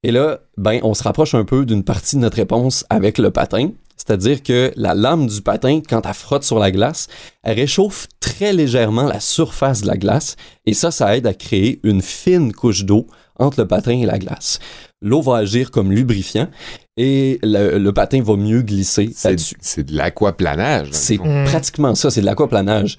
Et 0.03 0.11
là, 0.11 0.41
ben, 0.57 0.81
on 0.83 0.95
se 0.95 1.03
rapproche 1.03 1.35
un 1.35 1.45
peu 1.45 1.65
d'une 1.67 1.85
partie 1.85 2.17
de 2.17 2.21
notre 2.23 2.37
réponse 2.37 2.85
avec 2.91 3.19
le 3.19 3.31
patin. 3.31 3.71
C'est-à-dire 3.97 4.43
que 4.43 4.73
la 4.75 4.95
lame 4.95 5.29
du 5.29 5.43
patin, 5.43 5.81
quand 5.89 6.05
elle 6.07 6.15
frotte 6.15 6.43
sur 6.43 6.59
la 6.59 6.73
glace, 6.73 7.07
elle 7.45 7.55
réchauffe 7.57 8.09
très 8.19 8.53
légèrement 8.53 9.05
la 9.05 9.21
surface 9.21 9.83
de 9.83 9.87
la 9.87 9.97
glace. 9.97 10.37
Et 10.67 10.75
ça, 10.75 10.91
ça 10.91 11.17
aide 11.17 11.27
à 11.27 11.35
créer 11.35 11.79
une 11.85 12.03
fine 12.03 12.53
couche 12.53 12.85
d'eau 12.85 13.07
entre 13.39 13.61
le 13.61 13.69
patin 13.69 13.93
et 13.93 14.07
la 14.07 14.19
glace. 14.19 14.59
L'eau 15.03 15.21
va 15.21 15.37
agir 15.37 15.71
comme 15.71 15.93
lubrifiant 15.93 16.49
et 16.97 17.39
le, 17.43 17.79
le 17.79 17.93
patin 17.93 18.23
va 18.23 18.37
mieux 18.37 18.63
glisser 18.63 19.11
C'est 19.15 19.31
là-dessus. 19.31 19.57
c'est 19.61 19.85
de 19.85 19.97
l'aquaplanage. 19.97 20.89
C'est 20.93 21.19
pratiquement 21.19 21.95
ça, 21.95 22.11
c'est 22.11 22.21
de 22.21 22.27
l'aquaplanage. 22.27 22.97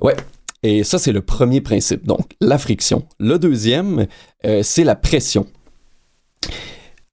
Ouais. 0.00 0.14
Et 0.62 0.84
ça, 0.84 0.98
c'est 0.98 1.12
le 1.12 1.22
premier 1.22 1.60
principe. 1.60 2.06
Donc, 2.06 2.32
la 2.40 2.58
friction. 2.58 3.06
Le 3.18 3.38
deuxième, 3.38 4.06
euh, 4.44 4.62
c'est 4.62 4.84
la 4.84 4.94
pression. 4.94 5.46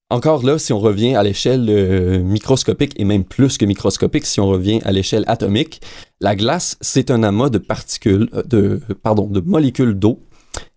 Encore 0.10 0.46
là, 0.46 0.58
si 0.58 0.72
on 0.72 0.80
revient 0.80 1.16
à 1.16 1.24
l'échelle 1.24 1.66
euh, 1.70 2.20
microscopique 2.20 2.94
et 2.98 3.04
même 3.04 3.26
plus 3.26 3.58
que 3.58 3.66
microscopique, 3.66 4.26
si 4.26 4.40
on 4.40 4.48
revient 4.48 4.80
à 4.86 4.92
l'échelle 4.92 5.26
atomique, 5.28 5.82
la 6.22 6.36
glace, 6.36 6.78
c'est 6.80 7.12
un 7.12 7.24
amas 7.24 7.50
de 7.50 7.58
particules, 7.58 8.30
euh, 8.34 8.44
de, 8.44 8.82
pardon, 9.04 9.28
de 9.28 9.42
molécules 9.42 9.94
d'eau. 9.94 10.20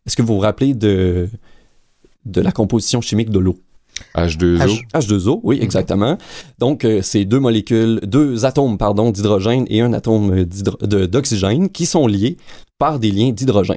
Est-ce 0.07 0.17
que 0.17 0.23
vous 0.23 0.35
vous 0.35 0.41
rappelez 0.41 0.75
de, 0.75 1.29
de 2.27 2.41
la 2.41 2.53
composition 2.53 3.01
chimique 3.01 3.31
de 3.31 3.39
l'eau. 3.39 3.59
H2O. 4.15 4.57
H- 4.59 4.83
H2O, 4.95 5.41
oui, 5.43 5.59
exactement. 5.61 6.17
Donc, 6.59 6.85
euh, 6.85 7.01
c'est 7.03 7.25
deux 7.27 7.41
molécules, 7.41 8.01
deux 8.03 8.45
atomes, 8.47 8.79
pardon, 8.79 9.11
d'hydrogène 9.11 9.67
et 9.69 9.83
un 9.83 9.93
atome 9.93 10.33
euh, 10.33 11.07
d'oxygène 11.07 11.69
qui 11.69 11.85
sont 11.87 12.07
liés 12.07 12.37
par 12.79 12.99
des 12.99 13.11
liens 13.11 13.31
d'hydrogène. 13.31 13.77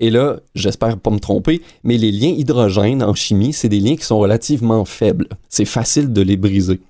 Et 0.00 0.10
là, 0.10 0.40
j'espère 0.56 0.98
pas 0.98 1.10
me 1.10 1.20
tromper, 1.20 1.62
mais 1.84 1.98
les 1.98 2.10
liens 2.10 2.34
hydrogène 2.36 3.00
en 3.02 3.14
chimie, 3.14 3.52
c'est 3.52 3.68
des 3.68 3.78
liens 3.78 3.94
qui 3.94 4.04
sont 4.04 4.18
relativement 4.18 4.84
faibles. 4.84 5.28
C'est 5.48 5.64
facile 5.64 6.12
de 6.12 6.22
les 6.22 6.36
briser. 6.36 6.80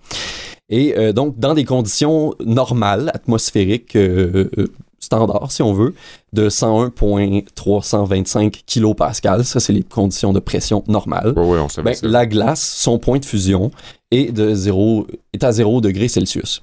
Et 0.71 0.97
euh, 0.97 1.13
donc, 1.13 1.39
dans 1.39 1.53
des 1.53 1.65
conditions 1.65 2.33
normales, 2.43 3.11
atmosphériques, 3.13 3.95
euh, 3.97 4.49
standards, 5.01 5.51
si 5.51 5.63
on 5.63 5.73
veut, 5.73 5.95
de 6.33 6.49
101.325 6.49 8.63
kPa, 8.67 9.13
ça, 9.45 9.61
c'est 9.61 9.73
les 9.73 9.83
conditions 9.83 10.33
de 10.33 10.41
pression 10.41 10.85
normales. 10.89 11.33
Ouais, 11.37 11.45
ouais, 11.47 11.59
on 11.59 11.83
Ben, 11.83 11.95
ça. 11.95 12.07
la 12.07 12.27
glace, 12.27 12.61
son 12.63 12.99
point 12.99 13.19
de 13.19 13.25
fusion 13.25 13.71
est, 14.11 14.33
de 14.33 14.55
0, 14.55 15.07
est 15.33 15.45
à 15.45 15.53
0 15.53 15.81
degré 15.81 16.09
Celsius. 16.09 16.63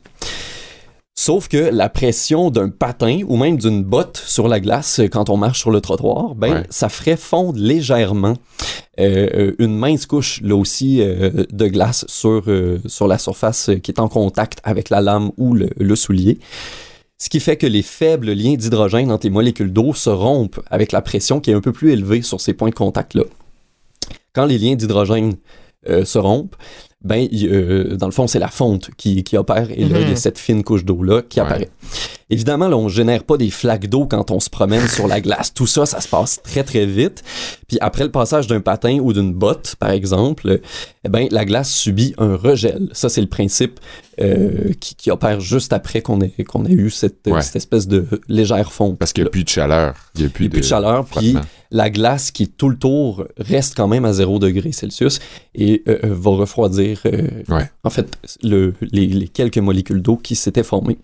Sauf 1.20 1.48
que 1.48 1.58
la 1.58 1.90
pression 1.90 2.52
d'un 2.52 2.70
patin 2.70 3.22
ou 3.28 3.38
même 3.38 3.58
d'une 3.58 3.84
botte 3.84 4.22
sur 4.24 4.48
la 4.48 4.60
glace 4.60 5.02
quand 5.12 5.32
on 5.32 5.38
marche 5.38 5.60
sur 5.60 5.72
le 5.72 5.82
trottoir, 5.82 6.36
ben, 6.36 6.54
Ouais. 6.54 6.64
ça 6.70 6.90
ferait 6.90 7.18
fondre 7.18 7.58
légèrement 7.60 8.36
euh, 9.00 9.28
euh, 9.34 9.56
une 9.58 9.76
mince 9.76 10.06
couche 10.06 10.42
là 10.44 10.56
aussi 10.56 11.02
euh, 11.02 11.44
de 11.52 11.68
glace 11.68 12.06
sur, 12.08 12.44
euh, 12.48 12.80
sur 12.86 13.08
la 13.08 13.18
surface 13.18 13.72
qui 13.82 13.90
est 13.90 14.00
en 14.00 14.10
contact 14.10 14.60
avec 14.64 14.92
la 14.92 15.02
lame 15.02 15.32
ou 15.38 15.56
le, 15.56 15.70
le 15.78 15.96
soulier. 15.96 16.38
Ce 17.18 17.30
qui 17.30 17.40
fait 17.40 17.58
que 17.58 17.66
les 17.66 17.82
faibles 17.82 18.32
liens 18.32 18.54
d'hydrogène 18.54 19.12
entre 19.12 19.26
les 19.26 19.32
molécules 19.32 19.74
d'eau 19.74 19.94
se 19.94 20.10
rompent 20.10 20.62
avec 20.70 20.92
la 20.92 21.02
pression 21.02 21.40
qui 21.40 21.50
est 21.50 21.56
un 21.56 21.62
peu 21.62 21.72
plus 21.72 21.92
élevée 21.92 22.22
sur 22.22 22.40
ces 22.40 22.54
points 22.54 22.70
de 22.70 22.76
contact-là. 22.76 23.24
Quand 24.34 24.46
les 24.46 24.60
liens 24.60 24.76
d'hydrogène 24.76 25.34
euh, 25.90 26.06
se 26.06 26.20
rompent, 26.20 26.56
ben, 27.04 27.28
il- 27.32 27.48
euh, 27.52 27.96
dans 27.96 28.08
le 28.08 28.12
fond, 28.12 28.28
c'est 28.28 28.40
la 28.40 28.48
fonte 28.50 28.90
qui, 28.98 29.24
qui 29.24 29.38
opère 29.38 29.68
et 29.72 29.86
là, 29.86 29.98
Mhm. 30.00 30.02
il 30.06 30.10
y 30.10 30.14
a 30.14 30.16
cette 30.16 30.40
fine 30.40 30.64
couche 30.64 30.84
d'eau-là 30.84 31.22
qui 31.22 31.40
Ouais. 31.40 31.46
apparaît. 31.46 31.70
Évidemment, 32.30 32.68
là, 32.68 32.76
on 32.76 32.90
génère 32.90 33.24
pas 33.24 33.38
des 33.38 33.50
flaques 33.50 33.88
d'eau 33.88 34.06
quand 34.06 34.32
on 34.32 34.42
se 34.42 34.50
promène 34.50 34.86
sur 34.90 35.08
la 35.08 35.22
glace. 35.22 35.54
Tout 35.54 35.68
ça, 35.68 35.86
ça 35.86 36.02
se 36.02 36.08
passe 36.10 36.42
très, 36.44 36.64
très 36.64 36.86
vite. 36.86 37.24
Puis 37.70 37.78
après 37.80 38.04
le 38.04 38.12
passage 38.12 38.48
d'un 38.48 38.60
patin 38.60 38.98
ou 39.02 39.14
d'une 39.14 39.32
botte, 39.34 39.76
par 39.80 39.92
exemple, 39.92 40.60
eh 41.06 41.10
ben, 41.10 41.28
la 41.32 41.46
glace 41.46 41.72
subit 41.72 42.14
un 42.18 42.36
regel. 42.36 42.90
Ça, 42.92 43.08
c'est 43.08 43.22
le 43.22 43.28
principe 43.28 43.80
euh, 44.20 44.74
qui, 44.82 44.96
qui 44.96 45.12
opère 45.12 45.40
juste 45.40 45.72
après 45.74 46.02
qu'on 46.02 46.20
ait, 46.22 46.34
qu'on 46.44 46.66
ait 46.66 46.72
eu 46.74 46.90
cette, 46.90 47.28
Ouais. 47.28 47.42
cette 47.44 47.56
espèce 47.58 47.88
de 47.88 48.06
légère 48.28 48.74
fonte. 48.74 48.98
Parce 48.98 49.14
qu'il 49.14 49.24
n'y 49.24 49.28
a 49.28 49.32
plus 49.32 49.44
de 49.44 49.50
chaleur. 49.50 49.94
Il 50.16 50.22
n'y 50.22 50.28
a 50.28 50.30
plus, 50.30 50.46
Il 50.46 50.48
y 50.48 50.50
a 50.50 50.52
plus 50.54 50.62
de 50.62 50.66
chaleur, 50.66 51.06
puis 51.06 51.34
frottement. 51.34 51.42
La 51.72 51.90
glace 51.90 52.32
qui 52.32 52.48
tout 52.48 52.70
le 52.70 52.78
tour 52.78 53.26
reste 53.38 53.76
quand 53.76 53.88
même 53.88 54.06
à 54.06 54.14
0 54.14 54.40
degré 54.40 54.72
Celsius 54.72 55.20
et 55.56 55.84
euh, 55.88 56.00
euh, 56.06 56.08
va 56.14 56.32
refroidir, 56.32 57.02
euh, 57.06 57.28
Ouais. 57.50 57.70
en 57.84 57.90
fait, 57.90 58.18
le- 58.44 58.74
les, 58.92 59.08
les 59.08 59.28
quelques 59.28 59.58
molécules 59.58 60.02
d'eau 60.02 60.16
qui 60.18 60.36
s'étaient 60.36 60.64
formées. 60.64 60.98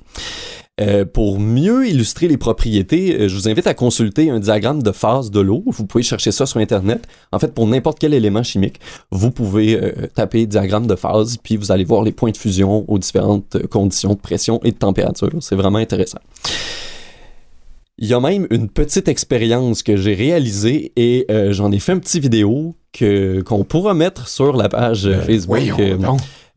Euh, 0.82 1.06
pour 1.06 1.40
mieux 1.40 1.88
illustrer 1.88 2.28
les 2.28 2.38
propriétés, 2.38 3.16
euh, 3.16 3.28
je 3.28 3.36
vous 3.36 3.48
invite 3.48 3.68
à 3.68 3.76
consulter 3.76 4.32
un 4.32 4.40
diagramme 4.40 4.82
de 4.82 4.92
phase 4.92 5.30
de 5.30 5.40
l'eau. 5.40 5.62
Vous 5.68 5.86
pouvez 5.86 6.04
chercher 6.04 6.32
ça 6.32 6.48
sur 6.48 6.60
Internet. 6.60 7.06
En 7.32 7.38
fait, 7.38 7.54
pour 7.54 7.68
n'importe 7.68 8.00
quel 8.00 8.12
élément 8.12 8.42
chimique, 8.42 8.80
vous 9.12 9.30
pouvez 9.30 9.76
euh, 9.80 9.92
taper 10.16 10.48
diagramme 10.48 10.88
de 10.88 10.96
phase, 10.96 11.38
puis 11.44 11.58
vous 11.58 11.72
allez 11.72 11.84
voir 11.84 12.02
les 12.02 12.12
points 12.12 12.32
de 12.32 12.38
fusion 12.38 12.86
aux 12.88 12.98
différentes 12.98 13.68
conditions 13.68 14.16
de 14.16 14.20
pression 14.20 14.60
et 14.64 14.72
de 14.72 14.78
température. 14.78 15.30
C'est 15.42 15.56
vraiment 15.56 15.78
intéressant. 15.78 16.18
Il 18.04 18.10
y 18.10 18.14
a 18.14 18.20
même 18.20 18.48
une 18.52 18.68
petite 18.68 19.08
expérience 19.08 19.82
que 19.82 19.96
j'ai 19.96 20.14
réalisée 20.14 20.92
et 20.98 21.26
euh, 21.32 21.54
j'en 21.54 21.72
ai 21.72 21.80
fait 21.80 21.94
une 21.94 22.02
petite 22.02 22.22
vidéo 22.22 22.76
que, 22.92 23.40
qu'on 23.44 23.64
pourra 23.64 23.94
mettre 23.94 24.28
sur 24.28 24.58
la 24.58 24.68
page 24.68 25.06
euh, 25.08 25.22
Facebook 25.22 25.46
voyons 25.48 25.78
euh, 25.80 25.98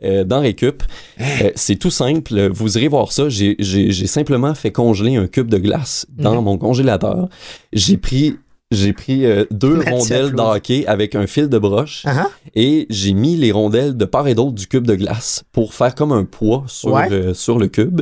euh, 0.02 0.24
dans 0.24 0.40
Récup. 0.40 0.82
Euh, 1.20 1.52
c'est 1.54 1.76
tout 1.76 1.92
simple. 1.92 2.48
Vous 2.48 2.76
irez 2.76 2.88
voir 2.88 3.12
ça. 3.12 3.28
J'ai, 3.28 3.54
j'ai- 3.60 3.92
j'ai 3.92 4.08
simplement 4.08 4.56
fait 4.56 4.72
congeler 4.72 5.14
un 5.14 5.28
cube 5.28 5.48
de 5.48 5.58
glace 5.58 6.04
dans 6.18 6.34
Mhm. 6.34 6.42
mon 6.44 6.58
congélateur. 6.58 7.28
J'ai 7.72 7.96
pris, 7.96 8.34
j'ai 8.72 8.92
pris 8.92 9.24
euh, 9.24 9.44
deux 9.52 9.76
Mathieu 9.76 9.92
rondelles 9.92 10.22
de 10.24 10.40
applaudit. 10.40 10.56
hockey 10.56 10.86
avec 10.88 11.14
un 11.14 11.28
fil 11.28 11.48
de 11.48 11.58
broche 11.58 12.02
ah. 12.06 12.28
et 12.56 12.88
j'ai 12.90 13.12
mis 13.12 13.36
les 13.36 13.52
rondelles 13.52 13.96
de 13.96 14.04
part 14.04 14.26
et 14.26 14.34
d'autre 14.34 14.52
du 14.56 14.66
cube 14.66 14.84
de 14.86 14.96
glace 14.96 15.44
pour 15.52 15.74
faire 15.74 15.94
comme 15.94 16.10
un 16.10 16.24
poids 16.24 16.64
sur, 16.66 16.90
Ouais. 16.92 17.06
euh, 17.12 17.34
sur 17.34 17.60
le 17.60 17.68
cube. 17.68 18.00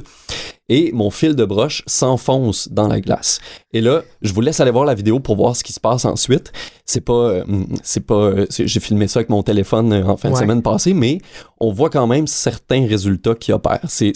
Et 0.71 0.93
mon 0.93 1.11
fil 1.11 1.37
de 1.37 1.45
broche 1.45 1.83
s'enfonce 1.87 2.69
dans 2.71 2.89
la 2.89 3.01
glace. 3.01 3.39
Et 3.73 3.83
là, 3.83 4.03
je 4.23 4.33
vous 4.33 4.41
laisse 4.41 4.61
aller 4.61 4.71
voir 4.71 4.87
la 4.87 4.95
vidéo 4.95 5.21
pour 5.21 5.37
voir 5.37 5.55
ce 5.55 5.63
qui 5.63 5.75
se 5.75 5.81
passe 5.81 6.07
ensuite. 6.07 6.53
C'est 6.87 7.03
pas, 7.03 7.13
euh, 7.13 7.45
c'est 7.83 8.07
pas, 8.07 8.15
euh, 8.15 8.47
j'ai 8.51 8.81
filmé 8.81 9.07
ça 9.07 9.19
avec 9.19 9.29
mon 9.29 9.43
téléphone 9.43 9.93
euh, 9.93 10.07
en 10.07 10.17
fin 10.17 10.31
de 10.31 10.37
semaine 10.37 10.63
passée, 10.63 10.95
mais 10.95 11.19
on 11.61 11.71
voit 11.71 11.91
quand 11.91 12.07
même 12.07 12.27
certains 12.27 12.87
résultats 12.87 13.35
qui 13.35 13.53
opèrent. 13.53 13.81
C'est, 13.89 14.13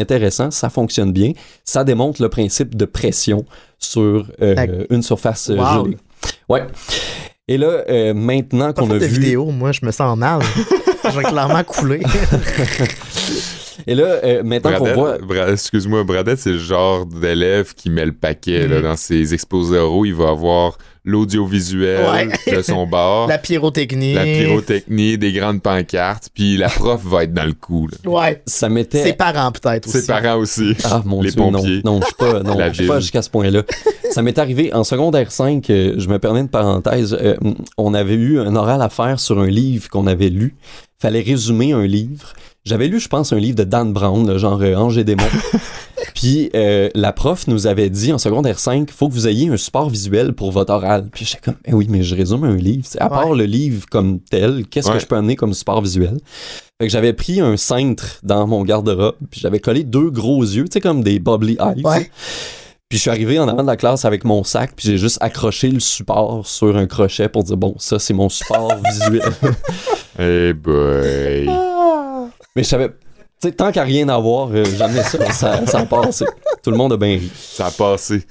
intéressant, 0.00 0.50
ça 0.50 0.70
fonctionne 0.70 1.12
bien. 1.12 1.32
Ça 1.64 1.84
démontre 1.84 2.22
le 2.22 2.30
principe 2.30 2.76
de 2.76 2.86
pression 2.86 3.44
sur 3.78 4.26
euh, 4.40 4.84
une 4.88 5.02
surface 5.02 5.50
Wow. 5.50 5.84
gelée. 5.84 5.98
Ouais. 6.48 6.66
Et 7.48 7.58
là, 7.58 7.82
euh, 7.88 8.14
maintenant 8.14 8.72
qu'on 8.72 8.90
a 8.90 8.96
vu. 8.98 9.06
vidéo, 9.06 9.46
moi, 9.46 9.72
je 9.72 9.84
me 9.84 9.90
sens 9.90 10.16
mal. 10.16 10.40
J'ai 11.12 11.22
clairement 11.22 11.64
coulé. 11.64 12.00
Et 13.86 13.94
là, 13.94 14.04
euh, 14.24 14.42
maintenant 14.42 14.72
qu'on 14.72 14.84
Bradette, 14.84 14.96
voit. 14.96 15.18
Bra- 15.18 15.50
excuse-moi, 15.52 16.04
Bradette, 16.04 16.38
c'est 16.38 16.52
le 16.52 16.58
genre 16.58 17.06
d'élève 17.06 17.74
qui 17.74 17.90
met 17.90 18.04
le 18.06 18.12
paquet 18.12 18.66
là, 18.68 18.76
Mhm. 18.76 18.82
dans 18.82 18.96
ses 18.96 19.34
exposés 19.34 19.78
oraux. 19.78 20.04
Il 20.04 20.14
va 20.14 20.28
avoir 20.30 20.76
l'audiovisuel 21.04 22.04
Ouais. 22.46 22.56
de 22.56 22.62
son 22.62 22.86
bar, 22.86 23.26
La 23.26 23.34
la, 23.34 23.38
pyrotechnie. 23.38 24.14
pyrotechnie, 24.14 25.18
des 25.18 25.32
grandes 25.32 25.62
pancartes, 25.62 26.28
puis 26.34 26.56
la 26.56 26.68
prof 26.68 27.00
va 27.04 27.24
être 27.24 27.32
dans 27.34 27.44
le 27.46 27.52
coup. 27.52 27.88
là. 27.88 28.10
Ouais. 28.10 28.42
Ça 28.46 28.68
mettait. 28.68 29.02
Ses 29.02 29.12
parents, 29.14 29.52
peut-être 29.52 29.88
aussi. 29.88 30.00
Ses 30.00 30.06
parents 30.06 30.36
aussi. 30.38 30.74
Ah 30.84 31.02
mon 31.04 31.22
Les 31.22 31.30
Dieu, 31.30 31.40
non. 31.40 31.52
pompiers. 31.52 31.80
Non, 31.84 32.00
je 32.00 32.06
suis 32.06 32.14
pas, 32.14 32.42
non, 32.42 32.56
je 32.68 32.72
suis 32.74 32.86
pas 32.86 33.00
jusqu'à 33.00 33.22
ce 33.22 33.30
point-là. 33.30 33.62
Ça 34.10 34.22
m'est 34.22 34.38
arrivé 34.38 34.72
en 34.74 34.84
secondaire 34.84 35.30
5, 35.32 35.68
euh, 35.70 35.94
je 35.96 36.08
me 36.08 36.18
permets 36.18 36.40
une 36.40 36.48
parenthèse, 36.48 37.16
euh, 37.20 37.34
on 37.78 37.94
avait 37.94 38.14
eu 38.14 38.38
un 38.40 38.54
oral 38.56 38.82
à 38.82 38.88
faire 38.88 39.20
sur 39.20 39.38
un 39.40 39.46
livre 39.48 39.88
qu'on 39.88 40.06
avait 40.06 40.28
lu. 40.30 40.54
Fallait 41.00 41.22
résumer 41.22 41.72
un 41.72 41.86
livre. 41.86 42.34
J'avais 42.64 42.88
lu, 42.88 43.00
je 43.00 43.08
pense, 43.08 43.32
un 43.32 43.38
livre 43.38 43.56
de 43.56 43.64
Dan 43.64 43.92
Brown, 43.92 44.26
le 44.28 44.36
genre 44.38 44.60
euh, 44.60 44.74
Ange 44.76 44.98
et 44.98 45.04
démon. 45.04 45.24
Puis 46.14 46.50
euh, 46.54 46.90
la 46.94 47.12
prof 47.12 47.46
nous 47.46 47.66
avait 47.66 47.88
dit 47.88 48.12
en 48.12 48.18
secondaire 48.18 48.58
5, 48.58 48.90
faut 48.90 49.08
que 49.08 49.14
vous 49.14 49.26
ayez 49.26 49.48
un 49.48 49.56
support 49.56 49.88
visuel 49.88 50.34
pour 50.34 50.50
votre 50.52 50.72
oral. 50.72 51.08
Puis 51.12 51.24
j'étais 51.24 51.40
comme, 51.42 51.54
eh 51.64 51.72
oui, 51.72 51.86
mais 51.88 52.02
je 52.02 52.14
résume 52.14 52.44
un 52.44 52.56
livre. 52.56 52.82
C'est- 52.86 53.00
À 53.00 53.08
part 53.08 53.32
le 53.32 53.44
livre 53.44 53.86
comme 53.90 54.20
tel, 54.20 54.66
qu'est-ce 54.70 54.88
que 54.90 54.98
je 54.98 55.06
peux 55.06 55.16
amener 55.16 55.36
comme 55.36 55.54
support 55.54 55.80
visuel? 55.80 56.18
Fait 56.78 56.86
que 56.86 56.92
j'avais 56.92 57.14
pris 57.14 57.40
un 57.40 57.56
cintre 57.56 58.18
dans 58.22 58.46
mon 58.46 58.62
garde-robe, 58.64 59.16
puis 59.30 59.40
j'avais 59.40 59.60
collé 59.60 59.82
deux 59.84 60.10
gros 60.10 60.42
yeux, 60.42 60.64
tu 60.64 60.72
sais, 60.74 60.80
comme 60.80 61.02
des 61.02 61.18
bubbly 61.18 61.56
eyes. 61.60 61.82
Ouais. 61.82 62.10
Puis 62.90 62.98
je 62.98 63.02
suis 63.02 63.10
arrivé 63.10 63.38
en 63.38 63.48
avant 63.48 63.62
de 63.62 63.66
la 63.68 63.76
classe 63.76 64.04
avec 64.04 64.24
mon 64.24 64.42
sac, 64.44 64.72
puis 64.76 64.88
j'ai 64.88 64.98
juste 64.98 65.18
accroché 65.20 65.68
le 65.68 65.80
support 65.80 66.46
sur 66.46 66.76
un 66.76 66.86
crochet 66.86 67.28
pour 67.28 67.44
dire, 67.44 67.56
bon, 67.56 67.74
ça, 67.78 67.98
c'est 67.98 68.14
mon 68.14 68.28
support 68.28 68.72
visuel. 68.84 69.22
Eh 70.18 70.52
boy. 70.52 71.48
Mais 72.56 72.62
je 72.64 72.68
savais, 72.68 72.88
tu 72.88 72.94
sais, 73.48 73.52
tant 73.52 73.70
qu'à 73.72 73.82
rien 73.84 74.08
avoir, 74.08 74.48
euh, 74.52 74.64
j'amenais 74.76 75.02
ça, 75.02 75.30
ça, 75.32 75.66
ça 75.66 75.78
a 75.80 75.86
passé. 75.86 76.24
Tout 76.62 76.70
le 76.70 76.76
monde 76.76 76.92
a 76.92 76.96
bien 76.96 77.16
ri. 77.18 77.30
Ça 77.34 77.66
a 77.66 77.70
passé. 77.70 78.22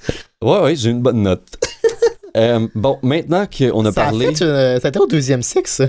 Ouais, 0.42 0.60
ouais, 0.60 0.76
j'ai 0.76 0.90
une 0.90 1.00
bonne 1.02 1.22
note. 1.22 1.42
Euh, 2.36 2.68
bon, 2.74 2.98
maintenant 3.02 3.44
qu'on 3.46 3.84
a 3.86 3.92
Ça 3.92 4.02
a 4.02 4.04
parlé. 4.04 4.26
fait 4.34 4.44
une- 4.44 4.80
ça 4.80 4.86
a 4.86 4.88
été 4.88 4.98
au 4.98 5.06
deuxième 5.06 5.42
cycle, 5.42 5.68
ça. 5.68 5.86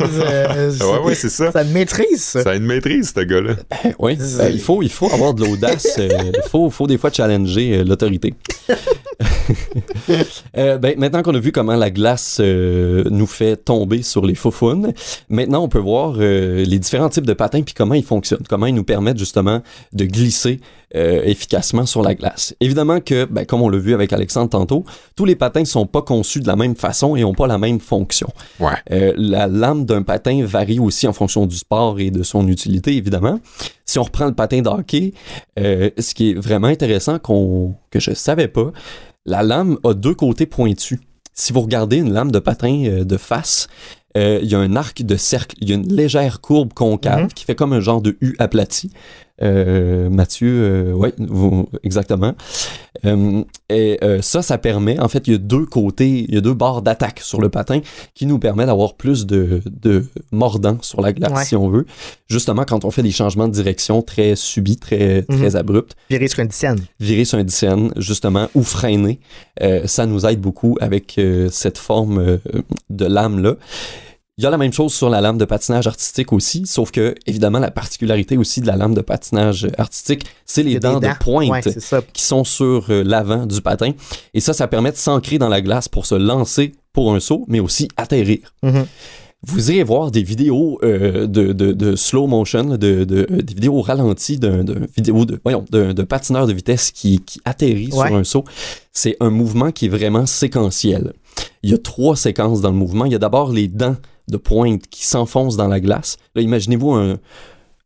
Euh, 0.00 0.72
Ouais, 0.80 0.98
ouais, 1.06 1.14
c'est 1.14 1.28
ça. 1.28 1.52
Ça 1.52 1.62
une 1.62 1.72
maîtrise, 1.72 2.22
ça. 2.22 2.42
Ça 2.42 2.50
a 2.50 2.54
une 2.54 2.64
maîtrise, 2.66 3.12
ce 3.14 3.20
gars-là. 3.20 3.54
Oui, 3.98 4.16
ben, 4.16 4.50
il, 4.52 4.60
faut, 4.60 4.82
il 4.82 4.90
faut 4.90 5.12
avoir 5.12 5.34
de 5.34 5.44
l'audace. 5.44 5.86
euh, 5.98 6.08
Il 6.34 6.48
faut, 6.50 6.70
faut 6.70 6.86
des 6.86 6.98
fois 6.98 7.10
challenger 7.12 7.78
euh, 7.78 7.84
l'autorité. 7.84 8.34
Euh, 10.56 10.78
ben, 10.78 10.98
maintenant 10.98 11.22
qu'on 11.22 11.34
a 11.34 11.38
vu 11.38 11.52
comment 11.52 11.76
la 11.76 11.90
glace 11.90 12.38
euh, 12.40 13.04
nous 13.10 13.26
fait 13.26 13.56
tomber 13.56 14.02
sur 14.02 14.24
les 14.26 14.34
faufounes, 14.34 14.92
maintenant 15.28 15.62
on 15.62 15.68
peut 15.68 15.78
voir 15.78 16.14
euh, 16.18 16.64
les 16.64 16.78
différents 16.78 17.08
types 17.08 17.26
de 17.26 17.32
patins 17.32 17.62
puis 17.62 17.74
comment 17.74 17.94
ils 17.94 18.04
fonctionnent, 18.04 18.42
comment 18.48 18.66
ils 18.66 18.74
nous 18.74 18.84
permettent 18.84 19.18
justement 19.18 19.62
de 19.92 20.04
glisser 20.04 20.60
euh, 20.94 21.22
efficacement 21.24 21.86
sur 21.86 22.02
la 22.02 22.14
glace. 22.14 22.54
Évidemment 22.60 23.00
que, 23.00 23.24
ben, 23.24 23.46
comme 23.46 23.62
on 23.62 23.68
l'a 23.70 23.78
vu 23.78 23.94
avec 23.94 24.12
Alexandre 24.12 24.50
tantôt, 24.50 24.84
tous 25.16 25.24
les 25.24 25.36
patins 25.36 25.60
ne 25.60 25.64
sont 25.66 25.86
pas 25.86 26.02
conçus 26.02 26.40
de 26.40 26.46
la 26.46 26.56
même 26.56 26.76
façon 26.76 27.16
et 27.16 27.22
n'ont 27.22 27.32
pas 27.32 27.46
la 27.46 27.56
même 27.58 27.80
fonction. 27.80 28.28
Ouais. 28.60 28.72
Euh, 28.90 29.14
la 29.16 29.46
lame 29.46 29.81
d'un 29.86 30.02
patin 30.02 30.44
varie 30.44 30.78
aussi 30.78 31.06
en 31.06 31.12
fonction 31.12 31.46
du 31.46 31.56
sport 31.56 31.98
et 32.00 32.10
de 32.10 32.22
son 32.22 32.46
utilité, 32.48 32.96
évidemment. 32.96 33.38
Si 33.84 33.98
on 33.98 34.02
reprend 34.04 34.26
le 34.26 34.34
patin 34.34 34.62
de 34.62 34.68
hockey, 34.68 35.12
euh, 35.58 35.90
ce 35.98 36.14
qui 36.14 36.30
est 36.30 36.34
vraiment 36.34 36.68
intéressant 36.68 37.18
qu'on, 37.18 37.74
que 37.90 38.00
je 38.00 38.12
savais 38.14 38.48
pas, 38.48 38.72
la 39.26 39.42
lame 39.42 39.78
a 39.84 39.94
deux 39.94 40.14
côtés 40.14 40.46
pointus. 40.46 40.98
Si 41.34 41.52
vous 41.52 41.60
regardez 41.62 41.96
une 41.98 42.12
lame 42.12 42.30
de 42.30 42.38
patin 42.38 42.84
euh, 42.86 43.04
de 43.04 43.16
face, 43.16 43.68
euh, 44.16 44.40
il 44.42 44.50
y 44.50 44.54
a 44.54 44.58
un 44.58 44.76
arc 44.76 45.02
de 45.02 45.16
cercle, 45.16 45.56
il 45.60 45.70
y 45.70 45.72
a 45.72 45.76
une 45.76 45.90
légère 45.94 46.40
courbe 46.42 46.72
concave 46.74 47.22
Mhm. 47.22 47.28
qui 47.32 47.44
fait 47.44 47.54
comme 47.54 47.72
un 47.72 47.80
genre 47.80 48.02
de 48.02 48.16
U 48.20 48.34
aplati. 48.38 48.90
Euh, 49.42 50.08
Mathieu, 50.10 50.48
euh, 50.48 50.92
oui, 50.94 51.10
exactement. 51.82 52.34
Euh, 53.04 53.42
et 53.68 53.98
euh, 54.04 54.22
ça, 54.22 54.42
ça 54.42 54.58
permet, 54.58 54.98
en 55.00 55.08
fait, 55.08 55.26
il 55.26 55.32
y 55.32 55.36
a 55.36 55.38
deux 55.38 55.66
côtés, 55.66 56.24
il 56.28 56.34
y 56.34 56.38
a 56.38 56.40
deux 56.40 56.54
barres 56.54 56.82
d'attaque 56.82 57.20
sur 57.20 57.40
le 57.40 57.48
patin 57.48 57.80
qui 58.14 58.26
nous 58.26 58.38
permet 58.38 58.66
d'avoir 58.66 58.94
plus 58.94 59.26
de, 59.26 59.60
de 59.66 60.04
mordant 60.30 60.78
sur 60.82 61.00
la 61.00 61.12
glace, 61.12 61.32
Ouais. 61.32 61.44
si 61.44 61.56
on 61.56 61.68
veut. 61.68 61.86
Justement, 62.28 62.64
quand 62.64 62.84
on 62.84 62.90
fait 62.90 63.02
des 63.02 63.10
changements 63.10 63.48
de 63.48 63.52
direction 63.52 64.02
très 64.02 64.36
subits, 64.36 64.76
très, 64.76 65.22
très 65.22 65.50
Mhm. 65.50 65.56
abrupts, 65.56 65.96
Virer 66.10 66.28
sur 66.28 66.40
une 66.40 66.48
dizaine. 66.48 66.78
virer 67.00 67.24
sur 67.24 67.38
un 67.38 67.44
dixaine, 67.44 67.90
justement, 67.96 68.48
ou 68.54 68.62
freiner, 68.62 69.18
ça 69.86 70.06
nous 70.06 70.24
aide 70.26 70.40
beaucoup 70.40 70.76
avec 70.80 71.20
cette 71.50 71.78
forme 71.78 72.38
de 72.90 73.04
lame-là. 73.06 73.56
Il 74.38 74.44
y 74.44 74.46
a 74.46 74.50
la 74.50 74.56
même 74.56 74.72
chose 74.72 74.94
sur 74.94 75.10
la 75.10 75.20
lame 75.20 75.36
de 75.36 75.44
patinage 75.44 75.86
artistique 75.86 76.32
aussi, 76.32 76.64
sauf 76.66 76.90
que, 76.90 77.14
évidemment, 77.26 77.58
la 77.58 77.70
particularité 77.70 78.38
aussi 78.38 78.62
de 78.62 78.66
la 78.66 78.76
lame 78.76 78.94
de 78.94 79.02
patinage 79.02 79.68
artistique, 79.76 80.24
c'est 80.46 80.62
les 80.62 80.74
des 80.74 80.80
dents, 80.80 81.00
de 81.00 81.08
pointe 81.20 81.50
Ouais, 81.50 81.60
qui 82.14 82.22
sont 82.22 82.42
sur 82.44 82.86
euh, 82.88 83.02
l'avant 83.04 83.44
du 83.44 83.60
patin. 83.60 83.92
Et 84.32 84.40
ça, 84.40 84.54
ça 84.54 84.68
permet 84.68 84.90
de 84.90 84.96
s'ancrer 84.96 85.36
dans 85.36 85.50
la 85.50 85.60
glace 85.60 85.86
pour 85.88 86.06
se 86.06 86.14
lancer 86.14 86.72
pour 86.94 87.14
un 87.14 87.20
saut, 87.20 87.44
mais 87.46 87.60
aussi 87.60 87.88
atterrir. 87.98 88.38
Mhm. 88.62 88.86
Vous 89.44 89.70
irez 89.72 89.82
voir 89.82 90.10
des 90.12 90.22
vidéos 90.22 90.78
euh, 90.82 91.26
de, 91.26 91.52
de- 91.52 91.72
de 91.72 91.96
slow 91.96 92.26
motion, 92.28 92.64
de, 92.64 92.76
de- 93.04 93.26
des 93.42 93.54
vidéos 93.54 93.74
au 93.74 93.82
ralenti 93.82 94.38
d'un 94.38 94.64
vidéo 94.96 95.24
de, 95.26 95.40
voyons, 95.42 95.64
d'un 95.70 95.92
patineur 96.06 96.46
de 96.46 96.52
vitesse 96.54 96.90
qui, 96.90 97.20
qui 97.20 97.38
atterrit 97.44 97.90
Ouais. 97.92 98.06
sur 98.08 98.16
un 98.16 98.24
saut. 98.24 98.44
C'est 98.92 99.16
un 99.20 99.30
mouvement 99.30 99.72
qui 99.72 99.86
est 99.86 99.88
vraiment 99.90 100.24
séquentiel. 100.26 101.12
Il 101.64 101.70
y 101.70 101.74
a 101.74 101.78
trois 101.78 102.14
séquences 102.16 102.60
dans 102.62 102.70
le 102.70 102.76
mouvement. 102.76 103.04
Il 103.04 103.12
y 103.12 103.16
a 103.16 103.18
d'abord 103.18 103.50
les 103.52 103.66
dents 103.68 103.96
de 104.28 104.36
pointe 104.36 104.86
qui 104.88 105.04
s'enfoncent 105.06 105.56
dans 105.56 105.68
la 105.68 105.80
glace. 105.80 106.16
Là, 106.34 106.42
imaginez-vous 106.42 106.92
un, 106.92 107.12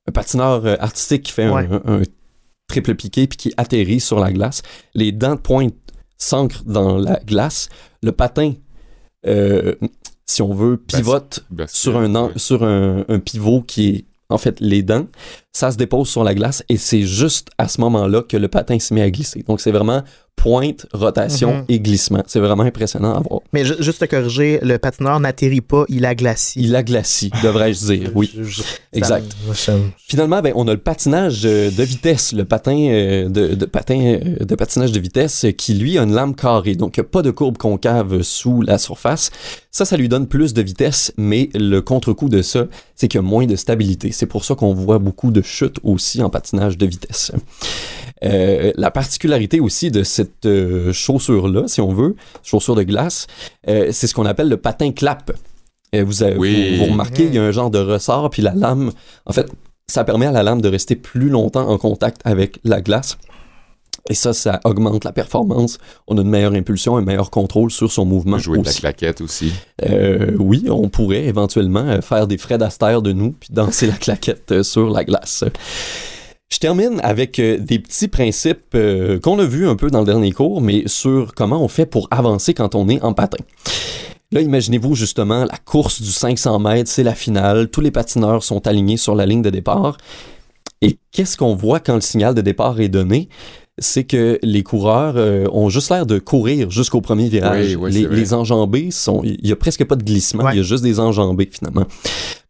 un 0.09 0.12
patineur 0.12 0.64
euh, 0.66 0.76
artistique 0.78 1.24
qui 1.24 1.32
fait 1.32 1.45
un- 1.45 1.53
Ouais. 1.55 1.68
un, 1.84 2.01
un 2.01 2.03
triple 2.68 2.95
piqué 2.95 3.26
puis 3.26 3.37
qui 3.37 3.53
atterrit 3.57 4.01
sur 4.01 4.18
la 4.18 4.32
glace. 4.32 4.62
Les 4.95 5.12
dents 5.12 5.34
de 5.37 5.41
pointe 5.41 5.74
s'ancrent 6.18 6.64
dans 6.64 6.97
la 6.99 7.20
glace. 7.20 7.68
Le 8.03 8.12
patin, 8.12 8.55
euh, 9.26 9.74
si 10.26 10.43
on 10.43 10.53
veut, 10.55 10.76
pivote 10.76 11.45
Bascule, 11.51 11.76
sur 11.76 11.97
un, 11.97 12.14
an- 12.14 12.26
ouais. 12.28 12.32
sur 12.39 12.64
un, 12.64 13.05
un 13.09 13.18
pivot 13.18 13.62
qui 13.62 13.89
est 13.89 14.05
en 14.28 14.39
fait 14.39 14.59
les 14.61 14.82
dents. 14.82 15.07
Ça 15.57 15.70
se 15.72 15.78
dépose 15.78 16.09
sur 16.11 16.22
la 16.22 16.34
glace 16.34 16.62
et 16.68 16.76
c'est 16.76 17.00
juste 17.02 17.48
à 17.57 17.66
ce 17.66 17.80
moment-là 17.80 18.20
que 18.22 18.36
le 18.36 18.48
patin 18.48 18.78
se 18.78 18.92
met 18.92 19.00
à 19.00 19.11
glisser. 19.11 19.42
Donc 19.48 19.59
c'est 19.62 19.70
vraiment 19.72 20.02
pointe, 20.36 20.84
rotation 20.92 21.54
Mhm. 21.54 21.64
et 21.70 21.80
glissement. 21.80 22.22
C'est 22.26 22.40
vraiment 22.40 22.64
impressionnant 22.64 23.14
à 23.14 23.20
voir. 23.20 23.40
Mais 23.54 23.64
ju- 23.64 23.72
juste 23.80 24.00
te 24.00 24.04
corriger, 24.04 24.59
le 24.62 24.76
patineur 24.76 25.18
n'atterrit 25.18 25.62
pas, 25.62 25.86
il 25.88 26.04
aglacie. 26.04 26.61
Il 26.62 26.76
a 26.76 26.82
glacis, 26.82 27.30
devrais-je 27.42 27.86
dire. 27.86 28.11
Oui, 28.14 28.30
Je- 28.36 28.42
je- 28.42 28.62
exact. 28.92 29.24
ça- 29.48 29.54
ça- 29.54 29.78
Finalement, 30.07 30.42
ben, 30.42 30.52
on 30.54 30.68
a 30.68 30.72
le 30.72 30.78
patinage 30.78 31.40
euh, 31.46 31.70
de 31.70 31.82
vitesse, 31.82 32.34
le 32.34 32.44
patin 32.44 32.76
euh, 32.76 33.30
de, 33.30 33.54
de 33.54 33.64
patin 33.64 33.98
euh, 34.22 34.44
de 34.44 34.54
patinage 34.54 34.92
de 34.92 35.00
vitesse 35.00 35.46
qui 35.57 35.72
lui 35.72 35.96
a 35.96 36.02
une 36.02 36.12
lame 36.12 36.34
carrée, 36.34 36.74
donc 36.74 36.98
il 36.98 37.00
n'y 37.00 37.07
a 37.07 37.09
pas 37.09 37.22
de 37.22 37.30
courbe 37.30 37.57
concave 37.57 38.20
sous 38.20 38.61
la 38.61 38.76
surface. 38.76 39.30
Ça, 39.70 39.86
ça 39.86 39.96
lui 39.96 40.09
donne 40.09 40.26
plus 40.26 40.52
de 40.54 40.61
vitesse, 40.62 41.12
mais 41.16 41.48
le 41.54 41.80
contre-coup 41.80 42.28
de 42.28 42.42
ça, 42.42 42.66
c'est 42.94 43.09
qu'il 43.09 43.18
y 43.18 43.24
a 43.24 43.26
moins 43.26 43.46
de 43.46 43.57
stabilité. 43.57 44.12
C'est 44.12 44.26
pour 44.26 44.44
ça 44.44 44.54
qu'on 44.54 44.74
voit 44.74 44.98
beaucoup 44.98 45.30
de 45.30 45.40
chutes 45.47 45.78
aussi 45.82 46.22
en 46.22 46.28
patinage 46.30 46.76
de 46.76 46.86
vitesse. 46.86 47.32
Euh, 48.24 48.72
la 48.76 48.90
particularité 48.90 49.61
aussi 49.61 49.90
de 49.90 50.03
cette 50.03 50.47
euh, 50.47 50.92
chaussure-là, 50.92 51.68
si 51.68 51.80
on 51.80 51.92
veut, 51.92 52.16
chaussure 52.42 52.74
de 52.74 52.82
glace, 52.82 53.26
euh, 53.68 53.88
c'est 53.92 54.07
ce 54.07 54.14
qu'on 54.14 54.26
appelle 54.26 54.49
le 54.49 54.57
patin 54.57 54.92
clap. 54.92 55.32
Vous, 55.92 56.22
avez- 56.22 56.36
Oui. 56.36 56.76
vous, 56.76 56.84
vous 56.84 56.90
remarquez, 56.92 57.24
il 57.24 57.34
y 57.34 57.38
a 57.38 57.42
un 57.44 57.53
genre 57.53 57.70
de 57.70 57.78
ressort, 57.78 58.28
puis 58.30 58.42
la 58.42 58.55
lame, 58.55 58.90
en 59.24 59.32
fait, 59.32 59.51
ça 59.86 60.05
permet 60.05 60.26
à 60.26 60.32
la 60.32 60.42
lame 60.42 60.61
de 60.61 60.68
rester 60.68 60.97
plus 60.97 61.28
longtemps 61.30 61.68
en 61.68 61.78
contact 61.78 62.20
avec 62.24 62.59
la 62.64 62.82
glace. 62.82 63.16
Et 64.09 64.14
ça, 64.14 64.32
ça 64.32 64.61
augmente 64.64 65.05
la 65.05 65.12
performance. 65.12 65.78
On 66.07 66.16
a 66.18 66.22
une 66.22 66.28
meilleure 66.28 66.55
impulsion, 66.55 66.97
un 66.97 67.03
meilleur 67.03 67.30
contrôle 67.30 67.70
sur 67.70 67.90
son 67.90 68.05
mouvement. 68.05 68.38
Jouer 68.38 68.59
de 68.59 68.64
la 68.64 68.72
claquette 68.72 69.20
aussi. 69.20 69.53
Euh, 69.84 70.32
oui, 70.38 70.64
on 70.70 70.88
pourrait 70.88 71.24
éventuellement 71.24 71.86
euh, 71.86 72.01
faire 72.01 72.26
des 72.26 72.38
Fred 72.38 72.62
Astaire 72.62 73.03
de 73.03 73.12
nous 73.12 73.32
puis 73.32 73.51
danser 73.53 73.86
la 73.86 73.97
claquette 73.97 74.53
euh, 74.53 74.62
sur 74.62 74.90
la 74.90 75.05
glace. 75.05 75.44
Je 76.49 76.59
termine 76.59 77.01
avec 77.03 77.40
des 77.40 77.78
petits 77.80 78.07
principes 78.07 78.74
euh, 78.76 79.18
qu'on 79.18 79.38
a 79.40 79.44
vus 79.44 79.66
un 79.66 79.74
peu 79.74 79.90
dans 79.90 80.01
le 80.01 80.07
dernier 80.07 80.30
cours, 80.30 80.61
mais 80.61 80.84
sur 80.86 81.34
comment 81.34 81.61
on 81.61 81.66
fait 81.66 81.86
pour 81.86 82.07
avancer 82.12 82.55
quand 82.55 82.76
on 82.76 82.88
est 82.88 83.03
en 83.03 83.14
patin. 83.14 83.42
Là, 84.30 84.40
imaginez-vous 84.40 84.94
justement 84.94 85.44
la 85.44 85.57
course 85.64 86.01
du 86.01 86.11
500 86.11 86.59
mètres, 86.61 86.90
c'est 86.90 87.03
la 87.03 87.14
finale, 87.14 87.68
tous 87.68 87.80
les 87.80 87.90
patineurs 87.90 88.44
sont 88.44 88.66
alignés 88.66 88.97
sur 88.97 89.16
la 89.16 89.26
ligne 89.26 89.42
de 89.42 89.51
départ. 89.51 89.99
Et 90.82 90.99
qu'est-ce 91.11 91.36
qu'on 91.36 91.55
voit 91.55 91.80
quand 91.80 91.94
le 91.94 92.01
signal 92.01 92.34
de 92.34 92.42
départ 92.42 92.80
est 92.80 92.88
donné? 92.88 93.28
C'est 93.79 94.05
que 94.05 94.39
les 94.43 94.62
coureurs 94.62 95.14
euh, 95.16 95.47
ont 95.53 95.68
juste 95.68 95.91
l'air 95.91 96.07
de 96.07 96.18
courir 96.18 96.70
jusqu'au 96.70 97.01
premier 97.03 97.29
virage. 97.29 97.74
Oui, 97.77 97.77
oui, 97.77 97.93
les, 97.93 98.07
les 98.09 98.33
enjambées 98.35 98.91
sont. 98.91 99.20
Il 99.22 99.47
y 99.47 99.53
a 99.53 99.57
presque 99.57 99.85
pas 99.85 99.97
de 99.97 100.03
glissement, 100.05 100.45
Ouais. 100.45 100.55
il 100.55 100.57
y 100.57 100.61
a 100.61 100.62
juste 100.62 100.83
des 100.83 100.99
enjambées 100.99 101.49
finalement. 101.53 101.85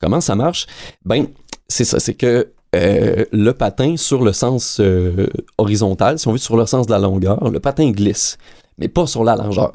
Comment 0.00 0.20
ça 0.20 0.36
marche? 0.36 0.66
Ben, 1.04 1.26
c'est 1.68 1.84
ça, 1.84 1.98
c'est 1.98 2.14
que 2.14 2.48
euh, 2.76 3.24
le 3.32 3.52
patin 3.52 3.96
sur 3.96 4.22
le 4.22 4.32
sens 4.32 4.78
euh, 4.80 5.26
horizontal, 5.58 6.18
si 6.18 6.28
on 6.28 6.32
veut 6.32 6.38
sur 6.38 6.56
le 6.56 6.66
sens 6.66 6.86
de 6.86 6.92
la 6.92 6.98
longueur, 7.00 7.50
le 7.50 7.58
patin 7.58 7.90
glisse, 7.90 8.38
mais 8.78 8.86
pas 8.88 9.06
sur 9.08 9.24
la 9.24 9.34
largeur. 9.34 9.72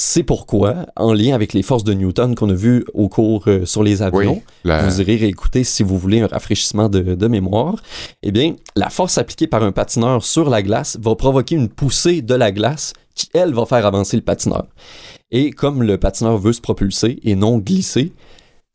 C'est 0.00 0.22
pourquoi, 0.22 0.86
en 0.96 1.12
lien 1.12 1.34
avec 1.34 1.52
les 1.54 1.62
forces 1.64 1.82
de 1.82 1.92
Newton 1.92 2.36
qu'on 2.36 2.48
a 2.50 2.54
vues 2.54 2.84
au 2.94 3.08
cours 3.08 3.42
euh, 3.48 3.66
sur 3.66 3.82
les 3.82 4.00
avions, 4.00 4.34
Oui. 4.34 4.42
La- 4.62 4.86
vous 4.86 5.00
irez 5.00 5.16
réécouter 5.16 5.64
si 5.64 5.82
vous 5.82 5.98
voulez 5.98 6.20
un 6.20 6.28
rafraîchissement 6.28 6.88
de, 6.88 7.00
de 7.16 7.26
mémoire, 7.26 7.82
eh 8.22 8.30
bien, 8.30 8.54
la 8.76 8.90
force 8.90 9.18
appliquée 9.18 9.48
par 9.48 9.64
un 9.64 9.72
patineur 9.72 10.24
sur 10.24 10.50
la 10.50 10.62
glace 10.62 10.96
va 11.02 11.16
provoquer 11.16 11.56
une 11.56 11.68
poussée 11.68 12.22
de 12.22 12.34
la 12.34 12.52
glace 12.52 12.92
qui, 13.16 13.28
elle, 13.34 13.52
va 13.52 13.66
faire 13.66 13.84
avancer 13.86 14.16
le 14.16 14.22
patineur. 14.22 14.66
Et 15.32 15.50
comme 15.50 15.82
le 15.82 15.98
patineur 15.98 16.38
veut 16.38 16.52
se 16.52 16.60
propulser 16.60 17.18
et 17.24 17.34
non 17.34 17.58
glisser, 17.58 18.12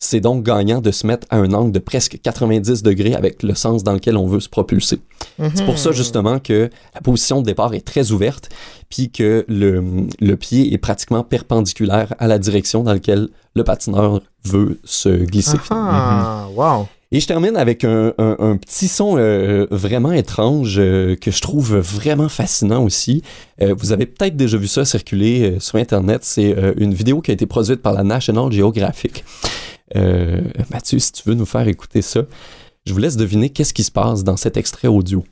c'est 0.04 0.20
donc 0.20 0.44
gagnant 0.44 0.82
de 0.82 0.92
se 0.92 1.06
mettre 1.08 1.26
à 1.30 1.38
un 1.38 1.54
angle 1.54 1.72
de 1.72 1.80
presque 1.80 2.20
90 2.22 2.84
degrés 2.84 3.16
avec 3.16 3.44
le 3.44 3.56
sens 3.56 3.84
dans 3.84 3.94
lequel 3.94 4.18
on 4.18 4.28
veut 4.28 4.40
se 4.40 4.50
propulser. 4.50 5.00
C'est 5.56 5.66
pour 5.66 5.78
ça 5.78 5.90
Mhm. 5.90 5.96
justement 5.96 6.40
que 6.40 6.70
la 6.94 7.02
position 7.02 7.42
de 7.42 7.46
départ 7.46 7.74
est 7.74 7.86
très 7.86 8.12
ouverte, 8.12 8.50
puis 8.90 9.10
que 9.10 9.46
le, 9.48 9.84
le 10.20 10.36
pied 10.36 10.74
est 10.74 10.78
pratiquement 10.78 11.24
perpendiculaire 11.24 12.14
à 12.20 12.28
la 12.28 12.38
direction 12.40 12.84
dans 12.84 12.94
laquelle 12.94 13.30
le 13.56 13.64
patineur 13.64 14.22
veut 14.46 14.80
se 14.84 15.10
glisser. 15.10 15.58
Ah, 15.70 16.48
wow. 16.56 16.88
Et 17.16 17.20
je 17.20 17.28
termine 17.28 17.56
avec 17.58 17.84
un, 17.84 18.12
un- 18.18 18.36
un 18.40 18.58
petit 18.58 18.88
son 18.88 19.18
euh, 19.20 19.68
vraiment 19.70 20.12
étrange 20.14 20.78
euh, 20.80 21.16
que 21.16 21.30
je 21.30 21.42
trouve 21.42 21.78
vraiment 21.78 22.28
fascinant 22.28 22.84
aussi. 22.84 23.22
Euh, 23.62 23.76
vous 23.78 23.92
avez 23.92 24.08
peut-être 24.08 24.36
déjà 24.36 24.58
vu 24.58 24.66
ça 24.68 24.84
circuler 24.84 25.44
euh, 25.44 25.60
sur 25.60 25.76
Internet. 25.78 26.22
C'est 26.24 26.58
euh, 26.58 26.74
une 26.78 26.92
vidéo 26.96 27.22
qui 27.22 27.30
a 27.30 27.36
été 27.36 27.46
produite 27.46 27.84
par 27.84 27.94
la 27.94 28.02
National 28.04 28.52
Geographic. 28.52 29.24
Euh, 29.96 30.42
Mathieu, 30.72 31.00
si 31.00 31.12
tu 31.12 31.24
veux 31.28 31.36
nous 31.36 31.46
faire 31.46 31.68
écouter 31.68 32.02
ça, 32.02 32.22
je 32.86 32.94
vous 32.94 33.00
laisse 33.00 33.18
deviner 33.18 33.50
qu'est-ce 33.50 33.74
qui 33.74 33.84
se 33.84 33.92
passe 33.92 34.24
dans 34.24 34.38
cet 34.38 34.58
extrait 34.58 34.88
audio. 34.88 35.24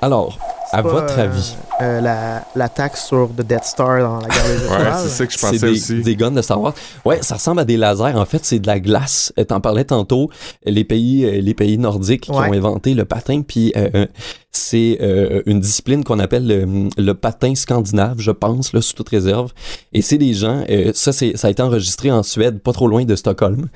Alors, 0.00 0.36
à 0.72 0.82
pas, 0.82 0.88
votre 0.88 1.18
euh, 1.18 1.22
avis, 1.24 1.54
euh, 1.80 2.00
la- 2.00 2.44
L'attaque 2.54 2.96
sur 2.96 3.30
The 3.36 3.42
Death 3.42 3.64
Star 3.64 4.00
dans 4.00 4.20
la 4.20 4.28
guerre 4.28 4.44
des 4.46 4.50
Ouais, 4.58 4.64
étoiles. 4.64 4.94
c'est 5.02 5.08
ça 5.08 5.26
que 5.26 5.32
je 5.32 5.38
pensais 5.38 5.58
des, 5.58 5.70
aussi. 5.70 6.02
des 6.02 6.16
guns 6.16 6.30
de 6.30 6.42
Star 6.42 6.60
Wars. 6.60 6.74
Ouais, 7.04 7.18
ça 7.22 7.34
ressemble 7.36 7.60
à 7.60 7.64
des 7.64 7.76
lasers. 7.76 8.14
En 8.16 8.24
fait, 8.24 8.44
c'est 8.44 8.58
de 8.58 8.66
la 8.66 8.80
glace. 8.80 9.32
Euh, 9.38 9.44
T'en 9.44 9.60
parlais 9.60 9.84
tantôt. 9.84 10.30
Les 10.64 10.84
pays, 10.84 11.24
euh, 11.24 11.40
les 11.40 11.54
pays 11.54 11.78
nordiques 11.78 12.22
qui 12.22 12.30
Ouais. 12.30 12.36
ont 12.48 12.52
inventé 12.52 12.94
le 12.94 13.04
patin, 13.04 13.42
puis 13.42 13.72
euh, 13.76 14.06
c'est 14.50 14.98
euh, 15.00 15.42
une 15.46 15.60
discipline 15.60 16.04
qu'on 16.04 16.18
appelle 16.18 16.46
le, 16.46 16.88
le 16.96 17.14
patin 17.14 17.54
scandinave, 17.54 18.16
je 18.18 18.30
pense, 18.30 18.72
là, 18.72 18.80
sous 18.82 18.94
toute 18.94 19.08
réserve. 19.08 19.52
Et 19.92 20.02
c'est 20.02 20.18
des 20.18 20.34
gens. 20.34 20.64
euh, 20.68 20.92
ça, 20.94 21.12
c'est, 21.12 21.36
ça 21.36 21.48
a 21.48 21.50
été 21.50 21.62
enregistré 21.62 22.10
en 22.10 22.22
Suède, 22.22 22.60
pas 22.60 22.72
trop 22.72 22.86
loin 22.88 23.04
de 23.04 23.16
Stockholm. 23.16 23.68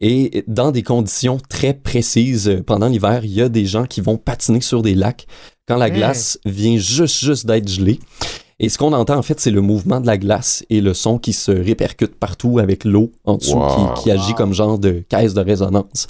Et 0.00 0.44
dans 0.48 0.70
des 0.72 0.82
conditions 0.82 1.38
très 1.48 1.74
précises, 1.74 2.62
pendant 2.66 2.88
l'hiver, 2.88 3.20
il 3.24 3.32
y 3.32 3.40
a 3.42 3.48
des 3.48 3.66
gens 3.66 3.84
qui 3.84 4.00
vont 4.00 4.16
patiner 4.16 4.60
sur 4.60 4.82
des 4.82 4.94
lacs 4.94 5.26
quand 5.66 5.76
la 5.76 5.90
glace 5.90 6.38
vient 6.44 6.76
juste, 6.76 7.18
juste 7.24 7.46
d'être 7.46 7.68
gelée. 7.68 7.98
Et 8.58 8.68
ce 8.68 8.78
qu'on 8.78 8.92
entend, 8.92 9.16
en 9.16 9.22
fait, 9.22 9.40
c'est 9.40 9.50
le 9.50 9.60
mouvement 9.60 10.00
de 10.00 10.06
la 10.06 10.16
glace 10.18 10.64
et 10.70 10.80
le 10.80 10.94
son 10.94 11.18
qui 11.18 11.32
se 11.32 11.50
répercute 11.50 12.14
partout 12.14 12.58
avec 12.60 12.84
l'eau 12.84 13.10
en 13.24 13.36
dessous 13.36 13.56
Wow. 13.56 13.94
qui, 13.94 14.02
qui 14.02 14.10
agit 14.12 14.34
comme 14.34 14.52
genre 14.52 14.78
de 14.78 15.02
caisse 15.08 15.34
de 15.34 15.40
résonance. 15.40 16.06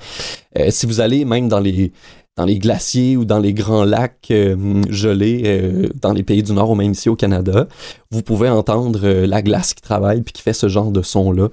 Euh, 0.58 0.66
si 0.70 0.84
vous 0.84 1.00
allez 1.00 1.24
même 1.24 1.48
dans 1.48 1.60
les, 1.60 1.92
dans 2.38 2.46
les 2.46 2.58
glaciers 2.58 3.16
ou 3.18 3.26
dans 3.26 3.38
les 3.38 3.52
grands 3.52 3.84
lacs 3.84 4.28
euh, 4.30 4.56
gelés 4.88 5.42
euh, 5.44 5.88
dans 6.00 6.14
les 6.14 6.22
pays 6.22 6.42
du 6.42 6.52
Nord 6.54 6.70
ou 6.70 6.74
même 6.74 6.92
ici 6.92 7.10
au 7.10 7.16
Canada, 7.16 7.68
vous 8.10 8.22
pouvez 8.22 8.48
entendre 8.48 9.00
euh, 9.04 9.26
la 9.26 9.42
glace 9.42 9.74
qui 9.74 9.82
travaille 9.82 10.22
puis 10.22 10.32
qui 10.32 10.40
fait 10.42 10.54
ce 10.54 10.66
genre 10.68 10.90
de 10.90 11.02
son-là. 11.02 11.48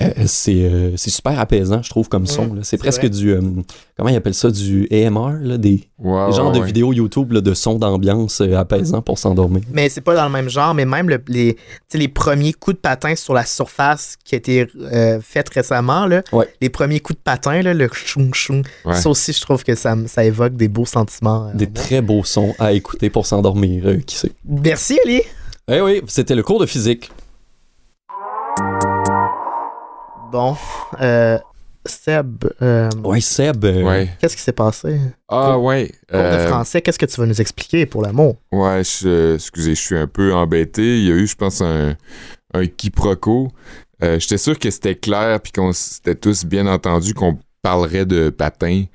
Euh, 0.00 0.10
c'est 0.26 0.64
euh, 0.64 0.96
c'est 0.96 1.10
super 1.10 1.38
apaisant, 1.38 1.82
je 1.82 1.90
trouve, 1.90 2.08
comme 2.08 2.26
son. 2.26 2.56
C'est 2.62 2.78
presque 2.78 3.00
vrai. 3.02 3.10
du... 3.10 3.30
euh, 3.30 3.40
comment 3.96 4.08
ils 4.10 4.16
appellent 4.16 4.34
ça? 4.34 4.50
Du 4.50 4.88
AMR, 4.90 5.38
là, 5.40 5.56
des, 5.56 5.70
des 5.70 5.86
genres 6.02 6.48
ouais, 6.48 6.52
de 6.54 6.58
ouais. 6.60 6.66
vidéos 6.66 6.92
YouTube 6.92 7.30
là, 7.32 7.40
de 7.40 7.54
sons 7.54 7.78
d'ambiance 7.78 8.40
euh, 8.40 8.56
apaisants 8.56 9.02
pour 9.02 9.18
s'endormir. 9.18 9.62
Mais 9.72 9.88
c'est 9.88 10.00
pas 10.00 10.16
dans 10.16 10.24
le 10.26 10.32
même 10.32 10.48
genre, 10.48 10.74
mais 10.74 10.84
même 10.84 11.08
le- 11.08 11.22
les, 11.28 11.56
les 11.92 12.08
premiers 12.08 12.52
coups 12.54 12.76
de 12.76 12.80
patin 12.80 13.14
sur 13.14 13.34
la 13.34 13.44
surface 13.44 14.16
qui 14.24 14.34
a 14.34 14.38
été 14.38 14.66
euh, 14.80 15.20
fait 15.22 15.48
récemment, 15.48 16.06
là, 16.06 16.22
Ouais. 16.32 16.48
les 16.60 16.70
premiers 16.70 16.98
coups 16.98 17.18
de 17.18 17.22
patin, 17.22 17.62
là, 17.62 17.72
le 17.72 17.88
choum 17.92 18.34
choum, 18.34 18.62
Ouais. 18.84 18.94
ça 18.96 19.08
aussi, 19.08 19.32
je 19.32 19.40
trouve 19.40 19.62
que 19.62 19.76
ça, 19.76 19.94
me- 19.94 20.06
ça 20.24 20.28
évoque 20.28 20.54
des 20.56 20.68
beaux 20.68 20.86
sentiments. 20.86 21.48
euh, 21.48 21.54
Des 21.54 21.70
très 21.70 22.00
beaux 22.00 22.24
sons 22.24 22.54
à 22.58 22.72
écouter 22.72 23.10
pour 23.10 23.26
s'endormir, 23.26 23.86
euh, 23.86 23.98
qui 23.98 24.16
sait. 24.16 24.32
Merci, 24.46 24.98
Ali. 25.04 25.20
Eh 25.68 25.80
oui, 25.82 26.00
c'était 26.06 26.34
le 26.34 26.42
cours 26.42 26.60
de 26.60 26.66
physique. 26.66 27.10
Bon, 30.32 30.56
euh, 31.00 31.38
Seb, 31.86 32.44
euh, 32.62 32.88
Ouais, 33.04 33.20
Seb. 33.20 33.64
euh, 33.64 33.82
Ouais. 33.84 34.08
qu'est-ce 34.18 34.36
qui 34.36 34.42
s'est 34.42 34.52
passé? 34.52 34.98
Ah, 35.28 35.58
ouais. 35.58 35.92
Cours 36.10 36.18
de 36.20 36.24
euh, 36.24 36.48
français, 36.48 36.80
qu'est-ce 36.80 36.98
que 36.98 37.06
tu 37.06 37.20
vas 37.20 37.26
nous 37.26 37.40
expliquer 37.40 37.84
pour 37.86 38.02
l'amour? 38.02 38.36
Ouais, 38.50 38.82
je- 38.82 39.34
excusez, 39.34 39.74
je 39.74 39.80
suis 39.80 39.96
un 39.96 40.06
peu 40.06 40.32
embêté. 40.34 40.98
Il 41.00 41.04
y 41.04 41.12
a 41.12 41.14
eu, 41.14 41.26
je 41.26 41.36
pense, 41.36 41.60
un, 41.60 41.94
un 42.54 42.66
quiproquo. 42.66 43.48
Euh, 44.02 44.18
J'étais 44.18 44.38
sûr 44.38 44.58
que 44.58 44.70
c'était 44.70 44.96
clair 44.96 45.38
puis 45.40 45.52
qu'on 45.52 45.72
s'était 45.72 46.14
tous 46.16 46.44
bien 46.44 46.66
entendu 46.66 47.14
qu'on 47.14 47.38
parlerait 47.62 48.06
de 48.06 48.30
Patin, 48.30 48.82
euh, 48.82 48.86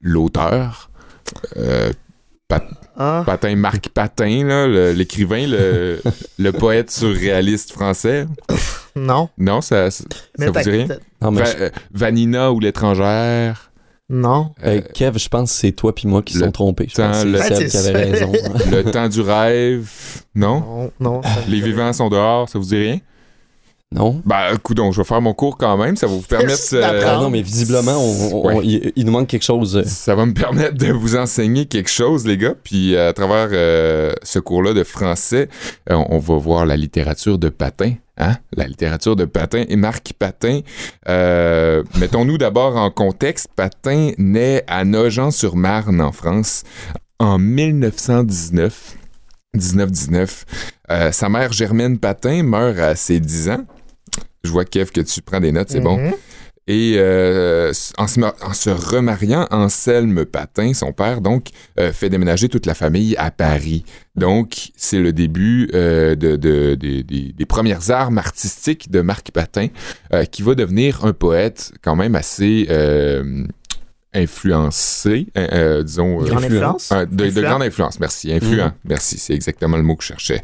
l'auteur. 0.00 0.90
Euh, 1.56 1.92
Ah, 2.96 3.24
Patin, 3.26 3.56
Marc 3.56 3.88
Patin, 3.88 4.66
le- 4.68 4.92
l'écrivain, 4.92 5.46
le, 5.48 6.00
le 6.38 6.52
poète 6.52 6.92
surréaliste 6.92 7.72
français. 7.72 8.26
non. 8.94 9.28
Non, 9.36 9.60
ça, 9.60 9.90
ça, 9.90 10.04
vous 10.38 10.52
dit 10.52 10.70
rien? 10.70 10.86
t'as- 10.86 10.98
non, 11.20 11.32
mais 11.32 11.40
Va- 11.42 11.50
je- 11.50 11.62
euh, 11.64 11.70
Vanina 11.92 12.52
ou 12.52 12.60
l'étrangère? 12.60 13.72
Non. 14.08 14.52
euh, 14.64 14.80
Kev, 14.94 15.18
je 15.18 15.28
pense 15.28 15.50
que 15.50 15.58
c'est 15.58 15.72
toi 15.72 15.92
puis 15.92 16.06
moi 16.06 16.22
qui 16.22 16.34
sont 16.34 16.52
trompés. 16.52 16.86
Je 16.88 16.94
temps, 16.94 17.10
pense 17.10 17.22
que 17.24 17.28
le- 17.28 17.38
c'est 17.38 17.50
Ouais, 17.50 17.56
Seb 17.56 17.64
qui 17.64 17.70
c'est 17.78 17.88
avait 17.96 18.16
ça. 18.18 18.26
raison. 18.26 18.32
le 18.70 18.82
temps 18.84 19.08
du 19.08 19.20
rêve. 19.22 19.90
Non? 20.36 20.60
Non, 20.60 20.90
non. 21.00 21.20
Les 21.48 21.60
vivants 21.60 21.92
sont 21.92 22.10
dehors, 22.10 22.48
ça 22.48 22.58
vous 22.60 22.66
dit 22.66 22.76
rien? 22.76 22.98
Non? 23.94 24.20
Ben, 24.26 24.56
coudon, 24.62 24.92
je 24.92 25.00
vais 25.00 25.04
faire 25.06 25.20
mon 25.22 25.32
cours 25.32 25.56
quand 25.56 25.76
même. 25.78 25.96
Ça 25.96 26.06
va 26.06 26.12
vous 26.14 26.20
permettre. 26.20 26.60
Ah 27.06 27.18
non, 27.20 27.30
mais 27.30 27.40
visiblement, 27.42 27.92
on- 27.96 28.34
on- 28.34 28.46
Ouais. 28.46 28.54
on- 28.56 28.60
il, 28.62 28.92
il 28.96 29.06
nous 29.06 29.12
manque 29.12 29.28
quelque 29.28 29.44
chose. 29.44 29.76
euh. 29.76 29.84
Ça 29.86 30.14
va 30.14 30.26
me 30.26 30.34
permettre 30.34 30.74
de 30.76 30.92
vous 30.92 31.16
enseigner 31.16 31.64
quelque 31.66 31.90
chose, 31.90 32.26
les 32.26 32.36
gars. 32.36 32.54
Puis 32.62 32.96
à 32.96 33.12
travers 33.12 33.48
euh, 33.52 34.12
ce 34.22 34.38
cours-là 34.38 34.74
de 34.74 34.84
français, 34.84 35.48
euh, 35.90 35.94
on 36.10 36.18
va 36.18 36.36
voir 36.36 36.66
la 36.66 36.76
littérature 36.76 37.38
de 37.38 37.48
Patin. 37.48 37.94
Hein? 38.18 38.34
La 38.56 38.66
littérature 38.66 39.16
de 39.16 39.24
Patin 39.24 39.64
et 39.68 39.76
Marc 39.76 40.12
Patin. 40.18 40.60
Euh, 41.08 41.82
Mettons-nous 41.98 42.38
d'abord 42.38 42.76
en 42.76 42.90
contexte. 42.90 43.48
Patin 43.56 44.10
naît 44.18 44.64
à 44.68 44.84
Nogent-sur-Marne, 44.84 46.00
en 46.00 46.12
France, 46.12 46.62
en 47.18 47.38
1919. 47.38 48.94
1919. 49.54 50.44
Euh, 50.90 51.12
sa 51.12 51.28
mère 51.28 51.52
Germaine 51.52 51.98
Patin 51.98 52.42
meurt 52.42 52.78
à 52.78 52.94
ses 52.96 53.20
10 53.20 53.50
ans. 53.50 53.64
Je 54.42 54.50
vois, 54.50 54.64
Kev, 54.64 54.90
que 54.90 55.00
tu 55.00 55.22
prends 55.22 55.40
des 55.40 55.52
notes, 55.52 55.70
c'est 55.70 55.80
bon. 55.80 55.98
Mhm. 55.98 56.12
Et 56.66 56.94
euh, 56.96 57.72
en, 57.98 58.06
se, 58.06 58.18
ma- 58.18 58.34
en 58.40 58.54
se 58.54 58.70
remariant, 58.70 59.46
Anselme 59.50 60.24
Patin, 60.24 60.72
son 60.72 60.92
père, 60.92 61.20
donc, 61.20 61.48
euh, 61.78 61.92
fait 61.92 62.08
déménager 62.08 62.48
toute 62.48 62.64
la 62.64 62.72
famille 62.74 63.14
à 63.18 63.30
Paris. 63.30 63.84
Donc, 64.16 64.70
c'est 64.74 64.98
le 64.98 65.12
début 65.12 65.68
euh, 65.74 66.14
de, 66.14 66.36
de- 66.36 66.74
des- 66.74 67.44
premières 67.46 67.90
armes 67.90 68.16
artistiques 68.16 68.90
de 68.90 69.02
Marc 69.02 69.30
Patin, 69.30 69.68
euh, 70.14 70.24
qui 70.24 70.40
va 70.42 70.54
devenir 70.54 71.04
un 71.04 71.12
poète 71.12 71.70
quand 71.82 71.96
même 71.96 72.14
assez 72.14 72.66
euh, 72.70 73.44
influencé, 74.14 75.26
euh, 75.36 75.46
euh, 75.52 75.82
disons... 75.82 76.16
Grande 76.18 76.44
influence? 76.44 76.90
euh, 76.92 77.04
de, 77.06 77.28
grande 77.42 77.62
influence, 77.62 78.00
merci. 78.00 78.32
Influent, 78.32 78.72
merci, 78.84 79.18
c'est 79.18 79.34
exactement 79.34 79.76
le 79.76 79.82
mot 79.82 79.96
que 79.96 80.02
je 80.02 80.08
cherchais. 80.08 80.42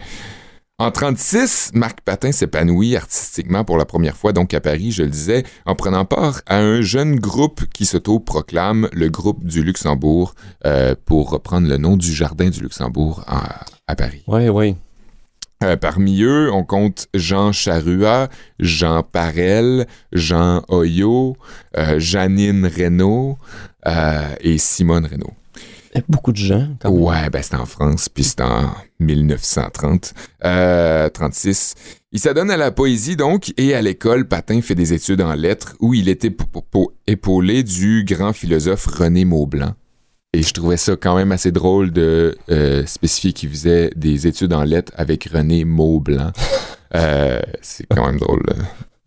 En 0.81 0.91
36, 0.91 1.72
Marc 1.74 2.01
Patin 2.01 2.33
s'épanouit 2.33 2.97
artistiquement 2.97 3.64
pour 3.64 3.76
la 3.76 3.85
première 3.85 4.16
fois, 4.16 4.33
donc 4.33 4.55
à 4.55 4.62
Paris, 4.62 4.93
je 4.93 5.03
le 5.03 5.11
disais, 5.11 5.45
en 5.66 5.74
prenant 5.74 6.07
part 6.07 6.41
à 6.47 6.57
un 6.57 6.81
jeune 6.81 7.16
groupe 7.16 7.66
qui 7.74 7.85
s'auto-proclame 7.85 8.89
le 8.95 9.11
groupe 9.11 9.45
du 9.45 9.62
Luxembourg, 9.62 10.35
euh, 10.64 10.95
pour 11.05 11.28
reprendre 11.28 11.68
le 11.68 11.76
nom 11.76 11.99
du 11.99 12.14
jardin 12.14 12.49
du 12.49 12.62
Luxembourg 12.62 13.22
à, 13.26 13.66
à 13.89 13.95
Paris. 13.95 14.22
Ouais, 14.26 14.49
ouais. 14.49 14.74
Euh, 15.62 15.76
parmi 15.76 16.22
eux, 16.22 16.51
on 16.51 16.64
compte 16.64 17.09
Jean 17.12 17.53
Charrua, 17.53 18.31
Jean 18.59 19.03
Parel, 19.03 19.87
Jean 20.12 20.62
Oyo, 20.68 21.37
euh, 21.76 22.01
Janine 22.01 22.64
Reynaud 22.64 23.37
euh, 23.87 24.35
et 24.41 24.57
Simone 24.57 25.05
Reynaud. 25.05 25.35
Beaucoup 26.09 26.32
de 26.32 26.36
gens. 26.36 26.68
Quand 26.80 26.93
même. 26.93 27.03
Ouais, 27.03 27.30
ben 27.30 27.43
c'était 27.43 27.57
en 27.57 27.66
France, 27.66 28.09
puis 28.09 28.24
c'était 28.24 28.45
en 28.45 28.72
1930. 29.01 30.14
Euh, 30.45 31.09
36. 31.09 31.74
Il 32.12 32.20
s'adonne 32.20 32.51
à 32.51 32.57
la 32.57 32.70
poésie, 32.70 33.16
donc, 33.16 33.53
et 33.57 33.74
à 33.74 33.82
l'école, 33.82 34.26
Patin 34.26 34.61
fait 34.62 34.74
des 34.74 34.93
études 34.93 35.20
en 35.20 35.34
lettres, 35.34 35.76
où 35.80 35.95
il 35.95 36.09
était 36.09 36.34
épaulé 37.07 37.62
du 37.62 38.05
grand 38.05 38.32
philosophe 38.32 38.86
René 38.86 39.24
Maublanc. 39.24 39.74
Et 40.32 40.43
je 40.43 40.55
trouvais 40.55 40.76
ça 40.76 40.95
quand 40.95 41.16
même 41.16 41.32
assez 41.32 41.51
drôle 41.51 41.91
de 41.91 42.36
euh, 42.51 42.86
spécifier 42.86 43.32
qu'il 43.32 43.49
faisait 43.49 43.91
des 43.97 44.28
études 44.28 44.53
en 44.53 44.62
lettres 44.62 44.93
avec 44.97 45.24
René 45.24 45.64
Maublanc. 45.64 46.32
Euh, 46.93 47.41
c'est 47.62 47.86
quand 47.86 48.05
même 48.05 48.18
drôle. 48.18 48.43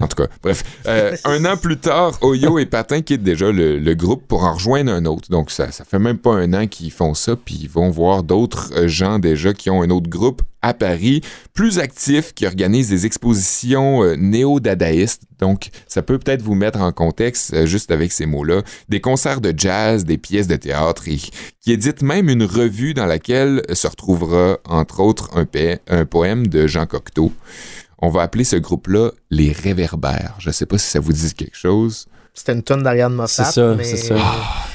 En 0.04 0.08
tout 0.08 0.22
cas, 0.22 0.28
bref. 0.41 0.64
Euh, 0.86 1.16
un 1.24 1.45
an 1.45 1.56
plus 1.56 1.78
tard, 1.78 2.18
Oyo 2.22 2.60
et 2.60 2.66
Patin 2.66 3.01
quittent 3.01 3.24
déjà 3.24 3.49
le, 3.54 3.93
groupe 3.93 4.28
pour 4.28 4.43
en 4.43 4.54
rejoindre 4.54 4.91
un 4.91 5.06
autre. 5.06 5.30
Donc, 5.30 5.49
ça, 5.49 5.72
ça 5.72 5.86
fait 5.86 5.99
même 5.99 6.18
pas 6.18 6.34
un 6.34 6.54
an 6.54 6.68
qu'ils 6.68 6.91
font 6.91 7.14
ça, 7.14 7.38
puis 7.38 7.58
ils 7.62 7.70
vont 7.70 7.89
voir 7.89 8.24
d'autres 8.24 8.74
euh, 8.76 8.88
gens 8.89 9.18
déjà 9.18 9.54
qui 9.54 9.70
ont 9.70 9.82
un 9.82 9.89
autre 9.91 10.10
groupe 10.10 10.41
à 10.62 10.74
Paris, 10.74 11.22
plus 11.54 11.80
actif, 11.80 12.34
qui 12.34 12.45
organisent 12.45 12.89
des 12.89 13.06
expositions 13.06 14.04
euh, 14.04 14.16
néo-dadaïstes. 14.18 15.24
Donc, 15.39 15.70
ça 15.88 16.01
peut 16.01 16.20
peut-être 16.20 16.41
vous 16.41 16.56
mettre 16.56 16.82
en 16.82 16.91
contexte 16.91 17.66
juste 17.66 17.91
avec 17.91 18.12
ces 18.12 18.26
mots-là. 18.26 18.62
Des 18.89 18.99
concerts 18.99 19.39
de 19.39 19.54
jazz, 19.56 20.04
des 20.04 20.18
pièces 20.18 20.47
de 20.47 20.56
théâtre, 20.58 21.08
et 21.08 21.18
qui 21.18 21.72
édite 21.72 22.01
même 22.01 22.28
une 22.30 22.43
revue 22.43 22.93
dans 22.93 23.06
laquelle 23.06 23.62
se 23.72 23.88
retrouvera, 23.88 24.58
entre 24.66 24.99
autres, 24.99 25.32
un 25.88 26.06
poème 26.06 26.47
de 26.47 26.68
Jean 26.68 26.86
Cocteau. 26.86 27.32
On 28.06 28.10
va 28.10 28.24
appeler 28.24 28.43
ce 28.43 28.58
groupe-là 28.58 29.12
les 29.30 29.54
Réverbères. 29.54 30.36
Je 30.38 30.51
sais 30.51 30.66
pas 30.66 30.78
si 30.78 30.89
ça 30.91 30.99
vous 30.99 31.14
dit 31.14 31.34
quelque 31.34 31.56
chose. 31.56 32.06
C'était 32.34 32.51
une 32.51 32.62
tonne 32.62 32.84
d'Ariane 32.84 33.14
Moffat. 33.14 33.45
C'est 33.45 33.51
ça, 33.54 33.76
mais- 33.76 33.86
c'est 33.86 33.95
ça. 33.95 34.16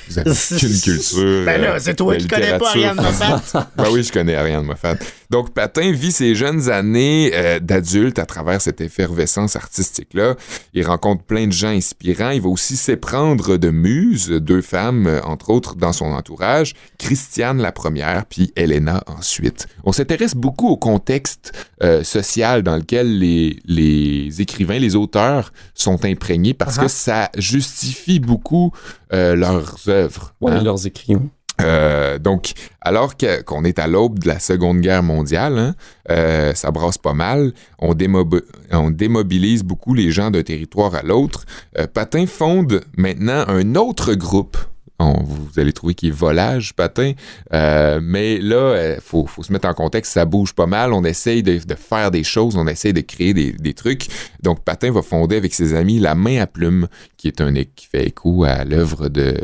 Vous 0.09 0.18
avez 0.18 0.30
aucune 0.30 0.80
culture. 0.80 1.44
Ben 1.44 1.61
là, 1.61 1.74
euh, 1.74 1.78
c'est 1.80 1.94
toi 1.94 2.16
qui 2.16 2.26
connais 2.26 2.56
pas 2.59 2.68
Ariane. 2.70 2.96
Moffat. 2.96 3.42
Ben 3.76 3.84
oui, 3.92 4.02
je 4.02 4.12
connais 4.12 4.34
Ariane 4.34 4.64
Moffat. 4.64 4.96
Donc, 5.30 5.52
Patin 5.52 5.92
vit 5.92 6.12
ses 6.12 6.34
jeunes 6.34 6.70
années 6.70 7.32
euh, 7.34 7.59
d'adulte 7.61 8.18
à 8.18 8.24
travers 8.24 8.62
cette 8.62 8.80
effervescence 8.80 9.56
artistique-là. 9.56 10.36
Il 10.72 10.86
rencontre 10.86 11.22
plein 11.24 11.46
de 11.46 11.52
gens 11.52 11.68
inspirants. 11.68 12.30
Il 12.30 12.40
va 12.40 12.48
aussi 12.48 12.76
s'éprendre 12.76 13.59
de 13.59 13.68
muses, 13.70 14.28
deux 14.30 14.62
femmes, 14.62 15.06
euh, 15.06 15.20
entre 15.24 15.50
autres, 15.50 15.74
dans 15.76 15.92
son 15.92 16.06
entourage. 16.06 16.74
Christiane 16.98 17.59
la 17.61 17.72
première, 17.72 18.24
puis 18.24 18.52
Elena 18.56 19.02
ensuite. 19.06 19.66
On 19.84 19.92
s'intéresse 19.92 20.34
beaucoup 20.34 20.68
au 20.68 20.76
contexte 20.78 21.52
euh, 21.82 22.02
social 22.02 22.62
dans 22.62 22.76
lequel 22.76 23.18
les, 23.18 23.59
les 23.66 24.40
écrivains, 24.40 24.78
les 24.78 24.96
auteurs 24.96 25.52
sont 25.74 26.04
imprégnés 26.04 26.54
parce 26.54 26.68
Uh-huh. 26.78 26.82
que 26.82 26.88
ça 26.88 27.30
justifie 27.36 28.20
beaucoup 28.20 28.72
euh, 29.12 29.34
leurs 29.36 29.88
œuvres. 29.88 30.34
Ouais, 30.40 30.52
hein. 30.52 30.62
leurs 30.62 30.86
écrits. 30.86 31.16
Euh, 31.61 32.18
donc, 32.20 32.52
alors 32.80 33.16
que- 33.16 33.42
qu'on 33.42 33.64
est 33.64 33.80
à 33.80 33.88
l'aube 33.88 34.20
de 34.20 34.28
la 34.28 34.38
Seconde 34.38 34.80
Guerre 34.80 35.02
mondiale, 35.02 35.59
hein, 35.59 35.74
euh, 36.09 36.54
ça 36.54 36.70
brasse 36.70 36.98
pas 36.98 37.14
mal, 37.14 37.52
on, 37.80 37.94
démob- 37.94 38.42
on 38.70 38.90
démobilise 38.92 39.64
beaucoup 39.64 39.92
les 39.92 40.12
gens 40.12 40.30
d'un 40.30 40.44
territoire 40.44 40.94
à 40.94 41.02
l'autre. 41.02 41.46
Euh, 41.76 41.88
Patin 41.92 42.26
fonde 42.26 42.82
maintenant 42.96 43.44
un 43.48 43.74
autre 43.74 44.14
groupe. 44.14 44.56
Vous 45.01 45.61
allez 45.61 45.72
trouver 45.72 45.94
qu'il 45.94 46.09
est 46.09 46.12
volage, 46.12 46.74
Patin. 46.74 47.12
Euh, 47.53 48.01
mais 48.03 48.38
là, 48.38 48.94
il 48.96 49.01
faut, 49.01 49.26
faut 49.26 49.42
se 49.42 49.53
mettre 49.53 49.68
en 49.68 49.74
contexte, 49.74 50.12
ça 50.12 50.24
bouge 50.24 50.53
pas 50.53 50.66
mal. 50.66 50.92
On 50.92 51.05
essaye 51.05 51.42
de, 51.42 51.61
faire 51.76 52.11
des 52.11 52.24
choses, 52.24 52.57
on 52.57 52.66
essaye 52.66 52.92
de 52.92 53.01
créer 53.01 53.32
des, 53.32 53.74
trucs. 53.74 54.09
Donc, 54.42 54.64
Patin 54.64 54.90
va 54.90 55.03
fonder 55.03 55.36
avec 55.36 55.55
ses 55.55 55.74
amis 55.74 56.01
La 56.01 56.14
Main 56.14 56.40
à 56.40 56.46
Plume, 56.46 56.88
qui 57.16 57.28
est 57.28 57.40
un 57.40 57.53
qui 57.55 57.86
fait 57.86 58.07
écho 58.07 58.44
à 58.44 58.64
l'œuvre 58.64 59.09
de, 59.09 59.36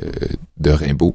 de 0.58 0.70
Rimbaud. 0.70 1.14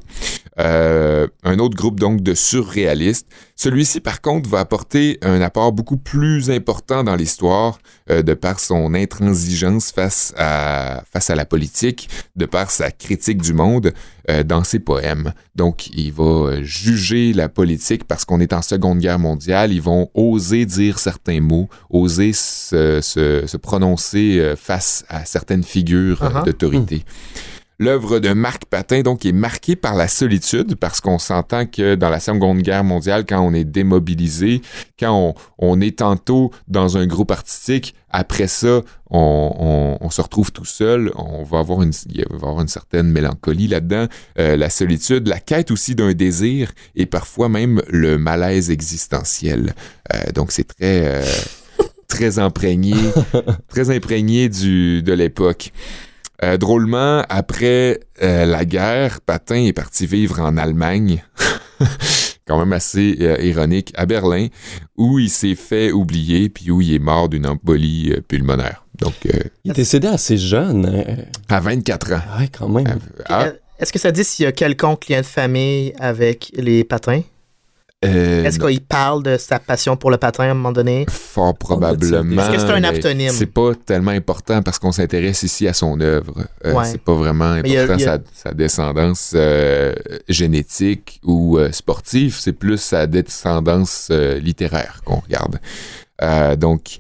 Euh, 0.60 1.28
un 1.44 1.58
autre 1.60 1.76
groupe 1.78 2.00
donc 2.00 2.22
de 2.22 2.34
surréalistes. 2.34 3.28
Celui-ci, 3.56 4.00
par 4.02 4.20
contre, 4.22 4.50
va 4.50 4.60
apporter 4.60 5.18
un 5.22 5.42
apport 5.42 5.72
beaucoup 5.72 5.98
plus 5.98 6.50
important 6.52 7.04
dans 7.04 7.16
l'histoire 7.16 7.80
euh, 8.10 8.22
de 8.22 8.34
par 8.34 8.60
son 8.60 8.94
intransigeance 8.94 9.92
face 9.92 10.34
à, 10.38 11.04
face 11.12 11.30
à 11.30 11.36
la 11.36 11.46
politique, 11.46 12.10
de 12.36 12.46
par 12.46 12.72
sa 12.72 12.92
critique 12.92 13.42
du 13.42 13.54
monde. 13.54 13.94
euh, 14.30 14.44
dans 14.44 14.64
ses 14.64 14.78
poèmes. 14.80 15.34
Donc, 15.56 15.88
il 15.88 16.12
va 16.14 16.62
juger 16.62 17.34
la 17.34 17.50
politique 17.50 18.04
parce 18.04 18.26
qu'on 18.26 18.40
est 18.40 18.54
en 18.54 18.62
Seconde 18.62 19.00
Guerre 19.00 19.18
mondiale. 19.18 19.72
Ils 19.74 19.82
vont 19.82 20.12
oser 20.14 20.68
dire 20.68 21.00
certains 21.00 21.42
mots, 21.42 21.68
oser 21.90 22.34
se, 22.34 23.00
se- 23.02 23.48
se 23.48 23.58
prononcer 23.58 24.54
face 24.56 25.04
à 25.10 25.26
certaines 25.26 25.64
figures 25.64 26.22
Uh-huh. 26.22 26.46
d'autorité. 26.46 27.04
L'œuvre 27.80 28.20
de 28.20 28.34
Marc 28.34 28.66
Patin, 28.66 29.02
donc, 29.04 29.26
est 29.26 29.32
marquée 29.32 29.78
par 29.78 29.96
la 29.96 30.10
solitude 30.10 30.76
parce 30.76 31.00
qu'on 31.00 31.18
s'entend 31.18 31.66
que 31.66 31.96
dans 31.96 32.10
la 32.10 32.20
Seconde 32.20 32.62
Guerre 32.62 32.84
mondiale, 32.84 33.26
quand 33.28 33.40
on 33.40 33.54
est 33.54 33.64
démobilisé, 33.64 34.62
quand 35.00 35.14
on, 35.14 35.34
on 35.60 35.80
est 35.80 36.00
tantôt 36.00 36.52
dans 36.68 36.98
un 36.98 37.08
groupe 37.08 37.32
artistique, 37.32 37.96
après 38.10 38.48
ça, 38.48 38.82
on, 39.10 39.54
on- 40.02 40.06
on 40.06 40.10
se 40.10 40.22
retrouve 40.22 40.52
tout 40.52 40.66
seul, 40.66 41.12
on 41.16 41.44
va 41.44 41.60
avoir 41.60 41.82
une, 41.82 41.94
il 42.10 42.18
va 42.18 42.24
y 42.32 42.36
avoir 42.36 42.60
une 42.62 42.68
certaine 42.68 43.08
mélancolie 43.08 43.68
là-dedans, 43.68 44.08
euh, 44.40 44.58
la 44.58 44.70
solitude, 44.70 45.28
la 45.28 45.40
quête 45.40 45.72
aussi 45.72 45.96
d'un 45.96 46.12
désir 46.14 46.72
et 46.96 47.06
parfois 47.06 47.48
même 47.48 47.82
le 47.88 48.18
malaise 48.18 48.72
existentiel. 48.72 49.74
Euh, 50.14 50.32
donc, 50.34 50.52
c'est 50.52 50.66
très... 50.68 51.06
euh, 51.08 51.24
très 52.10 52.40
imprégné, 52.40 52.96
très 53.70 53.96
imprégné 53.96 54.50
du, 54.50 55.02
de 55.04 55.14
l'époque. 55.14 55.72
Euh, 56.44 56.58
drôlement, 56.58 57.24
après 57.28 58.00
euh, 58.22 58.46
la 58.46 58.64
guerre, 58.66 59.20
Patin 59.22 59.66
est 59.66 59.74
parti 59.74 60.06
vivre 60.08 60.40
en 60.40 60.56
Allemagne, 60.56 61.24
quand 62.48 62.58
même 62.60 62.72
assez 62.74 63.18
euh, 63.20 63.38
ironique, 63.42 63.92
à 63.96 64.06
Berlin, 64.06 64.48
où 64.98 65.20
il 65.20 65.30
s'est 65.30 65.56
fait 65.56 65.92
oublier, 65.92 66.50
puis 66.50 66.72
où 66.72 66.80
il 66.82 66.94
est 66.94 67.00
mort 67.00 67.28
d'une 67.30 67.46
embolie 67.46 68.14
euh, 68.14 68.22
pulmonaire. 68.22 68.86
Donc, 69.00 69.14
euh, 69.26 69.32
Il 69.66 69.72
est 69.72 69.76
décédé 69.76 70.08
assez 70.08 70.38
jeune. 70.38 70.86
euh, 70.86 71.16
à 71.50 71.60
24 71.60 72.14
ans. 72.14 72.22
ouais, 72.40 72.50
quand 72.58 72.70
même. 72.70 73.00
Ah, 73.28 73.48
Est-ce 73.80 73.92
que 73.94 74.00
ça 74.00 74.12
dit 74.12 74.24
s'il 74.24 74.44
y 74.44 74.48
a 74.48 74.52
quelconque 74.52 75.08
lien 75.10 75.22
de 75.22 75.26
famille 75.26 75.94
avec 76.00 76.52
les 76.56 76.84
patins? 76.84 77.22
Euh, 78.06 78.44
Est-ce 78.46 78.60
qu'il 78.60 78.82
parle 78.82 79.24
de 79.24 79.38
sa 79.38 79.60
passion 79.60 79.98
pour 79.98 80.10
le 80.12 80.18
patin 80.18 80.44
à 80.46 80.52
un 80.52 80.54
moment 80.54 80.72
donné? 80.72 81.06
Fort 81.10 81.56
probablement. 81.58 82.42
Est-ce 82.42 82.52
que 82.52 82.60
c'est 82.60 82.72
un 82.72 82.84
aptonyme? 82.86 83.32
C'est 83.32 83.46
pas 83.46 83.72
tellement 83.86 84.12
important 84.12 84.62
parce 84.62 84.80
qu'on 84.80 84.92
s'intéresse 84.94 85.44
ici 85.44 85.68
à 85.68 85.74
son 85.74 86.00
œuvre. 86.00 86.34
Euh, 86.66 86.74
Ouais. 86.74 86.86
C'est 86.86 87.02
pas 87.02 87.14
vraiment 87.14 87.46
a- 87.46 87.56
important 87.56 87.96
il 87.96 88.02
y 88.02 88.06
a- 88.06 88.18
Sa, 88.34 88.50
sa 88.50 88.54
descendance 88.54 89.34
euh, 89.36 89.94
génétique 90.28 91.20
ou 91.24 91.58
euh, 91.58 91.72
sportive. 91.72 92.38
C'est 92.40 92.54
plus 92.54 92.78
sa 92.78 93.06
descendance 93.08 94.08
euh, 94.12 94.40
littéraire 94.40 95.02
qu'on 95.04 95.18
regarde. 95.20 95.60
Euh, 96.22 96.56
donc, 96.56 96.98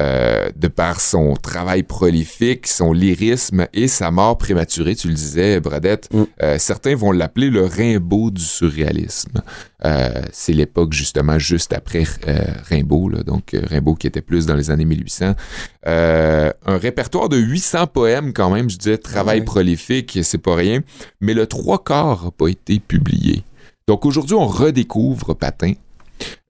euh, 0.00 0.50
de 0.56 0.68
par 0.68 1.00
son 1.00 1.34
travail 1.34 1.82
prolifique, 1.82 2.66
son 2.66 2.92
lyrisme 2.92 3.66
et 3.72 3.88
sa 3.88 4.10
mort 4.10 4.38
prématurée, 4.38 4.94
tu 4.94 5.08
le 5.08 5.14
disais, 5.14 5.60
Bradette, 5.60 6.08
Mm. 6.12 6.22
euh, 6.42 6.56
certains 6.58 6.94
vont 6.94 7.12
l'appeler 7.12 7.50
le 7.50 7.64
Rimbaud 7.64 8.30
du 8.30 8.42
surréalisme. 8.42 9.42
Euh, 9.84 10.22
c'est 10.32 10.52
l'époque 10.52 10.92
justement 10.92 11.38
juste 11.38 11.72
après 11.72 12.04
Rimbaud, 12.68 13.08
là, 13.08 13.22
donc 13.22 13.54
Rimbaud 13.54 13.94
qui 13.94 14.06
était 14.06 14.22
plus 14.22 14.46
dans 14.46 14.54
les 14.54 14.70
années 14.70 14.84
1800. 14.84 15.34
Euh, 15.86 16.50
un 16.66 16.76
répertoire 16.78 17.28
de 17.28 17.36
800 17.36 17.86
poèmes 17.88 18.32
quand 18.32 18.50
même, 18.50 18.68
je 18.70 18.76
disais, 18.76 18.98
travail 18.98 19.40
Ouais. 19.40 19.44
prolifique, 19.44 20.18
c'est 20.22 20.38
pas 20.38 20.54
rien, 20.54 20.80
mais 21.20 21.34
le 21.34 21.46
trois 21.46 21.82
quarts 21.82 22.24
n'a 22.24 22.30
pas 22.30 22.48
été 22.48 22.78
publié. 22.78 23.42
Donc 23.86 24.04
aujourd'hui, 24.04 24.34
on 24.34 24.46
redécouvre 24.46 25.34
Patin. 25.34 25.72